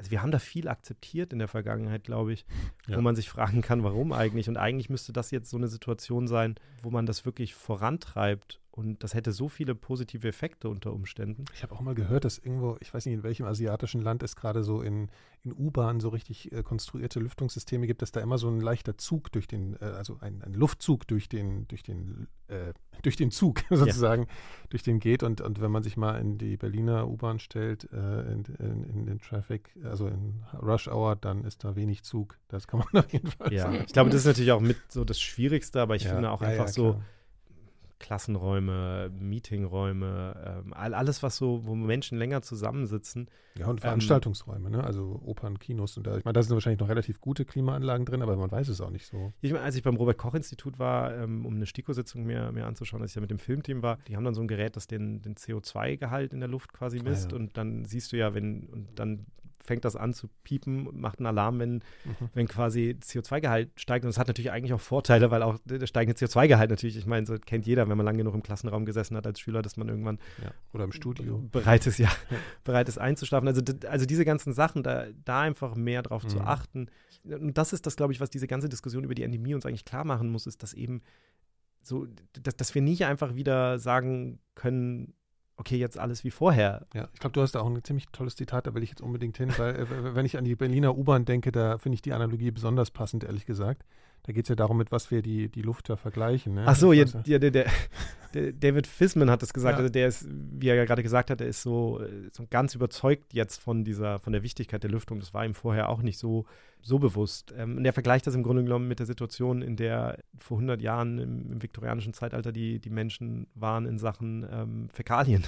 also 0.00 0.10
wir 0.10 0.22
haben 0.22 0.30
da 0.30 0.38
viel 0.38 0.66
akzeptiert 0.66 1.34
in 1.34 1.38
der 1.38 1.48
Vergangenheit, 1.48 2.04
glaube 2.04 2.32
ich, 2.32 2.46
ja. 2.88 2.96
wo 2.96 3.02
man 3.02 3.14
sich 3.14 3.28
fragen 3.28 3.60
kann, 3.60 3.84
warum 3.84 4.14
eigentlich. 4.14 4.48
Und 4.48 4.56
eigentlich 4.56 4.88
müsste 4.88 5.12
das 5.12 5.30
jetzt 5.30 5.50
so 5.50 5.58
eine 5.58 5.68
Situation 5.68 6.26
sein, 6.26 6.54
wo 6.82 6.90
man 6.90 7.04
das 7.04 7.26
wirklich 7.26 7.54
vorantreibt 7.54 8.60
und 8.72 9.02
das 9.02 9.14
hätte 9.14 9.32
so 9.32 9.48
viele 9.48 9.74
positive 9.74 10.28
Effekte 10.28 10.68
unter 10.68 10.92
Umständen. 10.92 11.44
Ich 11.54 11.64
habe 11.64 11.74
auch 11.74 11.80
mal 11.80 11.94
gehört, 11.94 12.24
dass 12.24 12.38
irgendwo, 12.38 12.76
ich 12.80 12.94
weiß 12.94 13.04
nicht, 13.06 13.14
in 13.14 13.22
welchem 13.24 13.44
asiatischen 13.46 14.00
Land 14.00 14.22
es 14.22 14.36
gerade 14.36 14.62
so 14.62 14.80
in, 14.80 15.08
in 15.42 15.52
U-Bahn 15.52 15.98
so 15.98 16.10
richtig 16.10 16.52
äh, 16.52 16.62
konstruierte 16.62 17.18
Lüftungssysteme 17.18 17.88
gibt, 17.88 18.00
dass 18.00 18.12
da 18.12 18.20
immer 18.20 18.38
so 18.38 18.48
ein 18.48 18.60
leichter 18.60 18.96
Zug 18.96 19.32
durch 19.32 19.48
den, 19.48 19.74
äh, 19.80 19.86
also 19.86 20.18
ein, 20.20 20.42
ein, 20.42 20.54
Luftzug 20.54 21.08
durch 21.08 21.28
den, 21.28 21.66
durch 21.66 21.82
den, 21.82 22.28
äh, 22.46 22.72
durch 23.02 23.16
den 23.16 23.32
Zug 23.32 23.60
sozusagen, 23.70 24.22
ja. 24.22 24.28
durch 24.68 24.84
den 24.84 25.00
geht. 25.00 25.24
Und, 25.24 25.40
und 25.40 25.60
wenn 25.60 25.72
man 25.72 25.82
sich 25.82 25.96
mal 25.96 26.20
in 26.20 26.38
die 26.38 26.56
Berliner 26.56 27.08
U-Bahn 27.08 27.40
stellt, 27.40 27.88
äh, 27.92 28.32
in, 28.32 28.44
in, 28.60 28.84
in, 28.84 29.06
den 29.06 29.18
Traffic, 29.18 29.76
also 29.82 30.06
in 30.06 30.44
Rush 30.62 30.86
Hour, 30.86 31.16
dann 31.16 31.44
ist 31.44 31.64
da 31.64 31.74
wenig 31.74 32.04
Zug. 32.04 32.38
Das 32.46 32.68
kann 32.68 32.80
man 32.80 32.88
auf 33.04 33.12
jeden 33.12 33.32
Fall 33.32 33.52
ja. 33.52 33.64
sagen. 33.64 33.82
Ich 33.84 33.92
glaube, 33.92 34.10
das 34.10 34.20
ist 34.20 34.26
natürlich 34.26 34.52
auch 34.52 34.60
mit 34.60 34.76
so 34.92 35.04
das 35.04 35.20
Schwierigste, 35.20 35.80
aber 35.80 35.96
ich 35.96 36.04
ja. 36.04 36.12
finde 36.12 36.30
auch 36.30 36.40
einfach 36.40 36.68
so 36.68 37.02
Klassenräume, 38.00 39.10
Meetingräume, 39.16 40.62
ähm, 40.66 40.72
alles, 40.74 41.22
was 41.22 41.36
so, 41.36 41.64
wo 41.64 41.76
Menschen 41.76 42.18
länger 42.18 42.42
zusammensitzen. 42.42 43.28
Ja, 43.56 43.66
und 43.66 43.76
ähm, 43.76 43.82
Veranstaltungsräume, 43.82 44.66
ähm, 44.66 44.72
ne? 44.72 44.84
Also 44.84 45.20
Opern, 45.24 45.58
Kinos 45.58 45.96
und 45.96 46.06
da. 46.06 46.16
Ich 46.16 46.24
meine, 46.24 46.32
da 46.32 46.42
sind 46.42 46.54
wahrscheinlich 46.54 46.80
noch 46.80 46.88
relativ 46.88 47.20
gute 47.20 47.44
Klimaanlagen 47.44 48.06
drin, 48.06 48.22
aber 48.22 48.36
man 48.36 48.50
weiß 48.50 48.68
es 48.68 48.80
auch 48.80 48.90
nicht 48.90 49.06
so. 49.06 49.32
Ich 49.42 49.52
meine, 49.52 49.64
als 49.64 49.76
ich 49.76 49.82
beim 49.82 49.96
Robert-Koch-Institut 49.96 50.78
war, 50.78 51.14
ähm, 51.14 51.46
um 51.46 51.54
eine 51.54 51.66
STIKO-Sitzung 51.66 52.24
mir, 52.24 52.50
mir 52.52 52.66
anzuschauen, 52.66 53.02
als 53.02 53.12
ich 53.12 53.16
ja 53.16 53.20
mit 53.20 53.30
dem 53.30 53.38
Filmteam 53.38 53.82
war, 53.82 53.98
die 54.08 54.16
haben 54.16 54.24
dann 54.24 54.34
so 54.34 54.40
ein 54.40 54.48
Gerät, 54.48 54.76
das 54.76 54.86
den, 54.86 55.22
den 55.22 55.36
CO2-Gehalt 55.36 56.32
in 56.32 56.40
der 56.40 56.48
Luft 56.48 56.72
quasi 56.72 57.00
misst. 57.00 57.28
Ah, 57.28 57.36
ja. 57.36 57.36
Und 57.36 57.56
dann 57.56 57.84
siehst 57.84 58.12
du 58.12 58.16
ja, 58.16 58.34
wenn, 58.34 58.64
und 58.68 58.98
dann 58.98 59.26
fängt 59.64 59.84
das 59.84 59.96
an 59.96 60.12
zu 60.12 60.28
piepen, 60.42 60.88
macht 61.00 61.18
einen 61.18 61.26
Alarm, 61.26 61.58
wenn, 61.58 61.74
mhm. 61.74 62.30
wenn 62.34 62.48
quasi 62.48 62.96
CO2-Gehalt 63.00 63.70
steigt. 63.76 64.04
Und 64.04 64.10
das 64.10 64.18
hat 64.18 64.28
natürlich 64.28 64.50
eigentlich 64.50 64.72
auch 64.72 64.80
Vorteile, 64.80 65.30
weil 65.30 65.42
auch 65.42 65.58
der 65.64 65.86
steigende 65.86 66.18
CO2-Gehalt 66.18 66.70
natürlich, 66.70 66.96
ich 66.96 67.06
meine, 67.06 67.26
so 67.26 67.36
kennt 67.38 67.66
jeder, 67.66 67.88
wenn 67.88 67.96
man 67.96 68.06
lange 68.06 68.18
genug 68.18 68.34
im 68.34 68.42
Klassenraum 68.42 68.84
gesessen 68.84 69.16
hat 69.16 69.26
als 69.26 69.40
Schüler, 69.40 69.62
dass 69.62 69.76
man 69.76 69.88
irgendwann 69.88 70.18
ja. 70.42 70.50
oder 70.72 70.84
im 70.84 70.92
Studio 70.92 71.38
bereit 71.50 71.86
ist, 71.86 71.98
ja, 71.98 72.08
ja. 72.30 72.36
bereit 72.64 72.88
ist 72.88 72.98
einzuschlafen. 72.98 73.48
Also, 73.48 73.62
also 73.88 74.06
diese 74.06 74.24
ganzen 74.24 74.52
Sachen, 74.52 74.82
da, 74.82 75.06
da 75.24 75.40
einfach 75.40 75.74
mehr 75.74 76.02
drauf 76.02 76.24
mhm. 76.24 76.28
zu 76.28 76.40
achten. 76.40 76.88
Und 77.24 77.58
das 77.58 77.72
ist 77.72 77.86
das, 77.86 77.96
glaube 77.96 78.12
ich, 78.12 78.20
was 78.20 78.30
diese 78.30 78.46
ganze 78.46 78.68
Diskussion 78.68 79.04
über 79.04 79.14
die 79.14 79.22
Endemie 79.22 79.54
uns 79.54 79.66
eigentlich 79.66 79.84
klar 79.84 80.04
machen 80.04 80.30
muss, 80.30 80.46
ist, 80.46 80.62
dass 80.62 80.72
eben 80.72 81.02
so, 81.82 82.06
dass, 82.32 82.56
dass 82.56 82.74
wir 82.74 82.82
nicht 82.82 83.04
einfach 83.04 83.34
wieder 83.34 83.78
sagen 83.78 84.38
können, 84.54 85.14
okay, 85.60 85.76
jetzt 85.76 85.98
alles 85.98 86.24
wie 86.24 86.30
vorher. 86.30 86.86
Ja, 86.94 87.08
ich 87.12 87.20
glaube, 87.20 87.34
du 87.34 87.42
hast 87.42 87.52
da 87.52 87.60
auch 87.60 87.66
ein 87.66 87.84
ziemlich 87.84 88.08
tolles 88.08 88.34
Zitat, 88.34 88.66
da 88.66 88.74
will 88.74 88.82
ich 88.82 88.88
jetzt 88.88 89.02
unbedingt 89.02 89.36
hin, 89.36 89.52
weil 89.58 89.76
äh, 89.76 90.14
wenn 90.14 90.24
ich 90.26 90.38
an 90.38 90.44
die 90.44 90.56
Berliner 90.56 90.96
U-Bahn 90.96 91.26
denke, 91.26 91.52
da 91.52 91.78
finde 91.78 91.94
ich 91.94 92.02
die 92.02 92.14
Analogie 92.14 92.50
besonders 92.50 92.90
passend, 92.90 93.24
ehrlich 93.24 93.46
gesagt. 93.46 93.84
Da 94.24 94.32
geht 94.32 94.44
es 94.44 94.48
ja 94.48 94.54
darum, 94.54 94.76
mit 94.76 94.92
was 94.92 95.10
wir 95.10 95.22
die, 95.22 95.48
die 95.48 95.62
Luft 95.62 95.88
da 95.88 95.96
vergleichen. 95.96 96.54
Ne? 96.54 96.64
Ach 96.66 96.76
so, 96.76 96.92
ja, 96.92 97.04
ja 97.24 97.38
der, 97.38 97.50
der, 97.50 97.66
der, 98.34 98.52
David 98.52 98.86
Fisman 98.86 99.30
hat 99.30 99.42
das 99.42 99.52
gesagt. 99.52 99.74
Ja. 99.74 99.78
Also 99.78 99.90
der 99.90 100.08
ist, 100.08 100.26
wie 100.28 100.68
er 100.68 100.74
ja 100.74 100.84
gerade 100.84 101.02
gesagt 101.02 101.30
hat, 101.30 101.40
der 101.40 101.48
ist 101.48 101.62
so, 101.62 102.00
so 102.32 102.46
ganz 102.50 102.74
überzeugt 102.74 103.32
jetzt 103.32 103.60
von 103.60 103.84
dieser, 103.84 104.18
von 104.18 104.32
der 104.32 104.42
Wichtigkeit 104.42 104.82
der 104.82 104.90
Lüftung. 104.90 105.20
Das 105.20 105.32
war 105.32 105.44
ihm 105.44 105.54
vorher 105.54 105.88
auch 105.88 106.02
nicht 106.02 106.18
so, 106.18 106.44
so 106.82 106.98
bewusst. 106.98 107.54
Ähm, 107.56 107.78
und 107.78 107.84
er 107.84 107.92
vergleicht 107.92 108.26
das 108.26 108.34
im 108.34 108.42
Grunde 108.42 108.62
genommen 108.62 108.88
mit 108.88 108.98
der 108.98 109.06
Situation, 109.06 109.62
in 109.62 109.76
der 109.76 110.18
vor 110.38 110.58
100 110.58 110.80
Jahren 110.82 111.18
im, 111.18 111.52
im 111.52 111.62
viktorianischen 111.62 112.12
Zeitalter 112.12 112.52
die, 112.52 112.78
die 112.78 112.90
Menschen 112.90 113.46
waren 113.54 113.86
in 113.86 113.98
Sachen 113.98 114.46
ähm, 114.50 114.88
Fäkalien. 114.90 115.44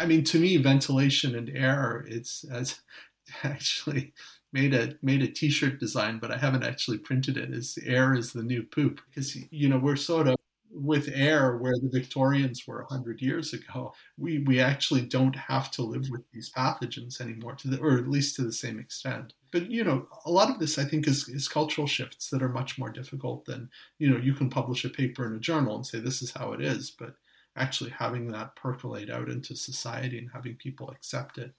I 0.00 0.06
mean, 0.06 0.24
to 0.24 0.38
me, 0.38 0.62
ventilation 0.62 1.34
and 1.34 1.48
air, 1.48 2.04
it's 2.06 2.44
as 2.50 2.84
actually 3.42 4.12
made 4.52 4.74
a 4.74 4.94
made 5.02 5.22
a 5.22 5.28
t-shirt 5.28 5.78
design, 5.78 6.18
but 6.18 6.30
I 6.30 6.38
haven't 6.38 6.64
actually 6.64 6.98
printed 6.98 7.36
it. 7.36 7.52
Is 7.52 7.78
air 7.84 8.14
is 8.14 8.32
the 8.32 8.42
new 8.42 8.62
poop 8.62 9.00
because 9.06 9.36
you 9.50 9.68
know 9.68 9.78
we're 9.78 9.96
sort 9.96 10.28
of 10.28 10.36
with 10.70 11.10
air 11.12 11.56
where 11.56 11.74
the 11.74 11.88
Victorians 11.90 12.66
were 12.66 12.86
hundred 12.88 13.20
years 13.20 13.52
ago. 13.52 13.92
We 14.16 14.38
we 14.38 14.60
actually 14.60 15.02
don't 15.02 15.36
have 15.36 15.70
to 15.72 15.82
live 15.82 16.08
with 16.10 16.22
these 16.32 16.50
pathogens 16.50 17.20
anymore, 17.20 17.54
to 17.56 17.68
the, 17.68 17.78
or 17.80 17.98
at 17.98 18.08
least 18.08 18.36
to 18.36 18.42
the 18.42 18.52
same 18.52 18.78
extent. 18.78 19.34
But 19.50 19.70
you 19.70 19.84
know, 19.84 20.08
a 20.24 20.30
lot 20.30 20.50
of 20.50 20.58
this 20.58 20.78
I 20.78 20.84
think 20.84 21.06
is 21.06 21.28
is 21.28 21.48
cultural 21.48 21.86
shifts 21.86 22.30
that 22.30 22.42
are 22.42 22.48
much 22.48 22.78
more 22.78 22.90
difficult 22.90 23.44
than 23.44 23.70
you 23.98 24.10
know 24.10 24.18
you 24.18 24.34
can 24.34 24.50
publish 24.50 24.84
a 24.84 24.90
paper 24.90 25.26
in 25.26 25.34
a 25.34 25.40
journal 25.40 25.76
and 25.76 25.86
say 25.86 26.00
this 26.00 26.22
is 26.22 26.32
how 26.32 26.52
it 26.52 26.60
is, 26.60 26.90
but 26.90 27.14
actually 27.56 27.90
having 27.90 28.30
that 28.30 28.54
percolate 28.56 29.10
out 29.10 29.28
into 29.28 29.56
society 29.56 30.18
and 30.18 30.30
having 30.32 30.54
people 30.54 30.90
accept 30.90 31.38
it 31.38 31.52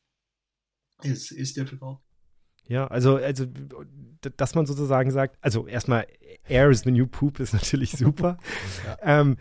is 1.04 1.32
is 1.32 1.54
difficult. 1.54 2.00
Ja, 2.70 2.88
also, 2.88 3.18
also, 3.18 3.46
dass 4.38 4.56
man 4.56 4.66
sozusagen 4.66 5.12
sagt, 5.12 5.38
also 5.42 5.68
erstmal, 5.68 6.06
Air 6.48 6.70
is 6.70 6.82
the 6.82 6.92
new 6.92 7.08
poop 7.08 7.40
ist 7.40 7.54
natürlich 7.54 7.92
super. 7.92 8.38
ja. 9.04 9.20
ähm, 9.22 9.38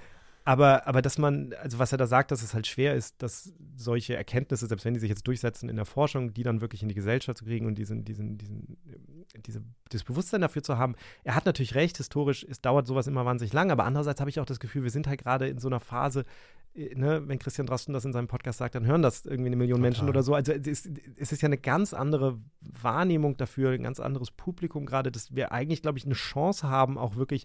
aber, 0.48 0.86
aber 0.86 1.02
dass 1.02 1.18
man, 1.18 1.52
also 1.62 1.78
was 1.78 1.92
er 1.92 1.98
da 1.98 2.06
sagt, 2.06 2.30
dass 2.30 2.40
es 2.40 2.54
halt 2.54 2.66
schwer 2.66 2.94
ist, 2.94 3.22
dass 3.22 3.52
solche 3.76 4.16
Erkenntnisse, 4.16 4.66
selbst 4.66 4.86
wenn 4.86 4.94
die 4.94 5.00
sich 5.00 5.10
jetzt 5.10 5.26
durchsetzen 5.26 5.68
in 5.68 5.76
der 5.76 5.84
Forschung, 5.84 6.32
die 6.32 6.42
dann 6.42 6.62
wirklich 6.62 6.80
in 6.80 6.88
die 6.88 6.94
Gesellschaft 6.94 7.36
zu 7.36 7.44
kriegen 7.44 7.66
und 7.66 7.74
diesen, 7.74 8.06
diesen, 8.06 8.38
diesen, 8.38 8.78
diese, 9.44 9.62
das 9.90 10.04
Bewusstsein 10.04 10.40
dafür 10.40 10.62
zu 10.62 10.78
haben. 10.78 10.94
Er 11.22 11.34
hat 11.34 11.44
natürlich 11.44 11.74
recht, 11.74 11.98
historisch, 11.98 12.46
es 12.48 12.62
dauert 12.62 12.86
sowas 12.86 13.06
immer 13.06 13.26
wahnsinnig 13.26 13.52
lang, 13.52 13.70
aber 13.70 13.84
andererseits 13.84 14.20
habe 14.20 14.30
ich 14.30 14.40
auch 14.40 14.46
das 14.46 14.58
Gefühl, 14.58 14.84
wir 14.84 14.90
sind 14.90 15.06
halt 15.06 15.22
gerade 15.22 15.48
in 15.48 15.58
so 15.58 15.68
einer 15.68 15.80
Phase, 15.80 16.24
äh, 16.74 16.94
Ne, 16.94 17.22
wenn 17.26 17.38
Christian 17.38 17.66
Drosten 17.66 17.92
das 17.92 18.06
in 18.06 18.14
seinem 18.14 18.28
Podcast 18.28 18.58
sagt, 18.58 18.74
dann 18.74 18.86
hören 18.86 19.02
das 19.02 19.26
irgendwie 19.26 19.48
eine 19.48 19.56
Million 19.56 19.80
Total. 19.80 19.90
Menschen 19.90 20.08
oder 20.08 20.22
so. 20.22 20.34
Also 20.34 20.52
es 20.52 20.66
ist, 20.66 20.90
es 21.16 21.32
ist, 21.32 21.42
ja 21.42 21.46
eine 21.46 21.58
ganz 21.58 21.92
andere 21.92 22.38
Wahrnehmung 22.60 23.36
dafür, 23.36 23.72
ein 23.72 23.82
ganz 23.82 24.00
anderes 24.00 24.30
Publikum 24.30 24.86
gerade, 24.86 25.12
dass 25.12 25.34
wir 25.34 25.52
eigentlich, 25.52 25.82
glaube 25.82 25.98
ich, 25.98 26.06
eine 26.06 26.14
Chance 26.14 26.70
haben, 26.70 26.96
auch 26.96 27.16
wirklich 27.16 27.44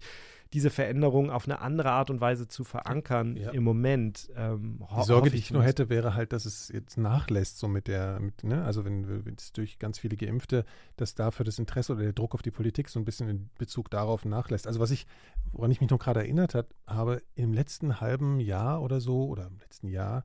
diese 0.54 0.70
Veränderung 0.70 1.32
auf 1.32 1.46
eine 1.46 1.60
andere 1.60 1.92
Art 1.92 2.12
und 2.12 2.22
Weise 2.22 2.48
zu 2.48 2.64
verankern 2.64 3.36
ja. 3.36 3.50
im 3.52 3.64
Moment. 3.64 4.30
Ähm, 4.36 4.80
die 4.98 5.04
Sorge, 5.04 5.32
die 5.32 5.38
ich 5.38 5.52
nur 5.52 5.64
hätte, 5.64 5.90
wäre 5.90 6.14
halt, 6.14 6.32
dass 6.32 6.46
es 6.46 6.70
jetzt 6.70 6.98
nachlässt, 6.98 7.58
so 7.58 7.68
mit 7.68 7.88
der, 7.88 8.20
mit, 8.20 8.44
ne? 8.44 8.64
also 8.64 8.86
wenn, 8.86 9.04
es 9.36 9.52
durch 9.52 9.80
ganz 9.80 9.98
viele 9.98 10.16
Geimpfte, 10.16 10.64
dass 10.96 11.16
dafür 11.16 11.44
das 11.44 11.58
Interesse 11.58 11.94
oder 11.94 12.04
der 12.04 12.14
Druck 12.14 12.36
auf 12.36 12.44
die 12.44 12.52
Politik 12.52 12.90
so 12.90 13.00
ein 13.00 13.06
bisschen 13.06 13.28
in 13.30 13.50
Bezug 13.58 13.90
darauf 13.90 14.26
nachlässt. 14.26 14.68
Also 14.68 14.80
was 14.80 14.92
ich, 14.92 15.08
woran 15.52 15.72
ich 15.72 15.82
mich 15.82 15.90
noch 15.90 16.00
gerade 16.00 16.20
erinnert 16.20 16.54
hat, 16.54 16.68
habe, 16.86 17.24
im 17.36 17.54
letzten 17.54 18.00
halben 18.00 18.40
Jahr 18.40 18.82
oder 18.82 19.02
so, 19.02 19.26
oder 19.26 19.48
im 19.48 19.58
letzten 19.58 19.88
Jahr, 19.88 20.24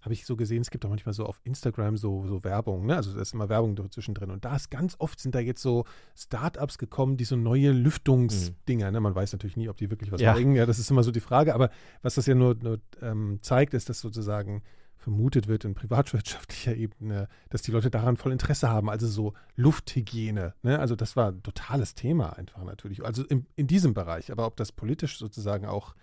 habe 0.00 0.14
ich 0.14 0.24
so 0.24 0.36
gesehen, 0.36 0.62
es 0.62 0.70
gibt 0.70 0.84
auch 0.84 0.88
manchmal 0.88 1.12
so 1.12 1.26
auf 1.26 1.40
Instagram 1.44 1.96
so, 1.96 2.26
so 2.26 2.42
Werbung, 2.42 2.86
ne? 2.86 2.96
Also 2.96 3.12
da 3.12 3.20
ist 3.20 3.34
immer 3.34 3.48
Werbung 3.48 3.76
zwischendrin. 3.90 4.30
Und 4.30 4.44
da 4.44 4.56
ist 4.56 4.70
ganz 4.70 4.96
oft 4.98 5.20
sind 5.20 5.34
da 5.34 5.40
jetzt 5.40 5.60
so 5.60 5.84
Startups 6.16 6.78
gekommen, 6.78 7.16
die 7.16 7.24
so 7.24 7.36
neue 7.36 7.72
Lüftungsdinger, 7.72 8.86
mhm. 8.86 8.92
ne? 8.92 9.00
Man 9.00 9.14
weiß 9.14 9.32
natürlich 9.32 9.56
nie, 9.56 9.68
ob 9.68 9.76
die 9.76 9.90
wirklich 9.90 10.10
was 10.10 10.20
ja. 10.20 10.32
bringen. 10.32 10.54
Ja, 10.54 10.66
das 10.66 10.78
ist 10.78 10.90
immer 10.90 11.02
so 11.02 11.10
die 11.10 11.20
Frage. 11.20 11.54
Aber 11.54 11.70
was 12.02 12.14
das 12.14 12.26
ja 12.26 12.34
nur, 12.34 12.54
nur 12.54 12.80
ähm, 13.02 13.38
zeigt, 13.42 13.74
ist, 13.74 13.88
dass 13.88 14.00
sozusagen 14.00 14.62
vermutet 15.00 15.48
wird 15.48 15.64
in 15.64 15.74
privatwirtschaftlicher 15.74 16.76
Ebene, 16.76 17.28
dass 17.48 17.62
die 17.62 17.70
Leute 17.70 17.90
daran 17.90 18.16
voll 18.16 18.32
Interesse 18.32 18.68
haben. 18.68 18.90
Also 18.90 19.06
so 19.06 19.32
Lufthygiene. 19.56 20.54
Ne? 20.62 20.78
Also 20.78 20.94
das 20.94 21.16
war 21.16 21.32
ein 21.32 21.42
totales 21.42 21.94
Thema 21.94 22.36
einfach 22.36 22.62
natürlich. 22.64 23.04
Also 23.04 23.24
in, 23.24 23.46
in 23.56 23.66
diesem 23.66 23.94
Bereich. 23.94 24.30
Aber 24.30 24.46
ob 24.46 24.56
das 24.56 24.72
politisch 24.72 25.18
sozusagen 25.18 25.66
auch 25.66 25.94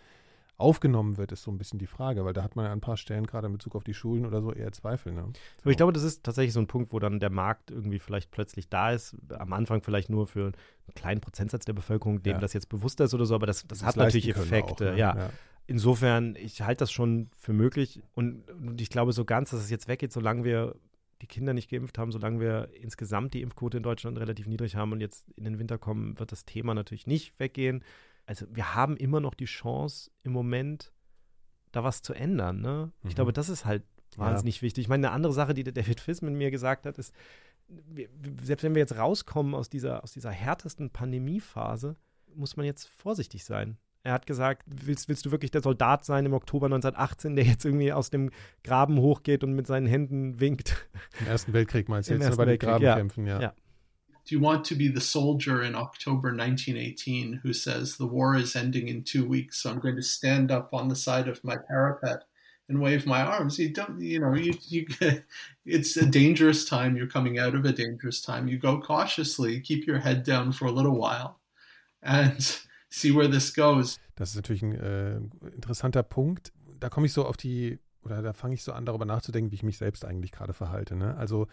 aufgenommen 0.58 1.18
wird, 1.18 1.32
ist 1.32 1.44
so 1.44 1.52
ein 1.52 1.58
bisschen 1.58 1.78
die 1.78 1.86
Frage, 1.86 2.26
weil 2.26 2.34
da 2.34 2.42
hat 2.42 2.56
man 2.56 2.66
ja 2.66 2.72
an 2.72 2.80
ein 2.80 2.82
paar 2.82 2.98
Stellen 2.98 3.28
gerade 3.28 3.48
in 3.48 3.54
Bezug 3.54 3.76
auf 3.76 3.84
die 3.84 3.94
Schulen 3.94 4.26
oder 4.26 4.42
so 4.42 4.52
eher 4.52 4.72
Zweifel. 4.72 5.14
Ne? 5.14 5.22
So. 5.22 5.34
Aber 5.62 5.72
ich 5.72 5.78
glaube, 5.78 5.94
das 5.94 6.04
ist 6.04 6.24
tatsächlich 6.24 6.54
so 6.54 6.60
ein 6.60 6.68
Punkt, 6.68 6.94
wo 6.94 7.00
dann 7.00 7.20
der 7.20 7.30
Markt 7.30 7.70
irgendwie 7.70 8.00
vielleicht 8.00 8.32
plötzlich 8.32 8.68
da 8.68 8.92
ist. 8.92 9.16
Am 9.30 9.54
Anfang 9.54 9.84
vielleicht 9.84 10.10
nur 10.10 10.26
für 10.26 10.46
einen 10.46 10.94
kleinen 10.96 11.22
Prozentsatz 11.22 11.66
der 11.66 11.74
Bevölkerung, 11.74 12.24
dem 12.24 12.34
ja. 12.34 12.40
das 12.40 12.54
jetzt 12.54 12.70
bewusster 12.70 13.06
ist 13.06 13.14
oder 13.14 13.26
so, 13.26 13.36
aber 13.36 13.46
das, 13.46 13.68
das, 13.68 13.80
das 13.80 13.88
hat 13.88 13.98
natürlich 13.98 14.30
Effekte. 14.30 14.90
Auch, 14.90 14.94
ne? 14.94 15.00
ja. 15.00 15.18
ja. 15.18 15.30
Insofern, 15.68 16.36
ich 16.36 16.62
halte 16.62 16.80
das 16.80 16.92
schon 16.92 17.30
für 17.38 17.54
möglich 17.54 18.02
und, 18.16 18.50
und 18.50 18.82
ich 18.82 18.90
glaube 18.90 19.12
so 19.12 19.26
ganz, 19.26 19.52
dass 19.52 19.60
es 19.60 19.70
jetzt 19.70 19.88
weggeht, 19.88 20.12
solange 20.14 20.44
wir 20.44 20.76
die 21.22 21.28
Kinder 21.28 21.54
nicht 21.54 21.70
geimpft 21.70 21.98
haben, 21.98 22.12
solange 22.12 22.40
wir 22.40 22.70
insgesamt 22.74 23.34
die 23.34 23.42
Impfquote 23.42 23.78
in 23.78 23.84
Deutschland 23.84 24.18
relativ 24.18 24.48
niedrig 24.48 24.76
haben 24.76 24.92
und 24.92 25.02
jetzt 25.02 25.28
in 25.36 25.44
den 25.44 25.60
Winter 25.60 25.78
kommen, 25.78 26.18
wird 26.20 26.32
das 26.32 26.46
Thema 26.46 26.74
natürlich 26.74 27.06
nicht 27.06 27.40
weggehen 27.40 27.84
also 28.28 28.46
wir 28.52 28.76
haben 28.76 28.98
immer 28.98 29.20
noch 29.20 29.34
die 29.34 29.46
Chance 29.46 30.12
im 30.22 30.34
Moment, 30.34 30.94
da 31.72 31.84
was 31.84 32.02
zu 32.02 32.14
ändern. 32.14 32.62
Ne? 32.62 32.92
Mhm. 33.02 33.10
Ich 33.10 33.16
glaube, 33.16 33.34
das 33.34 33.50
ist 33.50 33.66
halt 33.66 33.84
wahnsinnig 34.16 34.58
ja. 34.58 34.62
wichtig. 34.64 34.84
Ich 34.84 34.90
meine, 34.90 35.08
eine 35.08 35.16
andere 35.16 35.34
Sache, 35.34 35.54
die 35.54 35.64
der 35.64 35.74
David 35.74 36.00
Fisman 36.00 36.36
mir 36.36 36.52
gesagt 36.52 36.86
hat, 36.86 36.98
ist, 36.98 37.14
selbst 38.44 38.64
wenn 38.64 38.76
wir 38.76 38.80
jetzt 38.80 38.98
rauskommen 38.98 39.56
aus 39.56 39.70
dieser, 39.70 40.04
aus 40.04 40.12
dieser 40.12 40.32
härtesten 40.32 40.90
Pandemiephase, 40.90 41.96
muss 42.36 42.58
man 42.58 42.66
jetzt 42.66 42.88
vorsichtig 42.88 43.44
sein. 43.46 43.78
Er 44.04 44.14
hat 44.14 44.26
gesagt, 44.26 44.64
willst, 44.68 45.10
willst 45.10 45.26
du 45.26 45.32
wirklich 45.32 45.52
der 45.52 45.62
Soldat 45.62 46.06
sein 46.06 46.26
im 46.26 46.34
Oktober 46.34 46.68
1918, 46.68 47.36
der 47.36 47.46
jetzt 47.46 47.66
irgendwie 47.66 47.92
aus 47.92 48.10
dem 48.10 48.30
Graben 48.64 49.00
hochgeht 49.00 49.44
und 49.44 49.54
mit 49.54 49.68
seinen 49.68 49.88
Händen 49.88 50.40
winkt? 50.40 50.88
Im 51.20 51.28
Ersten 51.28 51.54
Weltkrieg 51.54 51.90
meinst 51.90 52.10
du 52.10 52.14
jetzt 52.14 52.24
Ersten 52.24 52.38
bei 52.38 52.46
den 52.46 52.60
Grabenkämpfen, 52.60 53.26
ja. 53.26 53.42
ja. 53.42 53.54
Do 54.28 54.36
you 54.36 54.42
want 54.42 54.66
to 54.66 54.76
be 54.76 54.90
the 54.90 55.00
soldier 55.00 55.64
in 55.64 55.74
October 55.74 56.36
1918 56.36 57.40
who 57.44 57.54
says 57.54 57.96
the 57.96 58.06
war 58.06 58.36
is 58.36 58.58
ending 58.58 58.90
in 58.90 59.04
two 59.04 59.26
weeks, 59.26 59.64
so 59.64 59.70
I'm 59.70 59.80
going 59.80 59.96
to 59.96 60.04
stand 60.04 60.52
up 60.52 60.74
on 60.74 60.90
the 60.90 60.98
side 60.98 61.30
of 61.30 61.42
my 61.46 61.56
parapet 61.56 62.26
and 62.68 62.82
wave 62.82 63.06
my 63.06 63.22
arms? 63.22 63.58
You 63.58 63.70
don't, 63.70 64.02
you 64.02 64.20
know, 64.20 64.36
you, 64.36 64.54
you, 64.68 64.86
it's 65.66 65.96
a 65.96 66.06
dangerous 66.06 66.66
time. 66.66 66.98
You're 66.98 67.08
coming 67.08 67.40
out 67.40 67.56
of 67.56 67.64
a 67.64 67.72
dangerous 67.72 68.22
time. 68.22 68.50
You 68.50 68.58
go 68.58 68.82
cautiously, 68.82 69.62
keep 69.62 69.88
your 69.88 70.00
head 70.00 70.24
down 70.24 70.52
for 70.52 70.66
a 70.66 70.72
little 70.72 70.98
while, 71.00 71.40
and 72.04 72.36
see 72.90 73.14
where 73.14 73.30
this 73.30 73.56
goes. 73.56 73.98
Das 74.16 74.32
ist 74.32 74.36
natürlich 74.36 74.62
ein 74.62 74.74
äh, 74.74 75.16
interessanter 75.56 76.04
Punkt. 76.04 76.52
Da 76.82 76.90
komme 76.90 77.06
ich 77.06 77.14
so 77.14 77.26
auf 77.26 77.38
die, 77.38 77.80
oder 78.04 78.22
da 78.22 78.34
fange 78.34 78.56
ich 78.56 78.64
so 78.64 78.74
an, 78.74 78.86
darüber 78.86 79.06
nachzudenken, 79.06 79.52
wie 79.52 79.56
ich 79.56 79.64
mich 79.64 79.78
selbst 79.78 80.04
eigentlich 80.04 80.34
gerade 80.34 80.52
verhalte. 80.52 80.98
Ne? 80.98 81.16
Also 81.16 81.48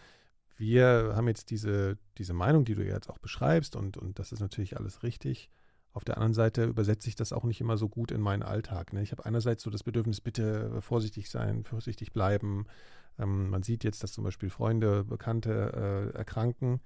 wir 0.57 1.13
haben 1.15 1.27
jetzt 1.27 1.49
diese, 1.49 1.97
diese 2.17 2.33
Meinung, 2.33 2.65
die 2.65 2.75
du 2.75 2.85
jetzt 2.85 3.09
auch 3.09 3.19
beschreibst, 3.19 3.75
und, 3.75 3.97
und 3.97 4.19
das 4.19 4.31
ist 4.31 4.39
natürlich 4.39 4.77
alles 4.77 5.03
richtig. 5.03 5.49
Auf 5.93 6.03
der 6.03 6.17
anderen 6.17 6.33
Seite 6.33 6.65
übersetze 6.65 7.07
ich 7.07 7.15
das 7.15 7.31
auch 7.31 7.45
nicht 7.45 7.61
immer 7.61 7.77
so 7.77 7.87
gut 7.87 8.11
in 8.11 8.19
meinen 8.19 8.43
Alltag. 8.43 8.91
Ne? 8.91 9.01
Ich 9.01 9.11
habe 9.11 9.25
einerseits 9.25 9.63
so 9.63 9.69
das 9.69 9.83
Bedürfnis, 9.83 10.19
bitte 10.19 10.81
vorsichtig 10.81 11.29
sein, 11.29 11.63
vorsichtig 11.63 12.11
bleiben. 12.11 12.65
Ähm, 13.17 13.49
man 13.49 13.63
sieht 13.63 13.85
jetzt, 13.85 14.03
dass 14.03 14.11
zum 14.11 14.25
Beispiel 14.25 14.49
Freunde, 14.49 15.05
Bekannte 15.05 16.11
äh, 16.13 16.17
erkranken. 16.17 16.81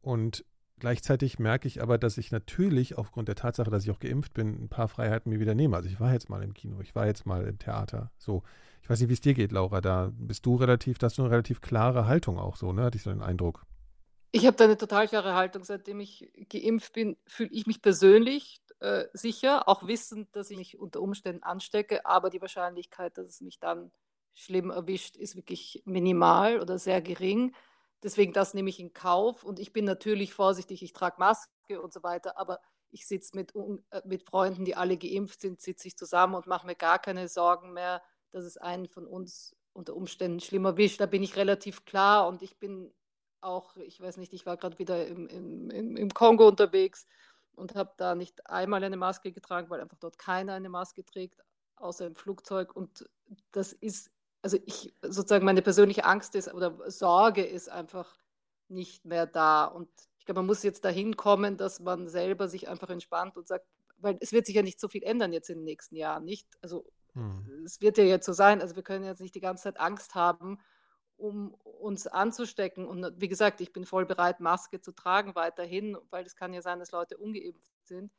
Und 0.00 0.44
gleichzeitig 0.78 1.40
merke 1.40 1.66
ich 1.66 1.82
aber, 1.82 1.98
dass 1.98 2.18
ich 2.18 2.30
natürlich 2.30 2.96
aufgrund 2.96 3.26
der 3.26 3.34
Tatsache, 3.34 3.70
dass 3.70 3.82
ich 3.82 3.90
auch 3.90 3.98
geimpft 3.98 4.32
bin, 4.32 4.64
ein 4.64 4.68
paar 4.68 4.86
Freiheiten 4.86 5.30
mir 5.32 5.40
wieder 5.40 5.56
nehme. 5.56 5.76
Also 5.76 5.88
ich 5.88 5.98
war 5.98 6.12
jetzt 6.12 6.30
mal 6.30 6.42
im 6.42 6.54
Kino, 6.54 6.80
ich 6.80 6.94
war 6.94 7.06
jetzt 7.06 7.26
mal 7.26 7.44
im 7.46 7.58
Theater. 7.58 8.12
So. 8.16 8.44
Ich 8.82 8.90
weiß 8.90 9.00
nicht, 9.00 9.08
wie 9.08 9.14
es 9.14 9.20
dir 9.20 9.34
geht, 9.34 9.52
Laura. 9.52 9.80
Da 9.80 10.10
bist 10.12 10.44
du 10.44 10.56
relativ, 10.56 10.98
da 10.98 11.06
hast 11.06 11.18
du 11.18 11.22
eine 11.22 11.30
relativ 11.30 11.60
klare 11.60 12.06
Haltung 12.06 12.38
auch 12.38 12.56
so, 12.56 12.72
ne? 12.72 12.82
Hatte 12.82 12.96
ich 12.96 13.04
so 13.04 13.10
den 13.10 13.22
Eindruck. 13.22 13.64
Ich 14.32 14.46
habe 14.46 14.56
da 14.56 14.64
eine 14.64 14.76
total 14.76 15.06
klare 15.08 15.34
Haltung. 15.34 15.62
Seitdem 15.62 16.00
ich 16.00 16.30
geimpft 16.48 16.92
bin, 16.92 17.16
fühle 17.26 17.50
ich 17.52 17.66
mich 17.66 17.80
persönlich 17.80 18.60
äh, 18.80 19.06
sicher, 19.12 19.68
auch 19.68 19.86
wissend, 19.86 20.34
dass 20.34 20.50
ich 20.50 20.56
mich 20.56 20.78
unter 20.78 21.00
Umständen 21.00 21.44
anstecke, 21.44 22.04
aber 22.04 22.30
die 22.30 22.40
Wahrscheinlichkeit, 22.40 23.16
dass 23.16 23.28
es 23.28 23.40
mich 23.40 23.60
dann 23.60 23.92
schlimm 24.34 24.70
erwischt, 24.70 25.16
ist 25.16 25.36
wirklich 25.36 25.82
minimal 25.84 26.60
oder 26.60 26.78
sehr 26.78 27.00
gering. 27.00 27.54
Deswegen 28.02 28.32
das 28.32 28.54
nehme 28.54 28.70
ich 28.70 28.80
in 28.80 28.92
Kauf 28.92 29.44
und 29.44 29.60
ich 29.60 29.72
bin 29.72 29.84
natürlich 29.84 30.34
vorsichtig, 30.34 30.82
ich 30.82 30.92
trage 30.92 31.16
Maske 31.18 31.80
und 31.80 31.92
so 31.92 32.02
weiter, 32.02 32.36
aber 32.36 32.58
ich 32.90 33.06
sitze 33.06 33.36
mit, 33.36 33.54
äh, 33.54 34.02
mit 34.04 34.24
Freunden, 34.24 34.64
die 34.64 34.74
alle 34.74 34.96
geimpft 34.96 35.40
sind, 35.40 35.60
sitze 35.60 35.86
ich 35.86 35.96
zusammen 35.96 36.34
und 36.34 36.48
mache 36.48 36.66
mir 36.66 36.74
gar 36.74 36.98
keine 36.98 37.28
Sorgen 37.28 37.72
mehr, 37.72 38.02
dass 38.32 38.44
es 38.44 38.56
einen 38.56 38.86
von 38.86 39.06
uns 39.06 39.54
unter 39.72 39.94
Umständen 39.94 40.40
schlimmer 40.40 40.76
wischt. 40.76 41.00
Da 41.00 41.06
bin 41.06 41.22
ich 41.22 41.36
relativ 41.36 41.84
klar 41.84 42.28
und 42.28 42.42
ich 42.42 42.58
bin 42.58 42.92
auch, 43.40 43.76
ich 43.76 44.00
weiß 44.00 44.16
nicht, 44.18 44.32
ich 44.32 44.46
war 44.46 44.56
gerade 44.56 44.78
wieder 44.78 45.06
im, 45.06 45.26
im, 45.28 45.96
im 45.96 46.14
Kongo 46.14 46.48
unterwegs 46.48 47.06
und 47.54 47.74
habe 47.74 47.92
da 47.96 48.14
nicht 48.14 48.46
einmal 48.46 48.82
eine 48.82 48.96
Maske 48.96 49.32
getragen, 49.32 49.70
weil 49.70 49.80
einfach 49.80 49.98
dort 49.98 50.18
keiner 50.18 50.54
eine 50.54 50.68
Maske 50.68 51.04
trägt, 51.04 51.40
außer 51.76 52.06
im 52.06 52.14
Flugzeug. 52.14 52.74
Und 52.74 53.08
das 53.50 53.72
ist, 53.72 54.10
also 54.42 54.58
ich 54.64 54.94
sozusagen 55.02 55.44
meine 55.44 55.62
persönliche 55.62 56.04
Angst 56.04 56.34
ist 56.34 56.52
oder 56.52 56.90
Sorge 56.90 57.44
ist 57.44 57.68
einfach 57.68 58.18
nicht 58.68 59.04
mehr 59.04 59.26
da. 59.26 59.64
Und 59.64 59.88
ich 60.18 60.24
glaube, 60.24 60.40
man 60.40 60.46
muss 60.46 60.62
jetzt 60.62 60.84
dahin 60.84 61.16
kommen, 61.16 61.56
dass 61.56 61.80
man 61.80 62.08
selber 62.08 62.48
sich 62.48 62.68
einfach 62.68 62.90
entspannt 62.90 63.36
und 63.36 63.48
sagt, 63.48 63.66
weil 63.98 64.16
es 64.20 64.32
wird 64.32 64.46
sich 64.46 64.54
ja 64.54 64.62
nicht 64.62 64.80
so 64.80 64.88
viel 64.88 65.02
ändern 65.02 65.32
jetzt 65.32 65.50
in 65.50 65.58
den 65.58 65.64
nächsten 65.64 65.96
Jahren, 65.96 66.24
nicht? 66.24 66.48
Also 66.60 66.84
hm. 67.14 67.64
Es 67.64 67.80
wird 67.80 67.98
ja 67.98 68.04
jetzt 68.04 68.26
so 68.26 68.32
sein, 68.32 68.60
also 68.60 68.76
wir 68.76 68.82
können 68.82 69.04
jetzt 69.04 69.20
nicht 69.20 69.34
die 69.34 69.40
ganze 69.40 69.64
Zeit 69.64 69.80
Angst 69.80 70.14
haben, 70.14 70.58
um 71.16 71.54
uns 71.54 72.06
anzustecken. 72.06 72.86
Und 72.86 73.20
wie 73.20 73.28
gesagt, 73.28 73.60
ich 73.60 73.72
bin 73.72 73.84
voll 73.84 74.06
bereit, 74.06 74.40
Maske 74.40 74.80
zu 74.80 74.92
tragen 74.92 75.34
weiterhin, 75.34 75.96
weil 76.10 76.24
es 76.24 76.36
kann 76.36 76.52
ja 76.52 76.62
sein, 76.62 76.78
dass 76.78 76.92
Leute 76.92 77.18
ungeimpft 77.18 77.68
sind. 77.84 78.12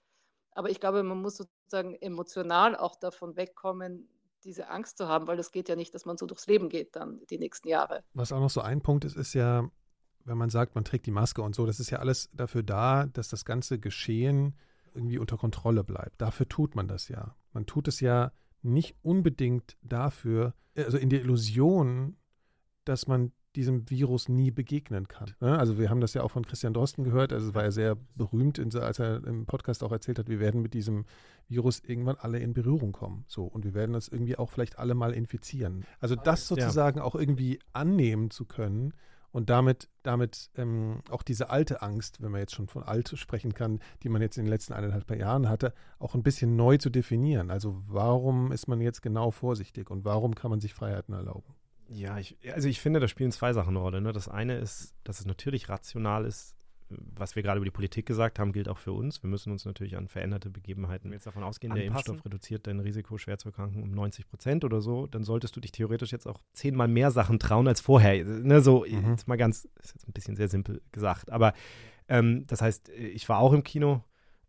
Aber 0.51 0.69
ich 0.69 0.79
glaube, 0.79 1.03
man 1.03 1.21
muss 1.21 1.37
sozusagen 1.37 1.95
emotional 1.95 2.75
auch 2.75 2.95
davon 2.95 3.35
wegkommen, 3.35 4.07
diese 4.43 4.69
Angst 4.69 4.97
zu 4.97 5.07
haben, 5.07 5.27
weil 5.27 5.37
das 5.37 5.51
geht 5.51 5.69
ja 5.69 5.75
nicht, 5.75 5.95
dass 5.95 6.05
man 6.05 6.17
so 6.17 6.25
durchs 6.25 6.47
Leben 6.47 6.69
geht 6.69 6.95
dann 6.95 7.21
die 7.29 7.39
nächsten 7.39 7.67
Jahre. 7.67 8.03
Was 8.13 8.31
auch 8.31 8.39
noch 8.39 8.49
so 8.49 8.61
ein 8.61 8.81
Punkt 8.81 9.05
ist, 9.05 9.15
ist 9.15 9.33
ja, 9.33 9.69
wenn 10.25 10.37
man 10.37 10.49
sagt, 10.49 10.75
man 10.75 10.85
trägt 10.85 11.05
die 11.05 11.11
Maske 11.11 11.41
und 11.41 11.55
so, 11.55 11.65
das 11.65 11.79
ist 11.79 11.89
ja 11.89 11.99
alles 11.99 12.29
dafür 12.33 12.61
da, 12.61 13.05
dass 13.05 13.29
das 13.29 13.45
ganze 13.45 13.79
Geschehen 13.79 14.55
irgendwie 14.93 15.17
unter 15.17 15.37
Kontrolle 15.37 15.83
bleibt. 15.83 16.21
Dafür 16.21 16.47
tut 16.47 16.75
man 16.75 16.87
das 16.87 17.07
ja. 17.07 17.35
Man 17.53 17.65
tut 17.65 17.87
es 17.87 17.99
ja 17.99 18.31
nicht 18.63 18.95
unbedingt 19.01 19.77
dafür, 19.81 20.53
also 20.75 20.97
in 20.97 21.09
der 21.09 21.21
Illusion, 21.21 22.15
dass 22.85 23.07
man 23.07 23.31
diesem 23.55 23.89
Virus 23.89 24.29
nie 24.29 24.49
begegnen 24.49 25.07
kann. 25.07 25.35
Ne? 25.39 25.57
Also 25.57 25.77
wir 25.77 25.89
haben 25.89 26.01
das 26.01 26.13
ja 26.15 26.23
auch 26.23 26.31
von 26.31 26.45
Christian 26.45 26.73
Drosten 26.73 27.03
gehört, 27.03 27.31
also 27.31 27.49
es 27.49 27.53
war 27.53 27.63
ja 27.63 27.71
sehr 27.71 27.97
berühmt, 28.15 28.59
als 28.75 28.99
er 28.99 29.23
im 29.25 29.45
Podcast 29.45 29.83
auch 29.83 29.91
erzählt 29.91 30.17
hat, 30.17 30.27
wir 30.27 30.39
werden 30.39 30.61
mit 30.61 30.73
diesem 30.73 31.05
Virus 31.47 31.79
irgendwann 31.79 32.15
alle 32.15 32.39
in 32.39 32.53
Berührung 32.53 32.93
kommen. 32.93 33.25
So, 33.27 33.45
und 33.45 33.63
wir 33.63 33.73
werden 33.73 33.93
das 33.93 34.07
irgendwie 34.07 34.37
auch 34.37 34.49
vielleicht 34.49 34.79
alle 34.79 34.95
mal 34.95 35.13
infizieren. 35.13 35.85
Also 35.99 36.15
das 36.15 36.47
sozusagen 36.47 36.97
ja. 36.97 37.03
auch 37.03 37.15
irgendwie 37.15 37.59
annehmen 37.73 38.31
zu 38.31 38.45
können, 38.45 38.93
und 39.33 39.49
damit, 39.49 39.89
damit 40.03 40.51
ähm, 40.55 41.01
auch 41.09 41.23
diese 41.23 41.49
alte 41.49 41.81
Angst, 41.81 42.21
wenn 42.21 42.31
man 42.31 42.39
jetzt 42.39 42.53
schon 42.53 42.67
von 42.67 42.83
alt 42.83 43.09
sprechen 43.17 43.53
kann, 43.53 43.79
die 44.03 44.09
man 44.09 44.21
jetzt 44.21 44.37
in 44.37 44.45
den 44.45 44.51
letzten 44.51 44.73
eineinhalb 44.73 45.09
Jahren 45.09 45.49
hatte, 45.49 45.73
auch 45.99 46.13
ein 46.13 46.23
bisschen 46.23 46.55
neu 46.55 46.77
zu 46.77 46.89
definieren. 46.89 47.49
Also 47.49 47.81
warum 47.87 48.51
ist 48.51 48.67
man 48.67 48.79
jetzt 48.79 49.01
genau 49.01 49.31
vorsichtig 49.31 49.89
und 49.89 50.05
warum 50.05 50.35
kann 50.35 50.51
man 50.51 50.61
sich 50.61 50.73
Freiheiten 50.73 51.13
erlauben? 51.13 51.55
Ja, 51.89 52.17
ich, 52.19 52.37
also 52.53 52.69
ich 52.69 52.79
finde, 52.79 52.99
da 52.99 53.07
spielen 53.07 53.31
zwei 53.31 53.53
Sachen 53.53 53.71
eine 53.71 53.79
Rolle. 53.79 54.01
Ne? 54.01 54.13
Das 54.13 54.29
eine 54.29 54.57
ist, 54.57 54.95
dass 55.03 55.19
es 55.19 55.25
natürlich 55.25 55.67
rational 55.67 56.25
ist, 56.25 56.55
was 57.15 57.35
wir 57.35 57.43
gerade 57.43 57.57
über 57.57 57.65
die 57.65 57.71
Politik 57.71 58.05
gesagt 58.05 58.39
haben, 58.39 58.51
gilt 58.51 58.69
auch 58.69 58.77
für 58.77 58.91
uns. 58.91 59.21
Wir 59.23 59.29
müssen 59.29 59.51
uns 59.51 59.65
natürlich 59.65 59.97
an 59.97 60.07
veränderte 60.07 60.49
Begebenheiten 60.49 61.11
jetzt 61.11 61.27
davon 61.27 61.43
ausgehen, 61.43 61.71
anpassen. 61.71 61.89
der 61.89 61.97
Impfstoff 61.97 62.25
reduziert 62.25 62.67
dein 62.67 62.79
Risiko, 62.79 63.17
schwer 63.17 63.37
zu 63.37 63.49
erkranken, 63.49 63.83
um 63.83 63.91
90 63.91 64.27
Prozent 64.27 64.65
oder 64.65 64.81
so. 64.81 65.07
Dann 65.07 65.23
solltest 65.23 65.55
du 65.55 65.59
dich 65.59 65.71
theoretisch 65.71 66.11
jetzt 66.11 66.27
auch 66.27 66.39
zehnmal 66.53 66.87
mehr 66.87 67.11
Sachen 67.11 67.39
trauen 67.39 67.67
als 67.67 67.81
vorher. 67.81 68.23
Ne, 68.23 68.61
so, 68.61 68.85
mhm. 68.87 69.11
jetzt 69.11 69.27
mal 69.27 69.37
ganz, 69.37 69.67
ist 69.81 69.93
jetzt 69.93 70.07
ein 70.07 70.13
bisschen 70.13 70.35
sehr 70.35 70.47
simpel 70.47 70.81
gesagt. 70.91 71.31
Aber 71.31 71.53
ähm, 72.07 72.45
das 72.47 72.61
heißt, 72.61 72.89
ich 72.89 73.27
war 73.29 73.39
auch 73.39 73.53
im 73.53 73.63
Kino. 73.63 74.03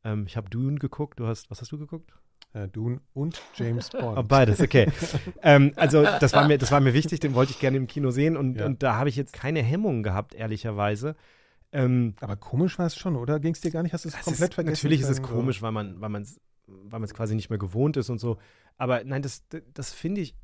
Ähm, 0.05 0.25
ich 0.27 0.37
habe 0.37 0.51
Dune 0.51 0.79
geguckt. 0.79 1.21
Du 1.21 1.27
hast, 1.27 1.51
was 1.51 1.61
hast 1.61 1.73
du 1.73 1.79
geguckt? 1.79 2.13
Äh, 2.55 2.69
Dune 2.69 3.01
und 3.15 3.43
James 3.55 3.91
Bond. 3.91 4.17
Oh, 4.17 4.23
beides, 4.23 4.61
okay. 4.61 4.87
ähm, 5.43 5.73
also 5.75 6.05
das 6.05 6.33
war, 6.35 6.47
mir, 6.47 6.57
das 6.57 6.71
war 6.71 6.81
mir 6.81 6.95
wichtig, 6.95 7.19
den 7.19 7.35
wollte 7.35 7.51
ich 7.51 7.59
gerne 7.59 7.77
im 7.77 7.89
Kino 7.89 8.11
sehen 8.11 8.37
und, 8.37 8.59
ja. 8.59 8.67
und 8.67 8.83
da 8.83 8.95
habe 8.95 9.09
ich 9.09 9.17
jetzt 9.17 9.33
keine 9.33 9.61
Hemmungen 9.61 10.05
gehabt, 10.05 10.35
ehrlicherweise. 10.35 11.17
Ähm, 11.75 12.15
aber 12.21 12.37
komisch 12.37 12.79
war 12.79 12.87
es 12.87 12.97
schon, 12.97 13.17
oder? 13.17 13.41
Ging 13.41 13.53
es 13.53 13.61
dir 13.61 13.73
gar 13.73 13.83
nicht? 13.83 13.93
Hast 13.93 14.05
du 14.05 14.09
es 14.09 14.15
komplett 14.21 14.51
ist, 14.51 14.55
vergessen? 14.55 14.77
Natürlich 14.77 15.01
ist 15.01 15.09
es 15.09 15.23
komisch, 15.23 15.61
weil 15.61 15.73
man 15.73 16.01
weil 16.01 16.15
es 16.23 16.41
weil 16.67 17.05
quasi 17.09 17.35
nicht 17.35 17.51
mehr 17.51 17.59
gewohnt 17.59 17.97
ist 17.97 18.11
und 18.11 18.21
so. 18.21 18.39
Aber 18.77 19.03
nein, 19.05 19.23
das, 19.23 19.45
das 19.75 19.93
finde 19.93 20.21
ich 20.21 20.37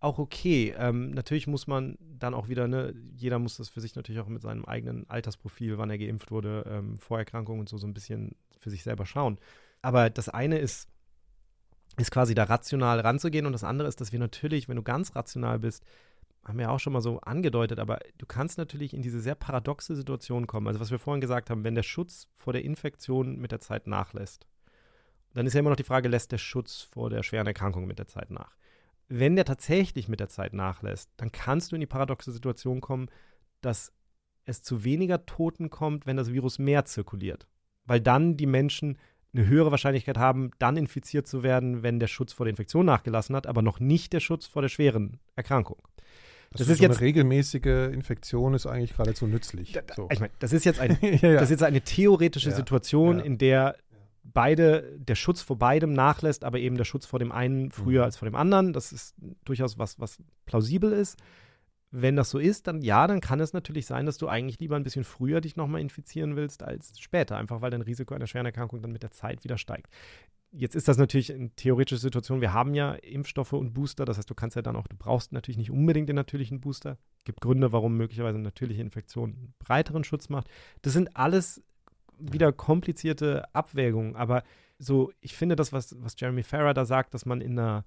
auch 0.00 0.18
okay. 0.18 0.74
Ähm, 0.78 1.10
natürlich 1.12 1.46
muss 1.46 1.66
man 1.66 1.96
dann 2.00 2.34
auch 2.34 2.48
wieder, 2.48 2.68
ne, 2.68 2.94
jeder 3.16 3.38
muss 3.38 3.56
das 3.56 3.70
für 3.70 3.80
sich 3.80 3.96
natürlich 3.96 4.20
auch 4.20 4.28
mit 4.28 4.42
seinem 4.42 4.66
eigenen 4.66 5.08
Altersprofil, 5.08 5.78
wann 5.78 5.88
er 5.88 5.96
geimpft 5.96 6.30
wurde, 6.30 6.64
ähm, 6.68 6.98
Vorerkrankungen 6.98 7.60
und 7.60 7.68
so, 7.68 7.78
so 7.78 7.86
ein 7.86 7.94
bisschen 7.94 8.36
für 8.60 8.68
sich 8.68 8.82
selber 8.82 9.06
schauen. 9.06 9.38
Aber 9.80 10.10
das 10.10 10.28
eine 10.28 10.58
ist, 10.58 10.88
ist 11.96 12.10
quasi 12.10 12.34
da 12.34 12.44
rational 12.44 13.00
ranzugehen 13.00 13.46
und 13.46 13.52
das 13.52 13.64
andere 13.64 13.88
ist, 13.88 14.02
dass 14.02 14.12
wir 14.12 14.18
natürlich, 14.18 14.68
wenn 14.68 14.76
du 14.76 14.82
ganz 14.82 15.16
rational 15.16 15.58
bist, 15.58 15.82
haben 16.46 16.58
wir 16.58 16.70
auch 16.70 16.80
schon 16.80 16.92
mal 16.92 17.00
so 17.00 17.20
angedeutet, 17.20 17.78
aber 17.78 17.98
du 18.18 18.26
kannst 18.26 18.58
natürlich 18.58 18.94
in 18.94 19.02
diese 19.02 19.20
sehr 19.20 19.34
paradoxe 19.34 19.96
Situation 19.96 20.46
kommen. 20.46 20.66
Also 20.66 20.80
was 20.80 20.90
wir 20.90 20.98
vorhin 20.98 21.20
gesagt 21.20 21.50
haben, 21.50 21.64
wenn 21.64 21.74
der 21.74 21.82
Schutz 21.82 22.28
vor 22.36 22.52
der 22.52 22.64
Infektion 22.64 23.38
mit 23.38 23.52
der 23.52 23.60
Zeit 23.60 23.86
nachlässt, 23.86 24.46
dann 25.34 25.46
ist 25.46 25.54
ja 25.54 25.60
immer 25.60 25.70
noch 25.70 25.76
die 25.76 25.84
Frage, 25.84 26.08
lässt 26.08 26.32
der 26.32 26.38
Schutz 26.38 26.82
vor 26.82 27.10
der 27.10 27.22
schweren 27.22 27.46
Erkrankung 27.46 27.86
mit 27.86 27.98
der 27.98 28.06
Zeit 28.06 28.30
nach? 28.30 28.56
Wenn 29.08 29.36
der 29.36 29.44
tatsächlich 29.44 30.08
mit 30.08 30.20
der 30.20 30.28
Zeit 30.28 30.54
nachlässt, 30.54 31.10
dann 31.16 31.32
kannst 31.32 31.72
du 31.72 31.76
in 31.76 31.80
die 31.80 31.86
paradoxe 31.86 32.32
Situation 32.32 32.80
kommen, 32.80 33.10
dass 33.60 33.92
es 34.44 34.62
zu 34.62 34.84
weniger 34.84 35.26
Toten 35.26 35.70
kommt, 35.70 36.06
wenn 36.06 36.16
das 36.16 36.32
Virus 36.32 36.58
mehr 36.58 36.84
zirkuliert. 36.84 37.46
Weil 37.84 38.00
dann 38.00 38.36
die 38.36 38.46
Menschen 38.46 38.98
eine 39.34 39.46
höhere 39.46 39.70
Wahrscheinlichkeit 39.70 40.16
haben, 40.16 40.52
dann 40.58 40.76
infiziert 40.76 41.26
zu 41.26 41.42
werden, 41.42 41.82
wenn 41.82 41.98
der 41.98 42.06
Schutz 42.06 42.32
vor 42.32 42.46
der 42.46 42.50
Infektion 42.50 42.86
nachgelassen 42.86 43.34
hat, 43.34 43.46
aber 43.46 43.62
noch 43.62 43.80
nicht 43.80 44.12
der 44.12 44.20
Schutz 44.20 44.46
vor 44.46 44.62
der 44.62 44.68
schweren 44.68 45.18
Erkrankung. 45.34 45.82
Das, 46.54 46.68
das 46.68 46.74
ist 46.74 46.78
so 46.78 46.84
jetzt 46.84 46.98
eine 46.98 47.00
regelmäßige 47.00 47.92
Infektion 47.92 48.54
ist 48.54 48.66
eigentlich 48.66 48.92
geradezu 48.92 49.26
nützlich. 49.26 49.72
Da, 49.72 49.82
so. 49.94 50.08
Ich 50.12 50.20
meine, 50.20 50.32
das 50.38 50.52
ist 50.52 50.64
jetzt 50.64 50.78
eine, 50.78 50.96
ja, 51.02 51.30
ja. 51.30 51.34
das 51.34 51.44
ist 51.44 51.50
jetzt 51.50 51.62
eine 51.64 51.80
theoretische 51.80 52.50
ja, 52.50 52.56
Situation, 52.56 53.18
in 53.18 53.38
der 53.38 53.76
beide 54.22 54.96
der 54.98 55.16
Schutz 55.16 55.42
vor 55.42 55.58
beidem 55.58 55.92
nachlässt, 55.92 56.44
aber 56.44 56.58
eben 56.58 56.76
der 56.76 56.84
Schutz 56.84 57.06
vor 57.06 57.18
dem 57.18 57.32
einen 57.32 57.72
früher 57.72 58.00
mhm. 58.02 58.04
als 58.04 58.16
vor 58.16 58.28
dem 58.28 58.36
anderen. 58.36 58.72
Das 58.72 58.92
ist 58.92 59.16
durchaus 59.44 59.78
was, 59.78 59.98
was 59.98 60.18
plausibel 60.46 60.92
ist. 60.92 61.18
Wenn 61.90 62.16
das 62.16 62.30
so 62.30 62.38
ist, 62.38 62.66
dann 62.68 62.82
ja, 62.82 63.06
dann 63.06 63.20
kann 63.20 63.40
es 63.40 63.52
natürlich 63.52 63.86
sein, 63.86 64.06
dass 64.06 64.18
du 64.18 64.28
eigentlich 64.28 64.58
lieber 64.58 64.76
ein 64.76 64.82
bisschen 64.84 65.04
früher 65.04 65.40
dich 65.40 65.56
nochmal 65.56 65.80
infizieren 65.80 66.36
willst 66.36 66.62
als 66.62 66.98
später, 67.00 67.36
einfach 67.36 67.62
weil 67.62 67.70
dein 67.70 67.82
Risiko 67.82 68.14
einer 68.14 68.26
schweren 68.26 68.46
Erkrankung 68.46 68.80
dann 68.80 68.92
mit 68.92 69.02
der 69.02 69.12
Zeit 69.12 69.44
wieder 69.44 69.58
steigt. 69.58 69.88
Jetzt 70.56 70.76
ist 70.76 70.86
das 70.86 70.98
natürlich 70.98 71.32
eine 71.32 71.50
theoretische 71.50 71.98
Situation. 71.98 72.40
Wir 72.40 72.52
haben 72.52 72.74
ja 72.74 72.92
Impfstoffe 72.92 73.54
und 73.54 73.74
Booster, 73.74 74.04
das 74.04 74.18
heißt, 74.18 74.30
du 74.30 74.34
kannst 74.34 74.54
ja 74.54 74.62
dann 74.62 74.76
auch, 74.76 74.86
du 74.86 74.96
brauchst 74.96 75.32
natürlich 75.32 75.58
nicht 75.58 75.72
unbedingt 75.72 76.08
den 76.08 76.14
natürlichen 76.14 76.60
Booster. 76.60 76.96
Es 77.18 77.24
gibt 77.24 77.40
Gründe, 77.40 77.72
warum 77.72 77.96
möglicherweise 77.96 78.36
eine 78.36 78.44
natürliche 78.44 78.80
Infektion 78.80 79.30
einen 79.30 79.54
breiteren 79.58 80.04
Schutz 80.04 80.28
macht. 80.28 80.48
Das 80.82 80.92
sind 80.92 81.16
alles 81.16 81.60
wieder 82.20 82.52
komplizierte 82.52 83.52
Abwägungen, 83.52 84.14
aber 84.14 84.44
so, 84.78 85.12
ich 85.20 85.34
finde 85.34 85.56
das, 85.56 85.72
was, 85.72 85.96
was 86.02 86.14
Jeremy 86.18 86.44
Farrar 86.44 86.74
da 86.74 86.84
sagt, 86.84 87.14
dass 87.14 87.26
man 87.26 87.40
in 87.40 87.58
einer 87.58 87.84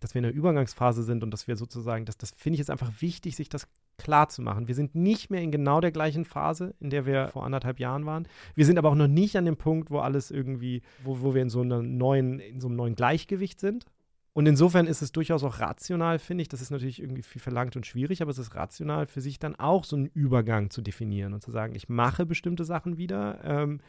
dass 0.00 0.14
wir 0.14 0.20
in 0.20 0.24
der 0.24 0.34
Übergangsphase 0.34 1.02
sind 1.02 1.22
und 1.22 1.30
dass 1.30 1.48
wir 1.48 1.56
sozusagen, 1.56 2.04
das, 2.04 2.16
das 2.16 2.30
finde 2.30 2.54
ich 2.54 2.60
jetzt 2.60 2.70
einfach 2.70 2.90
wichtig, 3.00 3.36
sich 3.36 3.48
das 3.48 3.68
klar 3.98 4.28
zu 4.28 4.42
machen. 4.42 4.68
Wir 4.68 4.74
sind 4.74 4.94
nicht 4.94 5.30
mehr 5.30 5.40
in 5.40 5.50
genau 5.50 5.80
der 5.80 5.92
gleichen 5.92 6.24
Phase, 6.24 6.74
in 6.80 6.90
der 6.90 7.06
wir 7.06 7.28
vor 7.28 7.44
anderthalb 7.44 7.80
Jahren 7.80 8.06
waren. 8.06 8.28
Wir 8.54 8.66
sind 8.66 8.78
aber 8.78 8.90
auch 8.90 8.94
noch 8.94 9.08
nicht 9.08 9.36
an 9.36 9.44
dem 9.44 9.56
Punkt, 9.56 9.90
wo 9.90 9.98
alles 9.98 10.30
irgendwie, 10.30 10.82
wo, 11.02 11.20
wo 11.20 11.34
wir 11.34 11.42
in 11.42 11.50
so 11.50 11.62
einer 11.62 11.82
neuen, 11.82 12.38
in 12.38 12.60
so 12.60 12.68
einem 12.68 12.76
neuen 12.76 12.94
Gleichgewicht 12.94 13.60
sind. 13.60 13.86
Und 14.34 14.44
insofern 14.44 14.86
ist 14.86 15.00
es 15.00 15.12
durchaus 15.12 15.42
auch 15.44 15.60
rational, 15.60 16.18
finde 16.18 16.42
ich. 16.42 16.48
Das 16.48 16.60
ist 16.60 16.70
natürlich 16.70 17.00
irgendwie 17.00 17.22
viel 17.22 17.40
verlangt 17.40 17.74
und 17.74 17.86
schwierig, 17.86 18.20
aber 18.20 18.30
es 18.30 18.38
ist 18.38 18.54
rational 18.54 19.06
für 19.06 19.22
sich 19.22 19.38
dann 19.38 19.54
auch 19.56 19.84
so 19.84 19.96
einen 19.96 20.06
Übergang 20.06 20.68
zu 20.68 20.82
definieren 20.82 21.32
und 21.32 21.42
zu 21.42 21.50
sagen, 21.50 21.74
ich 21.74 21.88
mache 21.88 22.26
bestimmte 22.26 22.66
Sachen 22.66 22.98
wieder. 22.98 23.40
Ähm, 23.44 23.80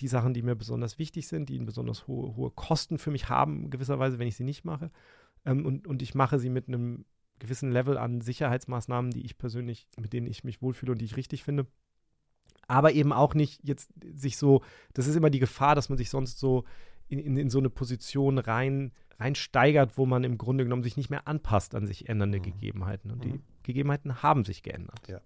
die 0.00 0.08
Sachen, 0.08 0.34
die 0.34 0.42
mir 0.42 0.54
besonders 0.54 0.98
wichtig 0.98 1.28
sind, 1.28 1.48
die 1.48 1.58
besonders 1.58 2.06
hohe, 2.06 2.36
hohe 2.36 2.50
Kosten 2.50 2.98
für 2.98 3.10
mich 3.10 3.28
haben, 3.28 3.70
gewisserweise, 3.70 4.18
wenn 4.18 4.28
ich 4.28 4.36
sie 4.36 4.44
nicht 4.44 4.64
mache. 4.64 4.90
Ähm, 5.44 5.66
und, 5.66 5.86
und 5.86 6.02
ich 6.02 6.14
mache 6.14 6.38
sie 6.38 6.50
mit 6.50 6.68
einem 6.68 7.04
gewissen 7.38 7.72
Level 7.72 7.98
an 7.98 8.20
Sicherheitsmaßnahmen, 8.20 9.10
die 9.10 9.24
ich 9.24 9.38
persönlich, 9.38 9.88
mit 9.98 10.12
denen 10.12 10.26
ich 10.26 10.44
mich 10.44 10.62
wohlfühle 10.62 10.92
und 10.92 11.00
die 11.00 11.06
ich 11.06 11.16
richtig 11.16 11.42
finde. 11.42 11.66
Aber 12.68 12.92
eben 12.92 13.12
auch 13.12 13.34
nicht 13.34 13.60
jetzt 13.64 13.90
sich 14.14 14.36
so, 14.36 14.62
das 14.94 15.06
ist 15.06 15.16
immer 15.16 15.30
die 15.30 15.40
Gefahr, 15.40 15.74
dass 15.74 15.88
man 15.88 15.98
sich 15.98 16.10
sonst 16.10 16.38
so 16.38 16.64
in, 17.08 17.18
in, 17.18 17.36
in 17.36 17.50
so 17.50 17.58
eine 17.58 17.70
Position 17.70 18.38
rein, 18.38 18.92
reinsteigert, 19.18 19.98
wo 19.98 20.06
man 20.06 20.22
im 20.22 20.38
Grunde 20.38 20.64
genommen 20.64 20.84
sich 20.84 20.96
nicht 20.96 21.10
mehr 21.10 21.26
anpasst 21.26 21.74
an 21.74 21.86
sich 21.86 22.08
ändernde 22.08 22.38
mhm. 22.38 22.42
Gegebenheiten. 22.44 23.10
Und 23.10 23.24
die 23.24 23.32
mhm. 23.32 23.42
Gegebenheiten 23.64 24.22
haben 24.22 24.44
sich 24.44 24.62
geändert. 24.62 25.08
Ja. 25.08 25.20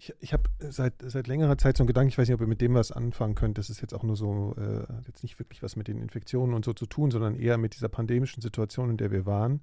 Ich, 0.00 0.14
ich 0.20 0.32
habe 0.32 0.44
seit, 0.60 0.94
seit 1.02 1.26
längerer 1.26 1.58
Zeit 1.58 1.76
so 1.76 1.82
einen 1.82 1.88
Gedanken, 1.88 2.10
ich 2.10 2.18
weiß 2.18 2.28
nicht, 2.28 2.34
ob 2.34 2.40
ihr 2.40 2.46
mit 2.46 2.60
dem 2.60 2.74
was 2.74 2.92
anfangen 2.92 3.34
könnt. 3.34 3.58
Das 3.58 3.68
ist 3.68 3.80
jetzt 3.80 3.94
auch 3.94 4.04
nur 4.04 4.16
so, 4.16 4.54
äh, 4.56 4.86
jetzt 5.06 5.24
nicht 5.24 5.38
wirklich 5.40 5.62
was 5.62 5.74
mit 5.74 5.88
den 5.88 6.00
Infektionen 6.00 6.54
und 6.54 6.64
so 6.64 6.72
zu 6.72 6.86
tun, 6.86 7.10
sondern 7.10 7.34
eher 7.34 7.58
mit 7.58 7.74
dieser 7.74 7.88
pandemischen 7.88 8.40
Situation, 8.40 8.90
in 8.90 8.96
der 8.96 9.10
wir 9.10 9.26
waren. 9.26 9.60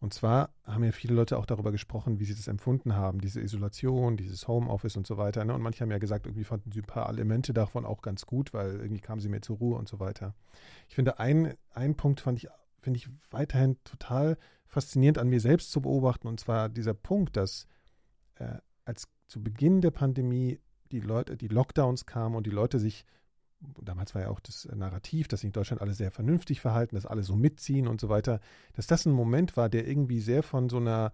Und 0.00 0.14
zwar 0.14 0.50
haben 0.64 0.84
ja 0.84 0.92
viele 0.92 1.14
Leute 1.14 1.36
auch 1.38 1.46
darüber 1.46 1.72
gesprochen, 1.72 2.20
wie 2.20 2.24
sie 2.24 2.34
das 2.34 2.46
empfunden 2.46 2.94
haben, 2.94 3.20
diese 3.20 3.40
Isolation, 3.40 4.16
dieses 4.16 4.46
Homeoffice 4.46 4.96
und 4.96 5.08
so 5.08 5.16
weiter. 5.16 5.44
Ne? 5.44 5.52
Und 5.52 5.60
manche 5.60 5.80
haben 5.80 5.90
ja 5.90 5.98
gesagt, 5.98 6.26
irgendwie 6.26 6.44
fanden 6.44 6.70
sie 6.70 6.80
ein 6.80 6.86
paar 6.86 7.08
Elemente 7.08 7.52
davon 7.52 7.84
auch 7.84 8.00
ganz 8.00 8.24
gut, 8.24 8.54
weil 8.54 8.76
irgendwie 8.76 9.00
kamen 9.00 9.20
sie 9.20 9.28
mehr 9.28 9.42
zur 9.42 9.56
Ruhe 9.56 9.76
und 9.76 9.88
so 9.88 9.98
weiter. 9.98 10.34
Ich 10.88 10.94
finde, 10.94 11.18
ein, 11.18 11.54
ein 11.74 11.96
Punkt 11.96 12.20
fand 12.20 12.38
ich, 12.38 12.48
finde 12.80 12.98
ich 12.98 13.08
weiterhin 13.32 13.76
total 13.82 14.38
faszinierend 14.66 15.18
an 15.18 15.28
mir 15.28 15.40
selbst 15.40 15.72
zu 15.72 15.80
beobachten, 15.80 16.28
und 16.28 16.38
zwar 16.38 16.68
dieser 16.68 16.94
Punkt, 16.94 17.36
dass 17.36 17.66
äh, 18.36 18.58
als 18.84 19.08
zu 19.28 19.42
Beginn 19.42 19.80
der 19.80 19.90
Pandemie 19.90 20.58
die 20.90 21.00
Leute, 21.00 21.36
die 21.36 21.48
Lockdowns 21.48 22.06
kamen 22.06 22.34
und 22.34 22.46
die 22.46 22.50
Leute 22.50 22.78
sich, 22.78 23.04
damals 23.82 24.14
war 24.14 24.22
ja 24.22 24.28
auch 24.30 24.40
das 24.40 24.66
Narrativ, 24.74 25.28
dass 25.28 25.40
sich 25.40 25.48
in 25.48 25.52
Deutschland 25.52 25.82
alle 25.82 25.94
sehr 25.94 26.10
vernünftig 26.10 26.60
verhalten, 26.60 26.94
dass 26.94 27.06
alle 27.06 27.22
so 27.22 27.36
mitziehen 27.36 27.86
und 27.86 28.00
so 28.00 28.08
weiter, 28.08 28.40
dass 28.74 28.86
das 28.86 29.06
ein 29.06 29.12
Moment 29.12 29.56
war, 29.56 29.68
der 29.68 29.86
irgendwie 29.86 30.20
sehr 30.20 30.42
von 30.42 30.68
so 30.68 30.78
einer 30.78 31.12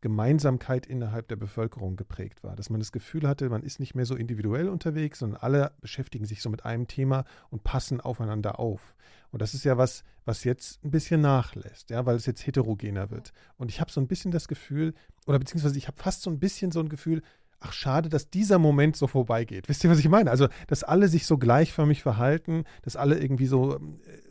Gemeinsamkeit 0.00 0.86
innerhalb 0.86 1.28
der 1.28 1.36
Bevölkerung 1.36 1.96
geprägt 1.96 2.42
war. 2.42 2.56
Dass 2.56 2.70
man 2.70 2.80
das 2.80 2.92
Gefühl 2.92 3.28
hatte, 3.28 3.50
man 3.50 3.62
ist 3.62 3.80
nicht 3.80 3.94
mehr 3.94 4.06
so 4.06 4.14
individuell 4.14 4.68
unterwegs, 4.68 5.18
sondern 5.18 5.42
alle 5.42 5.72
beschäftigen 5.80 6.24
sich 6.24 6.40
so 6.40 6.48
mit 6.48 6.64
einem 6.64 6.86
Thema 6.86 7.24
und 7.50 7.64
passen 7.64 8.00
aufeinander 8.00 8.58
auf. 8.58 8.94
Und 9.30 9.42
das 9.42 9.52
ist 9.52 9.64
ja 9.64 9.76
was, 9.76 10.02
was 10.24 10.44
jetzt 10.44 10.82
ein 10.84 10.90
bisschen 10.90 11.20
nachlässt, 11.20 11.90
ja, 11.90 12.06
weil 12.06 12.16
es 12.16 12.24
jetzt 12.24 12.46
heterogener 12.46 13.10
wird. 13.10 13.32
Und 13.56 13.70
ich 13.70 13.80
habe 13.80 13.92
so 13.92 14.00
ein 14.00 14.08
bisschen 14.08 14.30
das 14.30 14.48
Gefühl, 14.48 14.94
oder 15.26 15.38
beziehungsweise 15.38 15.76
ich 15.76 15.86
habe 15.86 15.98
fast 15.98 16.22
so 16.22 16.30
ein 16.30 16.40
bisschen 16.40 16.72
so 16.72 16.80
ein 16.80 16.88
Gefühl, 16.88 17.22
ach 17.60 17.72
schade, 17.72 18.08
dass 18.08 18.30
dieser 18.30 18.58
Moment 18.58 18.96
so 18.96 19.06
vorbeigeht. 19.06 19.68
Wisst 19.68 19.84
ihr, 19.84 19.90
was 19.90 19.98
ich 19.98 20.08
meine? 20.08 20.30
Also, 20.30 20.48
dass 20.66 20.82
alle 20.82 21.08
sich 21.08 21.26
so 21.26 21.38
gleichförmig 21.38 22.02
verhalten, 22.02 22.64
dass 22.82 22.96
alle 22.96 23.18
irgendwie 23.18 23.46
so 23.46 23.76
äh, 23.76 23.80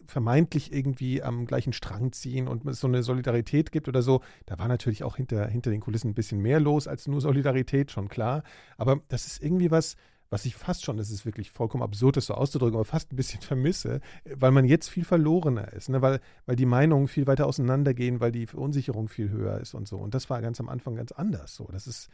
vermeintlich 0.07 0.73
irgendwie 0.73 1.21
am 1.21 1.45
gleichen 1.45 1.71
Strang 1.71 2.11
ziehen 2.11 2.47
und 2.47 2.65
es 2.65 2.79
so 2.79 2.87
eine 2.87 3.03
Solidarität 3.03 3.71
gibt 3.71 3.87
oder 3.87 4.01
so. 4.01 4.21
Da 4.47 4.57
war 4.57 4.67
natürlich 4.67 5.03
auch 5.03 5.15
hinter, 5.15 5.47
hinter 5.47 5.69
den 5.69 5.81
Kulissen 5.81 6.09
ein 6.09 6.15
bisschen 6.15 6.41
mehr 6.41 6.59
los 6.59 6.87
als 6.87 7.07
nur 7.07 7.21
Solidarität, 7.21 7.91
schon 7.91 8.09
klar. 8.09 8.43
Aber 8.77 9.01
das 9.07 9.27
ist 9.27 9.43
irgendwie 9.43 9.71
was, 9.71 9.95
was 10.29 10.45
ich 10.45 10.55
fast 10.55 10.85
schon, 10.85 10.97
das 10.97 11.09
ist 11.09 11.25
wirklich 11.25 11.51
vollkommen 11.51 11.83
absurd, 11.83 12.17
das 12.17 12.27
so 12.27 12.35
auszudrücken, 12.35 12.75
aber 12.75 12.85
fast 12.85 13.11
ein 13.11 13.15
bisschen 13.15 13.41
vermisse, 13.41 14.01
weil 14.25 14.51
man 14.51 14.65
jetzt 14.65 14.89
viel 14.89 15.05
verlorener 15.05 15.73
ist, 15.73 15.89
ne? 15.89 16.01
weil, 16.01 16.19
weil 16.45 16.55
die 16.55 16.65
Meinungen 16.65 17.07
viel 17.07 17.27
weiter 17.27 17.47
auseinandergehen, 17.47 18.19
weil 18.19 18.31
die 18.31 18.47
Verunsicherung 18.47 19.07
viel 19.07 19.29
höher 19.29 19.59
ist 19.59 19.73
und 19.73 19.87
so. 19.87 19.97
Und 19.97 20.13
das 20.13 20.29
war 20.29 20.41
ganz 20.41 20.59
am 20.59 20.69
Anfang 20.69 20.95
ganz 20.95 21.11
anders 21.11 21.55
so. 21.55 21.67
Das 21.71 21.87
ist, 21.87 22.09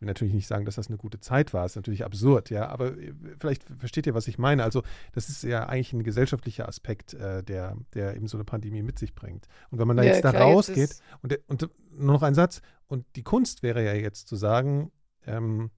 ich 0.00 0.02
will 0.02 0.08
natürlich 0.08 0.32
nicht 0.32 0.46
sagen, 0.46 0.64
dass 0.64 0.76
das 0.76 0.88
eine 0.88 0.96
gute 0.96 1.20
Zeit 1.20 1.52
war, 1.52 1.64
das 1.64 1.72
ist 1.72 1.76
natürlich 1.76 2.06
absurd, 2.06 2.48
ja, 2.48 2.68
aber 2.68 2.96
äh, 2.96 3.12
vielleicht 3.38 3.64
versteht 3.64 4.06
ihr, 4.06 4.14
was 4.14 4.28
ich 4.28 4.38
meine. 4.38 4.64
Also, 4.64 4.82
das 5.12 5.28
ist 5.28 5.42
ja 5.42 5.68
eigentlich 5.68 5.92
ein 5.92 6.04
gesellschaftlicher 6.04 6.66
Aspekt, 6.66 7.12
äh, 7.12 7.42
der, 7.42 7.76
der 7.92 8.16
eben 8.16 8.26
so 8.26 8.38
eine 8.38 8.44
Pandemie 8.44 8.82
mit 8.82 8.98
sich 8.98 9.14
bringt. 9.14 9.46
Und 9.68 9.78
wenn 9.78 9.86
man 9.86 9.98
da 9.98 10.02
ja, 10.02 10.12
jetzt 10.12 10.20
klar, 10.22 10.32
da 10.32 10.44
rausgeht, 10.44 10.96
und, 11.20 11.38
und 11.48 11.68
nur 11.90 12.14
noch 12.14 12.22
ein 12.22 12.34
Satz, 12.34 12.62
und 12.86 13.04
die 13.14 13.22
Kunst 13.22 13.62
wäre 13.62 13.84
ja 13.84 13.92
jetzt 13.92 14.26
zu 14.26 14.36
sagen, 14.36 14.90
ähm, 15.26 15.70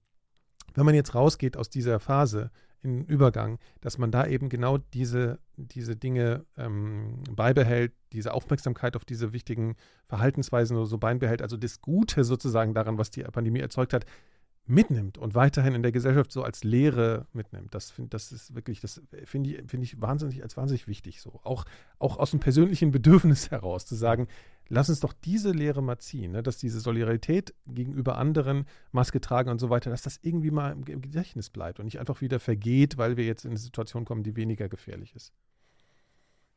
wenn 0.73 0.85
man 0.85 0.95
jetzt 0.95 1.15
rausgeht 1.15 1.57
aus 1.57 1.69
dieser 1.69 1.99
Phase 1.99 2.49
im 2.83 3.03
Übergang, 3.03 3.59
dass 3.81 3.97
man 3.97 4.11
da 4.11 4.27
eben 4.27 4.49
genau 4.49 4.77
diese, 4.77 5.39
diese 5.57 5.95
Dinge 5.95 6.45
ähm, 6.57 7.23
beibehält, 7.31 7.93
diese 8.11 8.33
Aufmerksamkeit 8.33 8.95
auf 8.95 9.05
diese 9.05 9.33
wichtigen 9.33 9.75
Verhaltensweisen 10.07 10.77
oder 10.77 10.85
so 10.85 10.97
beibehält, 10.97 11.41
also 11.41 11.57
das 11.57 11.81
Gute 11.81 12.23
sozusagen 12.23 12.73
daran, 12.73 12.97
was 12.97 13.09
die 13.09 13.23
Pandemie 13.23 13.59
erzeugt 13.59 13.93
hat, 13.93 14.05
mitnimmt 14.65 15.17
und 15.17 15.35
weiterhin 15.35 15.75
in 15.75 15.83
der 15.83 15.91
Gesellschaft 15.91 16.31
so 16.31 16.43
als 16.43 16.63
Lehre 16.63 17.27
mitnimmt. 17.33 17.75
Das, 17.75 17.91
find, 17.91 18.13
das 18.13 18.31
ist 18.31 18.55
wirklich, 18.55 18.79
das 18.79 19.01
finde 19.25 19.49
ich, 19.49 19.69
find 19.69 19.83
ich 19.83 19.99
wahnsinnig, 19.99 20.41
als 20.41 20.55
wahnsinnig 20.55 20.87
wichtig 20.87 21.21
so. 21.21 21.41
Auch, 21.43 21.65
auch 21.99 22.17
aus 22.17 22.31
dem 22.31 22.39
persönlichen 22.39 22.91
Bedürfnis 22.91 23.51
heraus 23.51 23.85
zu 23.85 23.95
sagen, 23.95 24.27
lass 24.69 24.89
uns 24.89 24.99
doch 24.99 25.13
diese 25.13 25.51
Lehre 25.51 25.81
mal 25.81 25.99
ziehen, 25.99 26.31
ne? 26.31 26.43
dass 26.43 26.57
diese 26.57 26.79
Solidarität 26.79 27.53
gegenüber 27.67 28.17
anderen, 28.17 28.65
Maske 28.91 29.21
tragen 29.21 29.49
und 29.49 29.59
so 29.59 29.69
weiter, 29.69 29.89
dass 29.89 30.01
das 30.01 30.19
irgendwie 30.21 30.51
mal 30.51 30.71
im, 30.71 30.83
im 30.85 31.01
Gedächtnis 31.01 31.49
bleibt 31.49 31.79
und 31.79 31.85
nicht 31.85 31.99
einfach 31.99 32.21
wieder 32.21 32.39
vergeht, 32.39 32.97
weil 32.97 33.17
wir 33.17 33.25
jetzt 33.25 33.45
in 33.45 33.51
eine 33.51 33.59
Situation 33.59 34.05
kommen, 34.05 34.23
die 34.23 34.35
weniger 34.35 34.69
gefährlich 34.69 35.15
ist. 35.15 35.33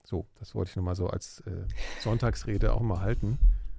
So, 0.04 0.26
das 0.38 0.54
wollte 0.54 0.70
ich 0.70 0.76
nochmal 0.76 0.94
so 0.94 1.08
als 1.08 1.40
äh, 1.40 1.66
Sonntagsrede 2.00 2.72
auch 2.72 2.80
mal 2.80 3.00
halten. 3.00 3.38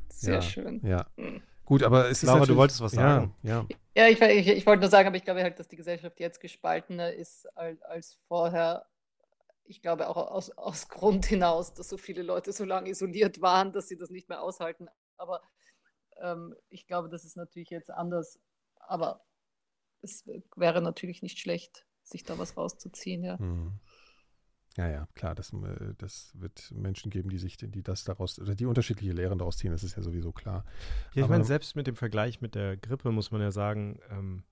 Sehr 0.09 0.35
ja, 0.35 0.41
schön. 0.41 0.85
Ja. 0.85 1.05
Mhm. 1.15 1.41
Gut, 1.63 1.83
aber 1.83 2.09
es 2.09 2.23
Laura, 2.23 2.41
ist. 2.41 2.49
du 2.49 2.55
wolltest 2.55 2.81
was 2.81 2.93
sagen. 2.93 3.33
Ja, 3.43 3.65
ja. 3.95 4.05
ja 4.05 4.07
ich, 4.07 4.21
ich, 4.21 4.47
ich, 4.47 4.65
wollte 4.65 4.81
nur 4.81 4.89
sagen, 4.89 5.07
aber 5.07 5.17
ich 5.17 5.25
glaube 5.25 5.43
halt, 5.43 5.59
dass 5.59 5.67
die 5.67 5.75
Gesellschaft 5.75 6.19
jetzt 6.19 6.39
gespaltener 6.39 7.11
ist 7.11 7.45
als, 7.57 7.81
als 7.81 8.17
vorher. 8.27 8.85
Ich 9.67 9.81
glaube 9.81 10.07
auch 10.07 10.17
aus, 10.17 10.51
aus 10.51 10.89
Grund 10.89 11.25
hinaus, 11.25 11.73
dass 11.73 11.89
so 11.89 11.97
viele 11.97 12.23
Leute 12.23 12.51
so 12.51 12.65
lange 12.65 12.89
isoliert 12.89 13.41
waren, 13.41 13.71
dass 13.73 13.87
sie 13.87 13.97
das 13.97 14.09
nicht 14.09 14.29
mehr 14.29 14.41
aushalten. 14.41 14.87
Aber 15.17 15.41
ähm, 16.21 16.55
ich 16.69 16.87
glaube, 16.87 17.09
das 17.09 17.25
ist 17.25 17.37
natürlich 17.37 17.69
jetzt 17.69 17.91
anders. 17.91 18.39
Aber 18.75 19.25
es 20.01 20.25
wäre 20.55 20.81
natürlich 20.81 21.21
nicht 21.21 21.39
schlecht, 21.39 21.85
sich 22.03 22.23
da 22.23 22.37
was 22.37 22.55
rauszuziehen, 22.57 23.23
ja. 23.23 23.37
Hm. 23.39 23.79
Ja, 24.77 24.87
ja, 24.87 25.07
klar, 25.15 25.33
das, 25.33 25.51
äh, 25.53 25.95
das 25.97 26.31
wird 26.35 26.71
Menschen 26.71 27.09
geben, 27.09 27.29
die 27.29 27.39
sich, 27.39 27.57
die 27.57 27.81
das 27.81 28.03
daraus, 28.03 28.39
oder 28.39 28.53
die 28.53 28.67
unterschiedliche 28.67 29.11
Lehren 29.11 29.39
daraus 29.39 29.57
ziehen, 29.57 29.71
das 29.71 29.83
ist 29.83 29.97
ja 29.97 30.03
sowieso 30.03 30.31
klar. 30.31 30.65
Ja, 31.15 31.23
ich 31.23 31.29
meine, 31.29 31.43
selbst 31.43 31.75
mit 31.75 31.87
dem 31.87 31.95
Vergleich 31.95 32.41
mit 32.41 32.53
der 32.53 32.77
Grippe 32.77 33.11
muss 33.11 33.31
man 33.31 33.41
ja 33.41 33.49
sagen, 33.49 33.99
ähm, 34.11 34.43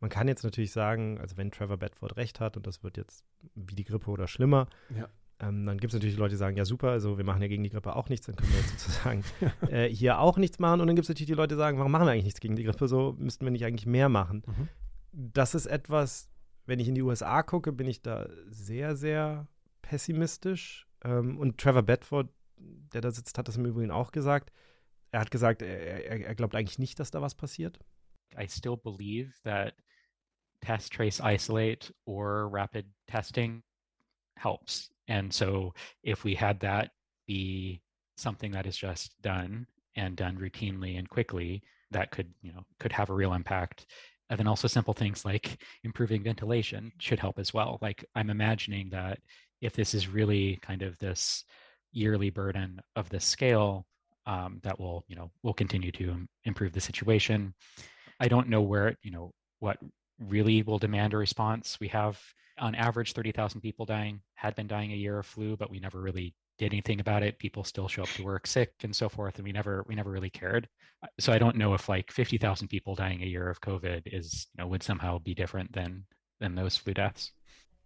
man 0.00 0.10
kann 0.10 0.28
jetzt 0.28 0.42
natürlich 0.42 0.72
sagen, 0.72 1.18
also 1.20 1.36
wenn 1.36 1.50
Trevor 1.50 1.76
Bedford 1.76 2.16
recht 2.16 2.40
hat 2.40 2.56
und 2.56 2.66
das 2.66 2.82
wird 2.82 2.96
jetzt 2.96 3.24
wie 3.54 3.74
die 3.74 3.84
Grippe 3.84 4.10
oder 4.10 4.26
schlimmer, 4.26 4.66
ja. 4.96 5.08
ähm, 5.40 5.64
dann 5.64 5.78
gibt 5.78 5.92
es 5.92 5.94
natürlich 5.94 6.16
Leute, 6.16 6.34
die 6.34 6.38
sagen, 6.38 6.56
ja 6.56 6.64
super, 6.64 6.88
also 6.88 7.18
wir 7.18 7.24
machen 7.24 7.42
ja 7.42 7.48
gegen 7.48 7.62
die 7.62 7.70
Grippe 7.70 7.94
auch 7.94 8.08
nichts, 8.08 8.26
dann 8.26 8.36
können 8.36 8.50
wir 8.50 8.60
jetzt 8.60 8.78
sozusagen 8.80 9.24
äh, 9.70 9.88
hier 9.88 10.18
auch 10.18 10.38
nichts 10.38 10.58
machen. 10.58 10.80
Und 10.80 10.86
dann 10.86 10.96
gibt 10.96 11.04
es 11.04 11.10
natürlich 11.10 11.28
die 11.28 11.34
Leute, 11.34 11.54
die 11.54 11.58
sagen, 11.58 11.78
warum 11.78 11.92
machen 11.92 12.06
wir 12.06 12.12
eigentlich 12.12 12.24
nichts 12.24 12.40
gegen 12.40 12.56
die 12.56 12.64
Grippe, 12.64 12.88
so 12.88 13.14
müssten 13.18 13.44
wir 13.44 13.50
nicht 13.50 13.64
eigentlich 13.64 13.86
mehr 13.86 14.08
machen. 14.08 14.42
Mhm. 14.46 14.68
Das 15.12 15.54
ist 15.54 15.66
etwas, 15.66 16.30
wenn 16.64 16.80
ich 16.80 16.88
in 16.88 16.94
die 16.94 17.02
USA 17.02 17.42
gucke, 17.42 17.72
bin 17.72 17.86
ich 17.86 18.00
da 18.00 18.26
sehr, 18.48 18.96
sehr 18.96 19.48
pessimistisch. 19.82 20.86
Ähm, 21.04 21.38
und 21.38 21.58
Trevor 21.58 21.82
Bedford, 21.82 22.28
der 22.56 23.02
da 23.02 23.10
sitzt, 23.10 23.36
hat 23.36 23.48
das 23.48 23.56
im 23.56 23.66
Übrigen 23.66 23.90
auch 23.90 24.12
gesagt. 24.12 24.50
Er 25.10 25.20
hat 25.20 25.30
gesagt, 25.30 25.60
er, 25.60 26.06
er, 26.06 26.26
er 26.26 26.34
glaubt 26.34 26.54
eigentlich 26.54 26.78
nicht, 26.78 27.00
dass 27.00 27.10
da 27.10 27.20
was 27.20 27.34
passiert. 27.34 27.78
I 28.38 28.48
still 28.48 28.76
believe 28.76 29.32
that 29.42 29.74
test, 30.62 30.92
trace, 30.92 31.20
isolate, 31.20 31.90
or 32.06 32.48
rapid 32.48 32.86
testing 33.08 33.62
helps. 34.36 34.90
And 35.08 35.32
so 35.32 35.74
if 36.02 36.24
we 36.24 36.34
had 36.34 36.60
that 36.60 36.90
be 37.26 37.82
something 38.16 38.52
that 38.52 38.66
is 38.66 38.76
just 38.76 39.20
done 39.22 39.66
and 39.96 40.16
done 40.16 40.38
routinely 40.38 40.98
and 40.98 41.08
quickly, 41.08 41.62
that 41.90 42.10
could, 42.10 42.28
you 42.42 42.52
know, 42.52 42.64
could 42.78 42.92
have 42.92 43.10
a 43.10 43.14
real 43.14 43.32
impact. 43.32 43.86
And 44.28 44.38
then 44.38 44.46
also 44.46 44.68
simple 44.68 44.94
things 44.94 45.24
like 45.24 45.60
improving 45.82 46.22
ventilation 46.22 46.92
should 46.98 47.18
help 47.18 47.38
as 47.38 47.52
well. 47.52 47.78
Like 47.82 48.04
I'm 48.14 48.30
imagining 48.30 48.88
that 48.90 49.18
if 49.60 49.72
this 49.72 49.92
is 49.94 50.08
really 50.08 50.58
kind 50.62 50.82
of 50.82 50.96
this 50.98 51.44
yearly 51.92 52.30
burden 52.30 52.80
of 52.94 53.08
this 53.08 53.24
scale, 53.24 53.86
um, 54.26 54.60
that 54.62 54.78
will, 54.78 55.04
you 55.08 55.16
know, 55.16 55.32
will 55.42 55.54
continue 55.54 55.90
to 55.92 56.28
improve 56.44 56.72
the 56.72 56.80
situation. 56.80 57.52
I 58.20 58.28
don't 58.28 58.48
know 58.48 58.60
where, 58.60 58.88
it, 58.88 58.98
you 59.02 59.10
know, 59.10 59.32
what 59.58 59.78
really 60.20 60.62
will 60.62 60.78
demand 60.78 61.14
a 61.14 61.16
response. 61.16 61.78
We 61.80 61.88
have 61.88 62.20
on 62.58 62.74
average 62.74 63.14
30,000 63.14 63.60
people 63.60 63.86
dying, 63.86 64.20
had 64.34 64.54
been 64.54 64.66
dying 64.66 64.92
a 64.92 64.96
year 64.96 65.18
of 65.18 65.26
flu, 65.26 65.56
but 65.56 65.70
we 65.70 65.80
never 65.80 66.00
really 66.00 66.34
did 66.58 66.72
anything 66.72 67.00
about 67.00 67.22
it. 67.22 67.38
People 67.38 67.64
still 67.64 67.88
show 67.88 68.02
up 68.02 68.08
to 68.10 68.22
work 68.22 68.46
sick 68.46 68.72
and 68.82 68.94
so 68.94 69.08
forth, 69.08 69.36
and 69.36 69.44
we 69.44 69.52
never 69.52 69.84
we 69.88 69.94
never 69.94 70.10
really 70.10 70.30
cared. 70.30 70.68
Uh, 71.02 71.08
so 71.18 71.32
I 71.32 71.38
don't 71.38 71.56
know 71.56 71.74
if 71.74 71.88
like 71.88 72.12
50,000 72.12 72.68
people 72.68 72.94
dying 72.94 73.22
a 73.22 73.26
year 73.26 73.48
of 73.48 73.60
COVID 73.60 74.02
is, 74.04 74.46
you 74.52 74.62
know, 74.62 74.68
would 74.68 74.82
somehow 74.82 75.18
be 75.18 75.34
different 75.34 75.72
than 75.72 76.04
than 76.38 76.54
those 76.54 76.76
flu 76.76 76.92
deaths. 76.92 77.32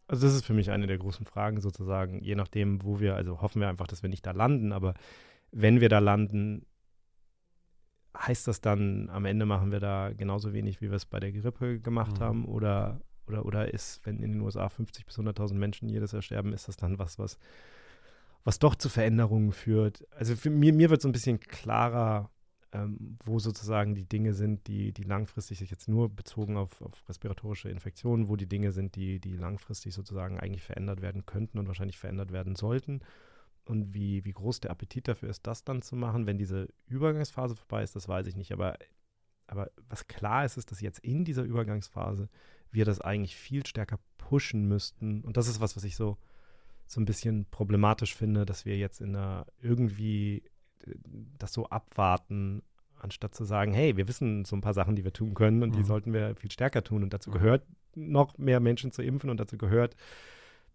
Also 0.07 0.27
das 0.27 0.35
ist 0.35 0.45
für 0.45 0.53
mich 0.53 0.71
eine 0.71 0.87
der 0.87 0.99
großen 0.99 1.25
Fragen 1.25 1.61
sozusagen, 1.61 2.23
je 2.23 2.35
nachdem, 2.35 2.83
wo 2.83 3.01
wir, 3.01 3.17
also 3.17 3.41
hoffen 3.41 3.61
wir 3.61 3.69
einfach, 3.69 3.87
dass 3.87 4.03
wir 4.03 4.11
nicht 4.11 4.27
da 4.27 4.33
landen, 4.33 4.73
aber 4.73 4.95
wenn 5.51 5.81
wir 5.81 5.89
da 5.89 5.99
landen, 5.99 6.67
heißt 8.17 8.47
das 8.49 8.61
dann, 8.61 9.11
am 9.11 9.25
Ende 9.25 9.47
machen 9.47 9.73
wir 9.73 9.81
da 9.81 10.13
genauso 10.13 10.53
wenig, 10.53 10.81
wie 10.81 10.91
wir 10.91 10.97
es 10.97 11.07
bei 11.07 11.21
der 11.21 11.33
Grippe 11.33 11.81
gemacht 11.81 12.19
mhm. 12.19 12.23
haben? 12.23 12.45
Oder, 12.47 13.01
oder, 13.27 13.45
oder 13.45 13.73
ist, 13.73 14.01
wenn 14.05 14.21
in 14.21 14.33
den 14.33 14.41
USA 14.41 14.67
50.000 14.67 15.07
bis 15.07 15.19
100.000 15.19 15.55
Menschen 15.55 15.89
jedes 15.89 16.13
Jahr 16.13 16.23
sterben, 16.23 16.53
ist 16.53 16.69
das 16.69 16.77
dann 16.77 16.99
was, 16.99 17.19
was, 17.19 17.39
was 18.45 18.59
doch 18.59 18.75
zu 18.75 18.89
Veränderungen 18.89 19.53
führt? 19.53 20.07
Also 20.13 20.37
für 20.37 20.51
mir, 20.51 20.73
mir 20.73 20.91
wird 20.91 21.03
so 21.03 21.09
ein 21.09 21.13
bisschen 21.13 21.41
klarer, 21.41 22.31
ähm, 22.73 23.19
wo 23.25 23.39
sozusagen 23.39 23.95
die 23.95 24.09
Dinge 24.09 24.33
sind, 24.33 24.67
die, 24.69 24.93
die 24.93 25.03
langfristig 25.03 25.59
sich 25.59 25.71
jetzt 25.71 25.89
nur 25.89 26.09
bezogen 26.09 26.57
auf, 26.57 26.83
auf 26.83 27.09
respiratorische 27.09 27.69
Infektionen, 27.69 28.29
wo 28.29 28.37
die 28.37 28.49
Dinge 28.49 28.71
sind, 28.71 28.95
die, 28.95 29.19
die 29.19 29.37
langfristig 29.37 29.93
sozusagen 29.93 30.39
eigentlich 30.39 30.63
verändert 30.63 31.03
werden 31.03 31.27
könnten 31.27 31.59
und 31.59 31.67
wahrscheinlich 31.67 31.99
verändert 31.99 32.33
werden 32.33 32.55
sollten 32.55 33.01
und 33.67 33.95
wie, 33.95 34.25
wie 34.25 34.33
groß 34.33 34.61
der 34.61 34.71
Appetit 34.71 35.09
dafür 35.09 35.31
ist, 35.31 35.47
das 35.47 35.65
dann 35.65 35.83
zu 35.83 35.97
machen, 35.97 36.27
wenn 36.27 36.39
diese 36.39 36.69
Übergangsphase 36.87 37.57
vorbei 37.57 37.83
ist, 37.83 37.97
das 37.97 38.09
weiß 38.09 38.27
ich 38.27 38.37
nicht. 38.37 38.53
Aber, 38.53 38.77
aber 39.47 39.71
was 39.89 40.07
klar 40.07 40.45
ist, 40.45 40.57
ist, 40.57 40.71
dass 40.71 40.81
jetzt 40.81 40.99
in 41.01 41.25
dieser 41.25 41.45
Übergangsphase 41.45 42.29
wir 42.71 42.85
das 42.85 43.01
eigentlich 43.01 43.37
viel 43.37 43.65
stärker 43.65 43.99
pushen 44.19 44.69
müssten. 44.69 45.23
Und 45.23 45.37
das 45.37 45.49
ist 45.49 45.61
was, 45.61 45.77
was 45.77 45.85
ich 45.85 45.97
so, 45.97 46.19
so 46.87 47.01
ein 47.01 47.07
bisschen 47.07 47.47
problematisch 47.51 48.15
finde, 48.15 48.45
dass 48.45 48.65
wir 48.65 48.77
jetzt 48.77 49.01
in 49.01 49.17
einer 49.17 49.47
irgendwie 49.61 50.43
äh, 50.87 50.95
das 51.39 51.53
so 51.53 51.67
abwarten, 51.69 52.63
anstatt 52.99 53.35
zu 53.35 53.45
sagen, 53.45 53.73
hey, 53.73 53.97
wir 53.97 54.09
wissen 54.09 54.45
so 54.45 54.57
ein 54.57 54.61
paar 54.61 54.75
Sachen, 54.75 54.97
die 54.97 55.05
wir 55.05 55.13
tun 55.13 55.35
können 55.35 55.63
und 55.63 55.71
mhm. 55.71 55.77
die 55.77 55.85
sollten 55.85 56.13
wir 56.13 56.35
viel 56.37 56.51
stärker 56.51 56.83
tun. 56.83 57.03
Und 57.03 57.15
dazu 57.15 57.31
mhm. 57.31 57.35
gehört 57.35 57.67
noch 57.95 58.37
mehr 58.39 58.61
Menschen 58.61 58.91
zu 58.91 59.03
impfen 59.03 59.31
und 59.31 59.39
dazu 59.39 59.57
gehört 59.57 59.97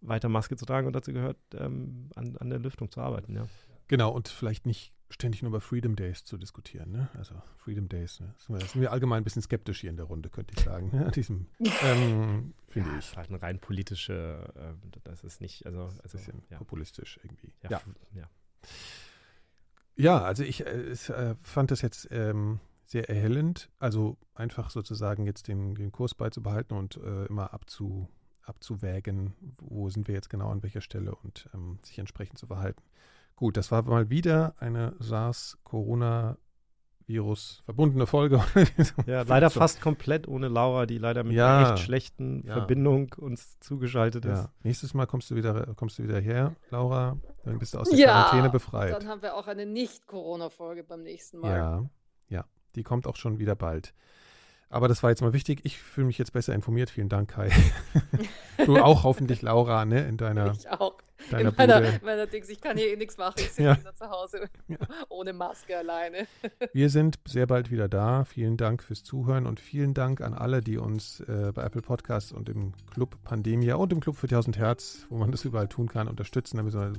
weiter 0.01 0.29
Maske 0.29 0.55
zu 0.55 0.65
tragen 0.65 0.87
und 0.87 0.93
dazu 0.93 1.13
gehört, 1.13 1.37
ähm, 1.53 2.09
an, 2.15 2.37
an 2.37 2.49
der 2.49 2.59
Lüftung 2.59 2.91
zu 2.91 3.01
arbeiten, 3.01 3.35
ja. 3.35 3.47
Genau, 3.87 4.11
und 4.11 4.27
vielleicht 4.27 4.65
nicht 4.65 4.93
ständig 5.09 5.41
nur 5.41 5.49
über 5.49 5.61
Freedom 5.61 5.95
Days 5.95 6.23
zu 6.23 6.37
diskutieren. 6.37 6.91
Ne? 6.91 7.09
Also 7.17 7.33
Freedom 7.57 7.89
Days, 7.89 8.19
ne? 8.19 8.33
sind, 8.37 8.59
wir, 8.59 8.65
sind 8.67 8.81
wir 8.81 8.91
allgemein 8.91 9.21
ein 9.21 9.23
bisschen 9.23 9.41
skeptisch 9.41 9.81
hier 9.81 9.89
in 9.89 9.97
der 9.97 10.05
Runde, 10.05 10.29
könnte 10.29 10.53
ich 10.55 10.63
sagen. 10.63 10.91
Ne? 10.93 11.09
Diesem, 11.15 11.47
ähm, 11.83 12.53
finde 12.67 12.91
ja, 12.91 12.99
ich. 12.99 13.17
Halt 13.17 13.29
eine 13.29 13.41
rein 13.41 13.59
politische, 13.59 14.53
äh, 14.55 14.99
das 15.03 15.23
ist 15.23 15.41
nicht, 15.41 15.65
also, 15.65 15.83
also 15.83 15.99
ein 15.99 16.11
bisschen 16.11 16.43
ja. 16.51 16.57
populistisch 16.59 17.19
irgendwie. 17.23 17.53
Ja, 17.63 17.71
ja. 17.71 17.81
ja. 18.13 18.29
Ja, 19.95 20.21
also 20.21 20.43
ich 20.43 20.65
äh, 20.65 20.91
äh, 20.91 21.35
fand 21.41 21.71
das 21.71 21.81
jetzt 21.81 22.07
ähm, 22.11 22.59
sehr 22.85 23.09
erhellend. 23.09 23.69
Also 23.79 24.17
einfach 24.33 24.69
sozusagen 24.69 25.25
jetzt 25.25 25.47
den, 25.47 25.75
den 25.75 25.91
Kurs 25.91 26.15
beizubehalten 26.15 26.77
und 26.77 26.97
äh, 26.97 27.25
immer 27.25 27.53
abzu, 27.53 28.07
abzuwägen, 28.49 29.33
wo 29.61 29.89
sind 29.89 30.07
wir 30.07 30.15
jetzt 30.15 30.29
genau 30.29 30.49
an 30.49 30.63
welcher 30.63 30.81
Stelle 30.81 31.15
und 31.15 31.49
ähm, 31.53 31.79
sich 31.83 31.99
entsprechend 31.99 32.37
zu 32.37 32.47
verhalten. 32.47 32.83
Gut, 33.35 33.55
das 33.55 33.71
war 33.71 33.83
mal 33.83 34.09
wieder 34.09 34.55
eine 34.59 34.97
SARS-Corona-Virus 34.99 37.61
verbundene 37.63 38.05
Folge. 38.05 38.43
ja, 39.05 39.21
leider 39.21 39.49
fast 39.49 39.79
komplett 39.79 40.27
ohne 40.27 40.49
Laura, 40.49 40.85
die 40.85 40.97
leider 40.97 41.23
mit 41.23 41.37
ja, 41.37 41.59
einer 41.59 41.75
echt 41.75 41.85
schlechten 41.85 42.45
ja. 42.45 42.55
Verbindung 42.55 43.15
uns 43.17 43.57
zugeschaltet 43.61 44.25
ist. 44.25 44.39
Ja. 44.39 44.51
Nächstes 44.63 44.93
Mal 44.93 45.05
kommst 45.05 45.31
du 45.31 45.35
wieder, 45.35 45.73
kommst 45.75 45.99
du 45.99 46.03
wieder 46.03 46.19
her, 46.19 46.57
Laura. 46.69 47.15
Dann 47.45 47.59
bist 47.59 47.75
du 47.75 47.79
aus 47.79 47.89
der 47.89 47.97
ja, 47.97 48.07
Quarantäne 48.07 48.49
befreit. 48.49 48.93
Dann 48.93 49.07
haben 49.07 49.21
wir 49.21 49.35
auch 49.35 49.47
eine 49.47 49.65
Nicht-Corona-Folge 49.65 50.83
beim 50.83 51.03
nächsten 51.03 51.39
Mal. 51.39 51.55
Ja, 51.55 51.89
ja. 52.27 52.43
Die 52.75 52.83
kommt 52.83 53.07
auch 53.07 53.15
schon 53.15 53.39
wieder 53.39 53.55
bald. 53.55 53.93
Aber 54.69 54.87
das 54.87 55.01
war 55.01 55.09
jetzt 55.09 55.21
mal 55.21 55.33
wichtig. 55.33 55.61
Ich 55.63 55.79
fühle 55.79 56.07
mich 56.07 56.17
jetzt 56.17 56.31
besser 56.31 56.53
informiert. 56.53 56.91
Vielen 56.91 57.09
Dank, 57.09 57.31
Kai. 57.31 57.51
du 58.65 58.77
auch 58.77 59.03
hoffentlich, 59.03 59.41
Laura, 59.41 59.85
ne? 59.85 60.07
In 60.07 60.17
deiner. 60.17 60.51
Ich 60.51 60.69
auch. 60.69 60.95
Deiner 61.31 61.49
in 61.49 61.55
meiner, 61.57 61.99
meiner 62.01 62.27
Dings, 62.27 62.49
ich 62.49 62.61
kann 62.61 62.77
hier 62.77 62.93
eh 62.93 62.95
nichts 62.95 63.17
machen. 63.17 63.35
Ich 63.37 63.47
sitze 63.47 63.63
ja. 63.63 63.77
wieder 63.77 63.93
zu 63.93 64.09
Hause 64.09 64.49
ja. 64.67 64.77
ohne 65.09 65.33
Maske 65.33 65.77
alleine. 65.77 66.27
Wir 66.73 66.89
sind 66.89 67.19
sehr 67.25 67.45
bald 67.45 67.71
wieder 67.71 67.89
da. 67.89 68.23
Vielen 68.23 68.57
Dank 68.57 68.81
fürs 68.83 69.03
Zuhören 69.03 69.45
und 69.45 69.59
vielen 69.59 69.93
Dank 69.93 70.21
an 70.21 70.33
alle, 70.33 70.61
die 70.61 70.77
uns 70.77 71.19
äh, 71.21 71.51
bei 71.53 71.63
Apple 71.63 71.81
Podcasts 71.81 72.31
und 72.31 72.47
im 72.47 72.73
Club 72.93 73.21
Pandemia 73.23 73.75
und 73.75 73.91
im 73.91 73.99
Club 73.99 74.15
für 74.15 74.27
1000 74.27 74.57
Hertz, 74.57 75.07
wo 75.09 75.17
man 75.17 75.31
das 75.31 75.43
überall 75.45 75.67
tun 75.67 75.89
kann, 75.89 76.07
unterstützen. 76.07 76.57
Da 76.57 76.63
müssen 76.63 76.79
wir, 76.79 76.93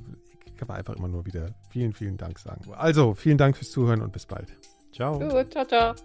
kann 0.55 0.67
man 0.67 0.77
einfach 0.77 0.95
immer 0.95 1.07
nur 1.07 1.25
wieder 1.25 1.55
vielen, 1.69 1.93
vielen 1.93 2.17
Dank 2.17 2.37
sagen. 2.37 2.61
Also, 2.73 3.15
vielen 3.15 3.37
Dank 3.37 3.57
fürs 3.57 3.71
Zuhören 3.71 4.01
und 4.01 4.11
bis 4.13 4.25
bald. 4.25 4.53
Ciao. 4.91 5.17
Gut, 5.17 5.51
ciao, 5.51 5.65
ciao. 5.65 5.95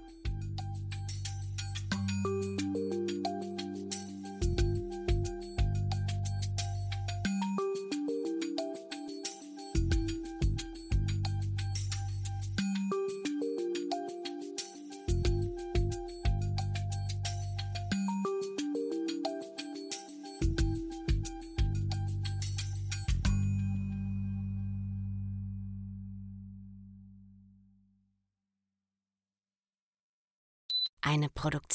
Eine 2.27 2.55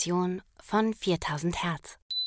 Produktion 0.01 0.41
von 0.59 0.95
4000 0.95 1.63
Hertz. 1.63 2.00